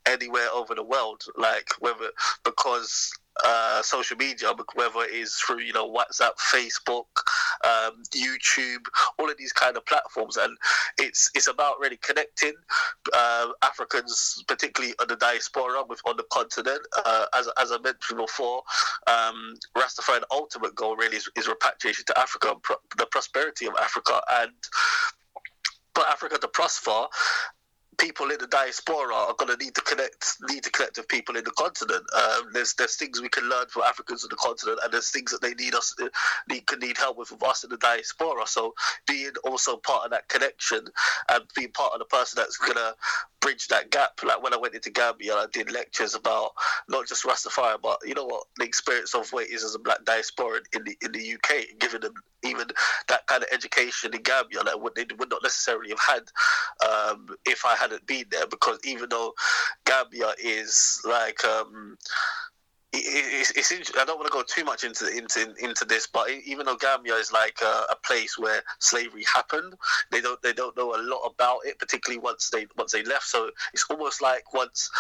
[0.07, 1.23] anywhere over the world.
[1.37, 2.11] Like whether
[2.45, 3.13] because
[3.45, 7.07] uh, social media, whether it is through you know WhatsApp, Facebook,
[7.65, 8.85] um, YouTube,
[9.19, 10.57] all of these kind of platforms, and
[10.99, 12.55] it's it's about really connecting
[13.15, 16.81] uh, Africans, particularly on the diaspora, with on the continent.
[17.05, 18.63] Uh, as as I mentioned before,
[19.07, 24.21] um, Rastafari ultimate goal really is, is repatriation to Africa, pro- the prosperity of Africa,
[24.41, 24.53] and
[25.95, 27.07] for Africa to prosper,
[27.99, 31.37] people in the diaspora are going to need to connect need to connect with people
[31.37, 32.05] in the continent.
[32.17, 35.33] Um, there's there's things we can learn from Africans in the continent, and there's things
[35.33, 35.95] that they need us
[36.49, 38.47] need can need help with with us in the diaspora.
[38.47, 38.75] So
[39.07, 40.87] being also part of that connection
[41.31, 42.95] and being part of the person that's gonna
[43.41, 44.21] bridge that gap.
[44.25, 46.53] Like when I went into Gambia, I did lectures about
[46.89, 50.61] not just Rastafari, but you know what the experience of what as a black diaspora
[50.73, 52.15] in the in the UK, giving them
[52.45, 52.69] even
[53.09, 56.23] that kind of education in Gambia that would they would not necessarily have had
[56.89, 58.47] um, if I hadn't been there.
[58.47, 59.35] Because even though
[59.85, 61.97] Gambia is like um,
[62.93, 66.65] it's, it's, I don't want to go too much into into into this, but even
[66.65, 69.75] though Gambia is like a, a, place where slavery happened,
[70.11, 73.25] they don't they don't know a lot about it, particularly once they once they left.
[73.25, 74.91] So it's almost like once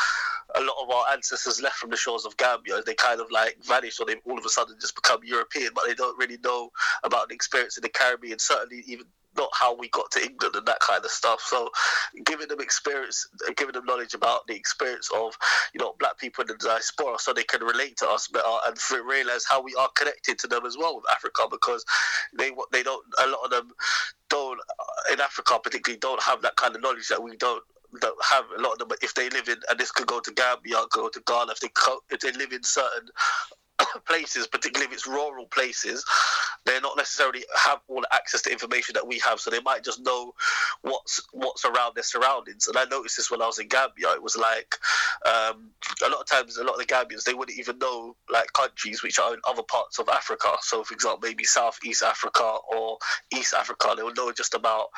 [0.55, 3.57] a lot of our ancestors left from the shores of Gambia, they kind of like
[3.65, 6.71] vanished, or they all of a sudden just become European, but they don't really know
[7.05, 8.39] about the experience in the Caribbean.
[8.39, 9.07] Certainly, even
[9.39, 11.41] not how we got to England and that kind of stuff.
[11.41, 11.71] So,
[12.25, 15.37] giving them experience, giving them knowledge about the experience of
[15.75, 18.77] you know black people in the diaspora, so they can relate to us better and
[19.07, 21.85] realize how we are connected to them as well with Africa, because
[22.37, 23.71] they they don't a lot of them
[24.29, 27.63] don't uh, in Africa particularly don't have that kind of knowledge that we don't
[28.01, 28.89] don't have a lot of them.
[28.89, 31.61] But if they live in, and this could go to Gambia, go to Ghana, if
[31.61, 31.71] they
[32.11, 33.09] if they live in certain
[34.07, 36.05] places, particularly if it's rural places,
[36.65, 39.41] they're not necessarily have all the access to information that we have.
[39.41, 40.35] So they might just know
[40.83, 42.69] what's what's around their surroundings.
[42.69, 44.13] And I noticed this when I was in Gambia.
[44.13, 44.75] It was like
[45.27, 45.71] um,
[46.05, 49.03] a lot of times, a lot of the Gambians they wouldn't even know like countries
[49.03, 50.49] which are in other parts of Africa.
[50.61, 52.99] So, for example, maybe South East Africa or
[53.35, 54.89] East Africa, they would know just about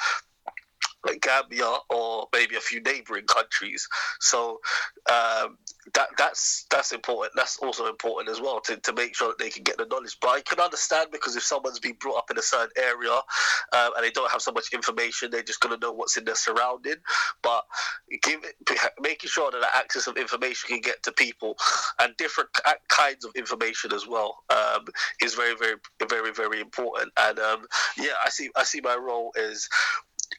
[1.06, 3.88] like Gambia or maybe a few neighboring countries.
[4.20, 4.60] So
[5.10, 5.58] um,
[5.94, 7.32] that that's that's important.
[7.36, 10.16] That's also important as well to, to make sure that they can get the knowledge.
[10.20, 13.90] But I can understand because if someone's been brought up in a certain area um,
[13.96, 16.34] and they don't have so much information, they're just going to know what's in their
[16.34, 16.96] surrounding.
[17.42, 17.64] But
[18.22, 18.40] give
[19.00, 21.56] making sure that the access of information can get to people
[22.00, 22.50] and different
[22.88, 24.86] kinds of information as well um,
[25.22, 25.76] is very very
[26.08, 27.12] very very important.
[27.18, 29.68] And um, yeah, I see I see my role as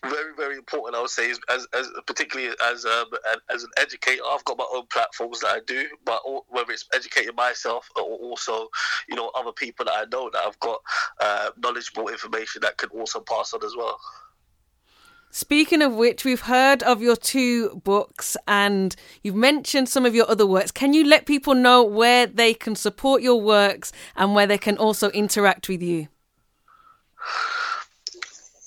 [0.04, 0.96] very very important.
[0.96, 3.06] I would say, as, as particularly as um,
[3.54, 7.36] as an educator, I've got my own platforms that I do, but whether it's educating
[7.36, 8.68] myself or also,
[9.08, 10.80] you know, other people that I know that I've got
[11.20, 14.00] uh, knowledgeable information that can also pass on as well.
[15.34, 20.30] Speaking of which, we've heard of your two books and you've mentioned some of your
[20.30, 20.72] other works.
[20.72, 24.78] Can you let people know where they can support your works and where they can
[24.78, 26.10] also interact with you?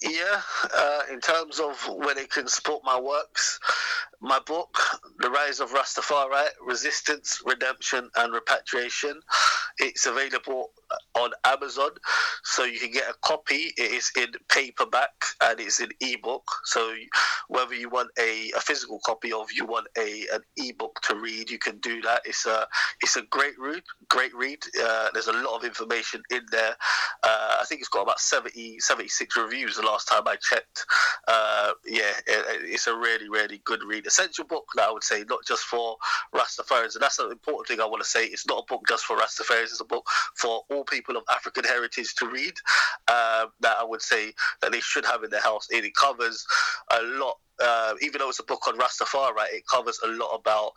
[0.05, 0.43] Yeah,
[0.75, 3.59] uh, in terms of where they can support my works,
[4.21, 4.79] my book,
[5.21, 9.21] The Rise of Rastafari Resistance, Redemption, and Repatriation,
[9.79, 10.71] it's available
[11.15, 11.91] on Amazon,
[12.43, 13.73] so you can get a copy.
[13.77, 15.13] It is in paperback
[15.43, 16.45] and it's in ebook.
[16.65, 16.95] So
[17.49, 21.51] whether you want a, a physical copy of you want a an ebook to read,
[21.51, 22.23] you can do that.
[22.25, 22.67] It's a
[23.03, 23.83] it's a great read.
[24.09, 24.59] Great read.
[24.81, 26.77] Uh, there's a lot of information in there.
[27.23, 30.85] Uh, I think it's got about 70, 76 reviews the last time I checked.
[31.29, 34.07] Uh, yeah, it, it's a really really good read.
[34.07, 35.97] Essential book I would say not just for
[36.35, 38.27] Rastafarians, and that's an important thing I want to say.
[38.27, 39.65] It's not a book just for Rastafarians.
[39.65, 40.07] It's a book
[40.37, 42.55] for all people of African heritage to read.
[43.09, 44.33] Um, that I would say
[44.63, 45.67] that they should have in their house.
[45.71, 46.45] It covers
[46.91, 47.39] a lot.
[47.63, 50.73] Uh, even though it's a book on Rastafari, it covers a lot about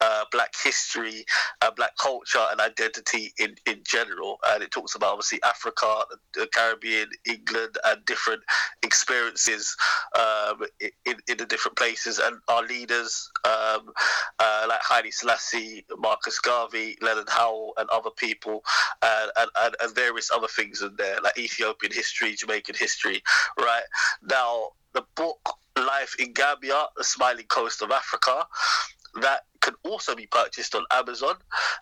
[0.00, 1.24] uh, black history,
[1.62, 4.38] uh, black culture, and identity in, in general.
[4.48, 6.04] And it talks about obviously Africa,
[6.34, 8.42] the Caribbean, England, and different
[8.82, 9.76] experiences
[10.18, 12.18] um, in, in the different places.
[12.18, 13.92] And our leaders, um,
[14.38, 18.62] uh, like Haile Selassie, Marcus Garvey, Leonard Howell, and other people,
[19.02, 23.22] and, and, and various other things in there, like Ethiopian history, Jamaican history,
[23.58, 23.84] right?
[24.22, 28.46] Now, the book Life in Gambia, The Smiling Coast of Africa,
[29.20, 31.36] that can also be purchased on Amazon.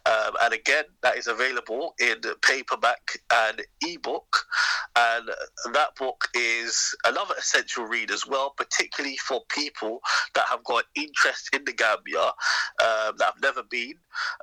[0.06, 4.46] Um, and again, that is available in paperback and ebook.
[4.96, 5.28] And
[5.72, 10.00] that book is another essential read as well, particularly for people
[10.34, 13.94] that have got interest in the Gambia, um, that have never been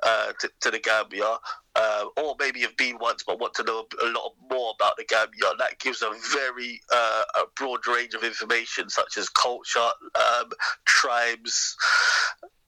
[0.02, 1.36] uh, to, to, the Gambia.
[1.78, 5.04] Uh, or maybe have been once but want to know a lot more about the
[5.04, 5.52] Gambia.
[5.58, 10.50] That gives a very uh, a broad range of information, such as culture, um,
[10.86, 11.76] tribes,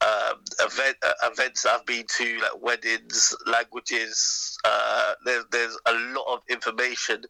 [0.01, 4.57] um, event, uh, events that I've been to, like weddings, languages.
[4.63, 7.23] Uh, there's there's a lot of information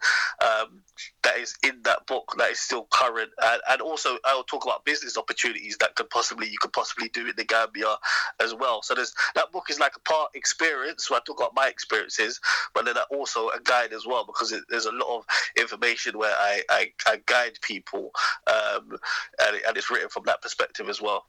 [0.44, 0.82] um,
[1.24, 4.86] that is in that book that is still current, and, and also I'll talk about
[4.86, 7.96] business opportunities that could possibly you could possibly do in the Gambia
[8.40, 8.82] as well.
[8.84, 11.10] So there's that book is like a part experience.
[11.10, 12.40] where I talk about my experiences,
[12.74, 15.26] but then also a guide as well because it, there's a lot of
[15.58, 18.12] information where I I, I guide people,
[18.48, 18.98] um,
[19.46, 21.26] and, and it's written from that perspective as well.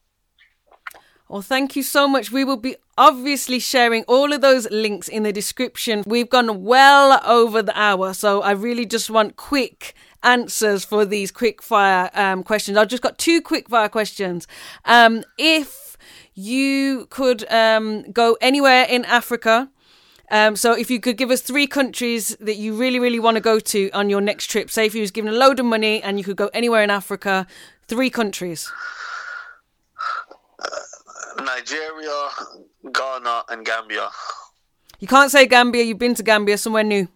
[1.29, 2.33] Well, thank you so much.
[2.33, 6.03] We will be obviously sharing all of those links in the description.
[6.05, 9.95] We've gone well over the hour, so I really just want quick
[10.25, 12.77] answers for these quick fire um, questions.
[12.77, 14.49] I've just got two quick fire questions.
[14.85, 15.97] Um, if
[16.35, 19.71] you could um, go anywhere in Africa,
[20.31, 23.41] um, so if you could give us three countries that you really, really want to
[23.41, 26.03] go to on your next trip, say if you was given a load of money
[26.03, 27.47] and you could go anywhere in Africa,
[27.89, 28.71] three countries.
[31.39, 32.29] Nigeria,
[32.93, 34.09] Ghana, and Gambia.
[34.99, 35.83] You can't say Gambia.
[35.83, 37.09] You've been to Gambia, somewhere new.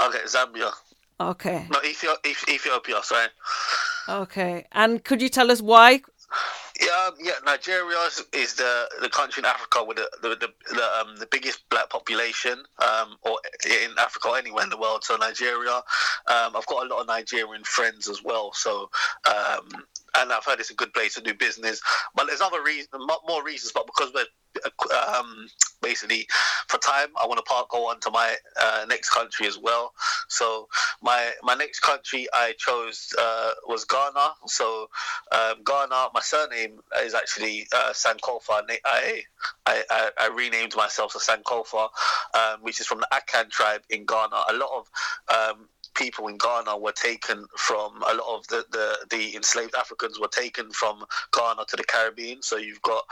[0.00, 0.72] Okay, Zambia.
[1.20, 1.66] Okay.
[1.70, 3.28] No, Ethiopia, Ethiopia sorry.
[4.08, 4.66] Okay.
[4.72, 6.02] And could you tell us why?
[6.80, 7.32] Yeah, yeah.
[7.44, 7.96] Nigeria
[8.32, 11.90] is the the country in Africa with the the the, the, um, the biggest black
[11.90, 15.02] population, um, or in Africa or anywhere in the world.
[15.04, 18.52] So Nigeria, um, I've got a lot of Nigerian friends as well.
[18.54, 18.90] So
[19.28, 19.68] um,
[20.16, 21.80] and I've heard it's a good place to do business.
[22.14, 22.88] But there's other reasons,
[23.26, 23.72] more reasons.
[23.72, 24.26] But because we're
[25.16, 25.48] um,
[25.82, 26.26] basically
[26.66, 29.92] for time, I want to part go on to my uh, next country as well.
[30.28, 30.68] So
[31.02, 34.30] my my next country I chose uh, was Ghana.
[34.46, 34.88] So
[35.32, 38.62] um, Ghana, my surname is actually uh, Sankofa.
[38.84, 39.22] I,
[39.66, 41.88] I, I, I renamed myself to Sankofa,
[42.34, 44.42] um, which is from the Akan tribe in Ghana.
[44.48, 44.90] A lot of
[45.34, 45.68] um,
[45.98, 50.28] people in Ghana were taken from a lot of the, the, the enslaved Africans were
[50.28, 51.04] taken from
[51.36, 52.42] Ghana to the Caribbean.
[52.42, 53.02] So you've got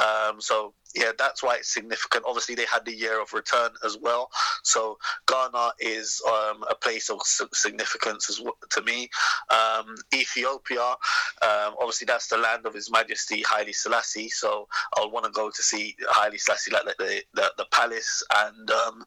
[0.00, 2.24] um, so yeah, that's why it's significant.
[2.26, 4.30] Obviously, they had the year of return as well.
[4.62, 9.08] So Ghana is um, a place of significance as well, to me.
[9.50, 14.28] Um, Ethiopia, um, obviously, that's the land of His Majesty Haile Selassie.
[14.28, 18.70] So I'll want to go to see Haile Selassie, like the the, the palace, and
[18.70, 19.04] um,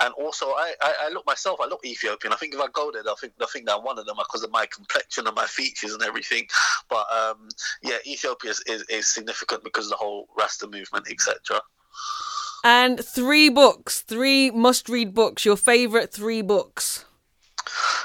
[0.00, 1.60] and also I, I, I, look myself.
[1.60, 2.32] I look Ethiopian.
[2.32, 4.42] I think if I go there, I think I think that one of them because
[4.42, 6.46] of my complexion and my features and everything.
[6.88, 7.48] But um,
[7.82, 11.62] yeah, Ethiopia is, is, is significant because of the whole Rasta movement, etc.
[12.62, 17.04] And three books, three must read books, your favourite three books.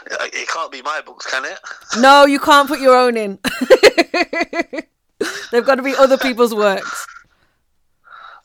[0.06, 1.60] It can't be my books, can it?
[2.00, 3.40] No, you can't put your own in.
[5.52, 7.08] They've got to be other people's works.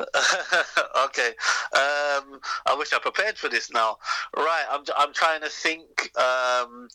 [1.05, 1.29] okay.
[1.75, 3.99] Um, I wish I prepared for this now.
[4.37, 6.11] Right, I'm, I'm trying to think.
[6.17, 6.89] Um,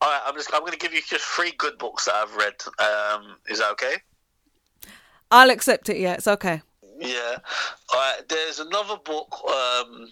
[0.00, 2.34] all right, I'm just I'm going to give you just three good books that I've
[2.36, 2.54] read.
[2.78, 3.94] Um, is that okay?
[5.30, 5.98] I'll accept it.
[5.98, 6.62] Yeah, it's okay.
[6.98, 7.38] Yeah.
[7.92, 8.20] Right.
[8.28, 10.08] There's another book um,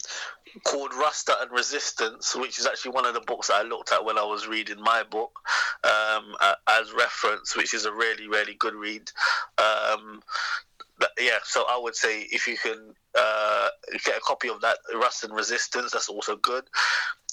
[0.64, 4.18] called Rasta and Resistance, which is actually one of the books I looked at when
[4.18, 5.38] I was reading my book
[5.84, 6.34] um,
[6.68, 9.10] as reference, which is a really, really good read.
[9.59, 10.22] Um,
[11.18, 13.68] yeah, so I would say if you can uh,
[14.04, 16.64] get a copy of that, Rasta and Resistance, that's also good.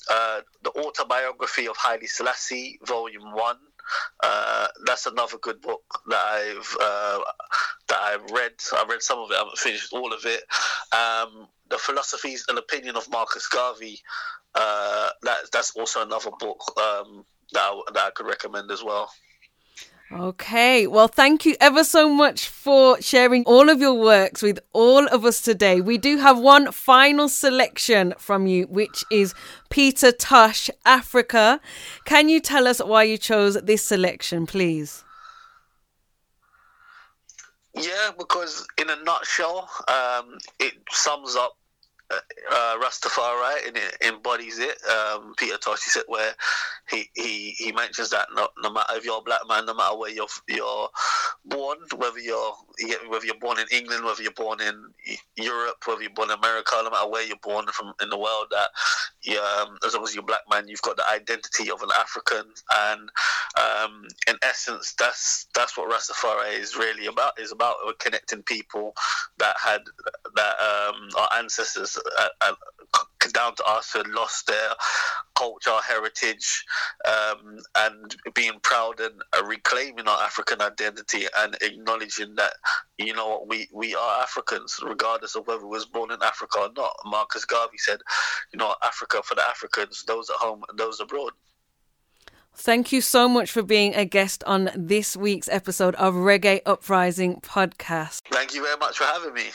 [0.10, 3.58] Uh, the autobiography of Haile Selassie, Volume One.
[4.22, 7.20] Uh, that's another good book that I've uh,
[7.88, 8.52] that I've read.
[8.74, 9.36] I read some of it.
[9.36, 10.44] I haven't finished all of it.
[10.94, 14.02] Um, the philosophies and opinion of Marcus Garvey.
[14.56, 19.10] Uh, that that's also another book um, that I, that I could recommend as well.
[20.12, 25.06] Okay, well, thank you ever so much for sharing all of your works with all
[25.08, 25.82] of us today.
[25.82, 29.36] We do have one final selection from you, which is
[29.70, 31.62] Peter Tosh, Africa.
[32.06, 35.04] Can you tell us why you chose this selection, please?
[37.76, 41.56] Yeah, because in a nutshell, um, it sums up
[42.12, 44.78] uh, Rastafari and it embodies it.
[44.86, 46.34] Um, Peter Tosh said where
[46.90, 49.98] he, he, he mentions that no, no matter if you're a black man, no matter
[49.98, 50.90] where you're you're
[51.46, 52.54] born, whether you're
[53.08, 54.94] whether you're born in England, whether you're born in
[55.36, 58.48] Europe, whether you're born in America, no matter where you're born from in the world,
[58.52, 58.70] that
[59.24, 61.90] yeah, um, as long as you're a black man, you've got the identity of an
[61.98, 63.10] African, and
[63.58, 67.40] um, in essence, that's that's what Rastafari is really about.
[67.40, 68.94] Is about connecting people
[69.38, 69.82] that had
[70.36, 72.54] that um, our ancestors uh, uh,
[73.28, 74.72] down to us who had lost their
[75.36, 76.66] culture, heritage,
[77.08, 82.54] um, and being proud and uh, reclaiming our African identity and acknowledging that
[82.98, 86.60] you know what we we are Africans, regardless of whether we was born in Africa
[86.60, 86.94] or not.
[87.06, 88.00] Marcus Garvey said,
[88.54, 91.32] you know, Africa for the Africans, those at home and those abroad.
[92.56, 97.40] Thank you so much for being a guest on this week's episode of Reggae Uprising
[97.40, 98.22] podcast.
[98.32, 99.46] Thank you very much for having me.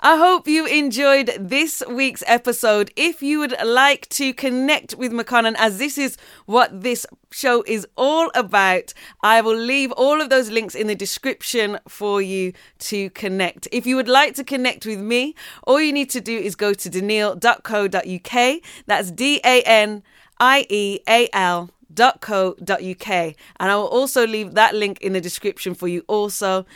[0.00, 2.92] I hope you enjoyed this week's episode.
[2.96, 7.86] If you would like to connect with Makonnen, as this is what this show is
[7.96, 8.92] all about,
[9.22, 13.68] I will leave all of those links in the description for you to connect.
[13.72, 15.34] If you would like to connect with me,
[15.66, 18.62] all you need to do is go to danieal.co.uk.
[18.84, 20.02] That's D A N
[20.38, 21.70] I E A L
[22.20, 26.66] .co.uk and I will also leave that link in the description for you also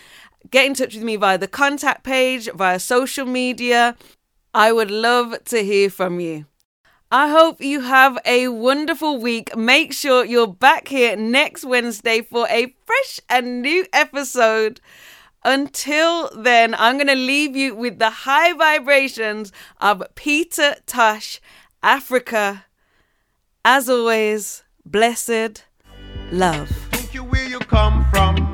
[0.51, 3.97] get in touch with me via the contact page, via social media.
[4.55, 6.47] I would love to hear from you.
[7.13, 9.57] I hope you have a wonderful week.
[9.57, 14.81] Make sure you're back here next Wednesday for a fresh and new episode.
[15.45, 21.41] Until then, I'm going to leave you with the high vibrations of Peter Tosh,
[21.83, 22.67] Africa.
[23.65, 25.65] As always, blessed
[26.31, 26.71] love.
[27.13, 28.50] You where you come from.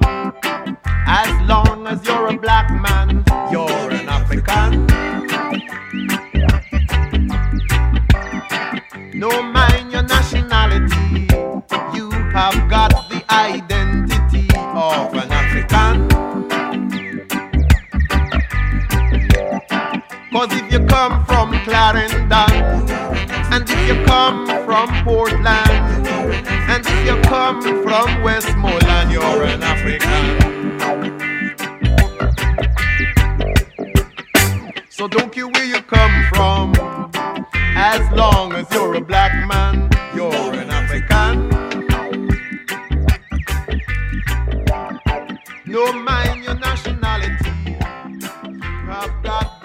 [1.47, 4.85] As long as you're a black man, you're an African.
[9.14, 11.28] No mind your nationality,
[11.94, 16.09] you have got the identity of an African.
[20.32, 22.90] Cause if you come from Clarendon,
[23.52, 30.55] and if you come from Portland, and if you come from Westmoreland, you're an African.
[34.97, 36.73] So don't care where you come from,
[37.77, 41.51] as long as you're a black man, you're an African.
[45.66, 47.77] No mind your nationality, you
[48.89, 49.56] have got